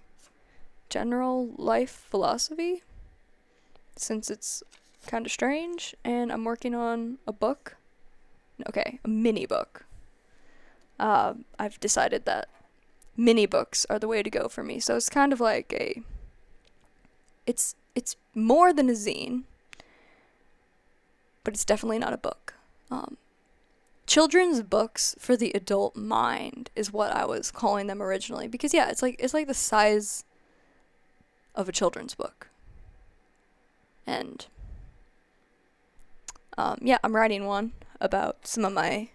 general 0.89 1.49
life 1.57 2.05
philosophy, 2.09 2.83
since 3.95 4.29
it's 4.29 4.63
kind 5.07 5.25
of 5.25 5.31
strange, 5.31 5.95
and 6.03 6.31
I'm 6.31 6.43
working 6.43 6.75
on 6.75 7.17
a 7.27 7.33
book. 7.33 7.77
Okay, 8.67 8.99
a 9.03 9.07
mini 9.07 9.45
book. 9.45 9.85
Uh, 10.99 11.33
I've 11.59 11.79
decided 11.79 12.25
that 12.25 12.47
mini 13.17 13.45
books 13.45 13.85
are 13.89 13.99
the 13.99 14.07
way 14.07 14.23
to 14.23 14.29
go 14.29 14.47
for 14.47 14.63
me. 14.63 14.79
So 14.79 14.95
it's 14.95 15.09
kind 15.09 15.33
of 15.33 15.39
like 15.39 15.73
a. 15.73 16.01
It's 17.45 17.75
it's 17.93 18.15
more 18.33 18.73
than 18.73 18.89
a 18.89 18.93
zine, 18.93 19.43
but 21.43 21.53
it's 21.53 21.65
definitely 21.65 21.99
not 21.99 22.13
a 22.13 22.17
book. 22.17 22.55
Um, 22.91 23.17
children's 24.07 24.61
books 24.61 25.15
for 25.19 25.35
the 25.35 25.51
adult 25.55 25.95
mind 25.95 26.69
is 26.75 26.93
what 26.93 27.11
I 27.11 27.25
was 27.25 27.51
calling 27.51 27.87
them 27.87 28.01
originally 28.01 28.47
because 28.47 28.73
yeah, 28.73 28.89
it's 28.89 29.01
like 29.01 29.15
it's 29.19 29.33
like 29.33 29.47
the 29.47 29.53
size 29.53 30.23
of 31.55 31.69
a 31.69 31.71
children's 31.71 32.15
book. 32.15 32.49
And 34.05 34.45
um, 36.57 36.77
yeah, 36.81 36.99
I'm 37.03 37.15
writing 37.15 37.45
one 37.45 37.73
about 37.99 38.45
some 38.47 38.65
of 38.65 38.73
my 38.73 39.09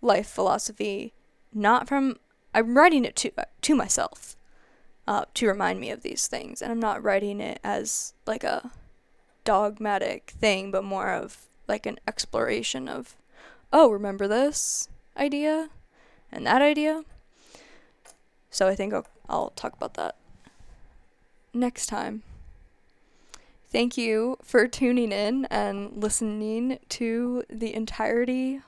life 0.00 0.28
philosophy, 0.28 1.12
not 1.52 1.88
from. 1.88 2.16
I'm 2.54 2.76
writing 2.76 3.04
it 3.04 3.14
to 3.16 3.30
uh, 3.38 3.44
to 3.62 3.74
myself, 3.74 4.36
uh, 5.06 5.26
to 5.34 5.46
remind 5.46 5.80
me 5.80 5.90
of 5.90 6.02
these 6.02 6.26
things, 6.26 6.62
and 6.62 6.72
I'm 6.72 6.80
not 6.80 7.02
writing 7.02 7.40
it 7.40 7.60
as 7.62 8.14
like 8.26 8.42
a 8.42 8.70
dogmatic 9.44 10.34
thing, 10.40 10.70
but 10.70 10.84
more 10.84 11.12
of 11.12 11.46
like 11.68 11.86
an 11.86 12.00
exploration 12.08 12.88
of, 12.88 13.16
oh, 13.72 13.90
remember 13.90 14.26
this 14.26 14.88
idea, 15.16 15.70
and 16.32 16.46
that 16.46 16.62
idea. 16.62 17.04
So 18.50 18.66
I 18.66 18.74
think 18.74 18.92
I'll, 18.92 19.06
I'll 19.28 19.50
talk 19.50 19.74
about 19.74 19.94
that 19.94 20.16
next 21.52 21.86
time. 21.86 22.22
Thank 23.70 23.96
you 23.96 24.36
for 24.42 24.66
tuning 24.66 25.12
in 25.12 25.44
and 25.44 25.92
listening 26.02 26.80
to 26.88 27.44
the 27.48 27.72
entirety 27.72 28.62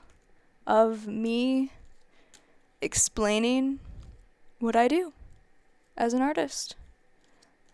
of 0.65 1.07
me 1.07 1.71
explaining 2.81 3.79
what 4.59 4.75
I 4.75 4.87
do 4.87 5.11
as 5.97 6.13
an 6.13 6.21
artist. 6.21 6.75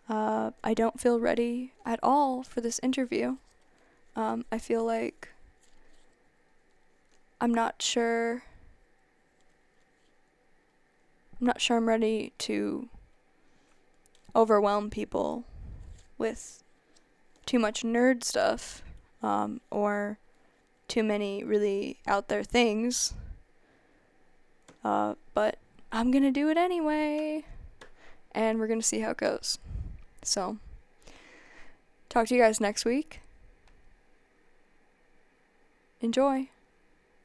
Uh, 0.08 0.50
I 0.64 0.74
don't 0.74 0.98
feel 1.00 1.20
ready 1.20 1.72
at 1.86 2.00
all 2.02 2.42
for 2.42 2.60
this 2.60 2.80
interview. 2.82 3.36
Um, 4.16 4.44
I 4.50 4.58
feel 4.58 4.84
like 4.84 5.28
I'm 7.40 7.54
not 7.54 7.80
sure. 7.80 8.42
I'm 11.40 11.46
not 11.46 11.60
sure 11.60 11.76
I'm 11.76 11.88
ready 11.88 12.32
to 12.38 12.88
overwhelm 14.34 14.90
people 14.90 15.44
with 16.18 16.62
too 17.46 17.58
much 17.58 17.82
nerd 17.82 18.22
stuff 18.22 18.82
um, 19.22 19.60
or 19.70 20.18
too 20.88 21.02
many 21.02 21.44
really 21.44 21.98
out 22.06 22.28
there 22.28 22.42
things. 22.42 23.14
Uh, 24.84 25.14
but 25.34 25.58
I'm 25.92 26.10
to 26.22 26.30
do 26.30 26.48
it 26.48 26.56
anyway. 26.56 27.44
And 28.32 28.58
we're 28.58 28.68
to 28.80 28.86
see 28.86 29.00
how 29.00 29.10
it 29.10 29.16
goes. 29.16 29.58
So, 30.22 30.58
talk 32.08 32.28
to 32.28 32.34
you 32.34 32.40
guys 32.40 32.60
next 32.60 32.84
week. 32.84 33.20
Enjoy. 36.00 36.48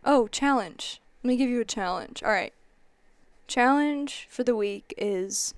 Oh, 0.03 0.27
challenge. 0.27 1.01
Let 1.23 1.29
me 1.29 1.37
give 1.37 1.49
you 1.49 1.61
a 1.61 1.65
challenge. 1.65 2.23
All 2.23 2.31
right. 2.31 2.53
Challenge 3.47 4.27
for 4.29 4.43
the 4.43 4.55
week 4.55 4.93
is 4.97 5.53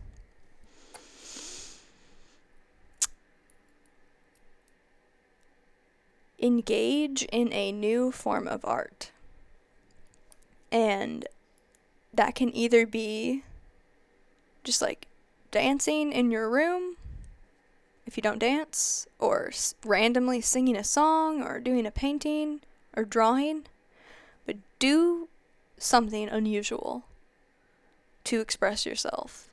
engage 6.39 7.23
in 7.31 7.51
a 7.53 7.71
new 7.71 8.11
form 8.11 8.47
of 8.47 8.63
art. 8.63 9.11
And 10.71 11.27
that 12.13 12.35
can 12.35 12.55
either 12.55 12.85
be 12.85 13.43
just 14.63 14.81
like 14.81 15.07
dancing 15.51 16.11
in 16.11 16.31
your 16.31 16.49
room 16.49 16.97
if 18.07 18.15
you 18.15 18.23
don't 18.23 18.39
dance, 18.39 19.05
or 19.19 19.49
s- 19.49 19.75
randomly 19.85 20.39
singing 20.39 20.77
a 20.77 20.83
song, 20.83 21.43
or 21.43 21.59
doing 21.59 21.85
a 21.85 21.91
painting, 21.91 22.61
or 22.95 23.03
drawing. 23.03 23.65
But 24.45 24.55
do 24.79 25.27
something 25.77 26.29
unusual 26.29 27.03
to 28.23 28.39
express 28.39 28.85
yourself. 28.85 29.49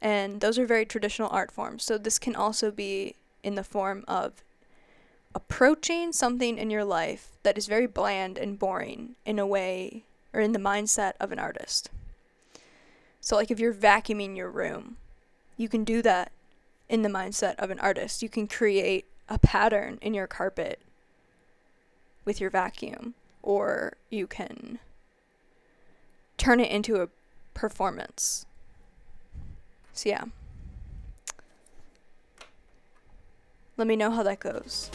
And 0.00 0.40
those 0.40 0.58
are 0.58 0.66
very 0.66 0.84
traditional 0.84 1.28
art 1.30 1.52
forms. 1.52 1.84
So 1.84 1.96
this 1.96 2.18
can 2.18 2.34
also 2.34 2.72
be 2.72 3.14
in 3.44 3.54
the 3.54 3.64
form 3.64 4.04
of 4.08 4.42
approaching 5.34 6.12
something 6.12 6.58
in 6.58 6.70
your 6.70 6.84
life 6.84 7.28
that 7.42 7.56
is 7.56 7.66
very 7.66 7.86
bland 7.86 8.38
and 8.38 8.58
boring 8.58 9.14
in 9.24 9.38
a 9.38 9.46
way 9.46 10.04
or 10.32 10.40
in 10.40 10.52
the 10.52 10.58
mindset 10.58 11.12
of 11.20 11.32
an 11.32 11.38
artist. 11.38 11.90
So, 13.20 13.36
like 13.36 13.50
if 13.50 13.60
you're 13.60 13.74
vacuuming 13.74 14.36
your 14.36 14.50
room, 14.50 14.96
you 15.56 15.68
can 15.68 15.84
do 15.84 16.02
that 16.02 16.32
in 16.88 17.02
the 17.02 17.08
mindset 17.08 17.54
of 17.56 17.70
an 17.70 17.78
artist. 17.78 18.22
You 18.22 18.28
can 18.28 18.48
create 18.48 19.06
a 19.28 19.38
pattern 19.38 19.98
in 20.02 20.14
your 20.14 20.26
carpet 20.26 20.80
with 22.24 22.40
your 22.40 22.50
vacuum, 22.50 23.14
or 23.42 23.94
you 24.10 24.26
can 24.26 24.78
turn 26.36 26.60
it 26.60 26.70
into 26.70 27.00
a 27.00 27.08
performance. 27.54 28.46
So, 29.92 30.08
yeah. 30.08 30.24
Let 33.76 33.86
me 33.86 33.96
know 33.96 34.10
how 34.10 34.22
that 34.22 34.40
goes. 34.40 34.90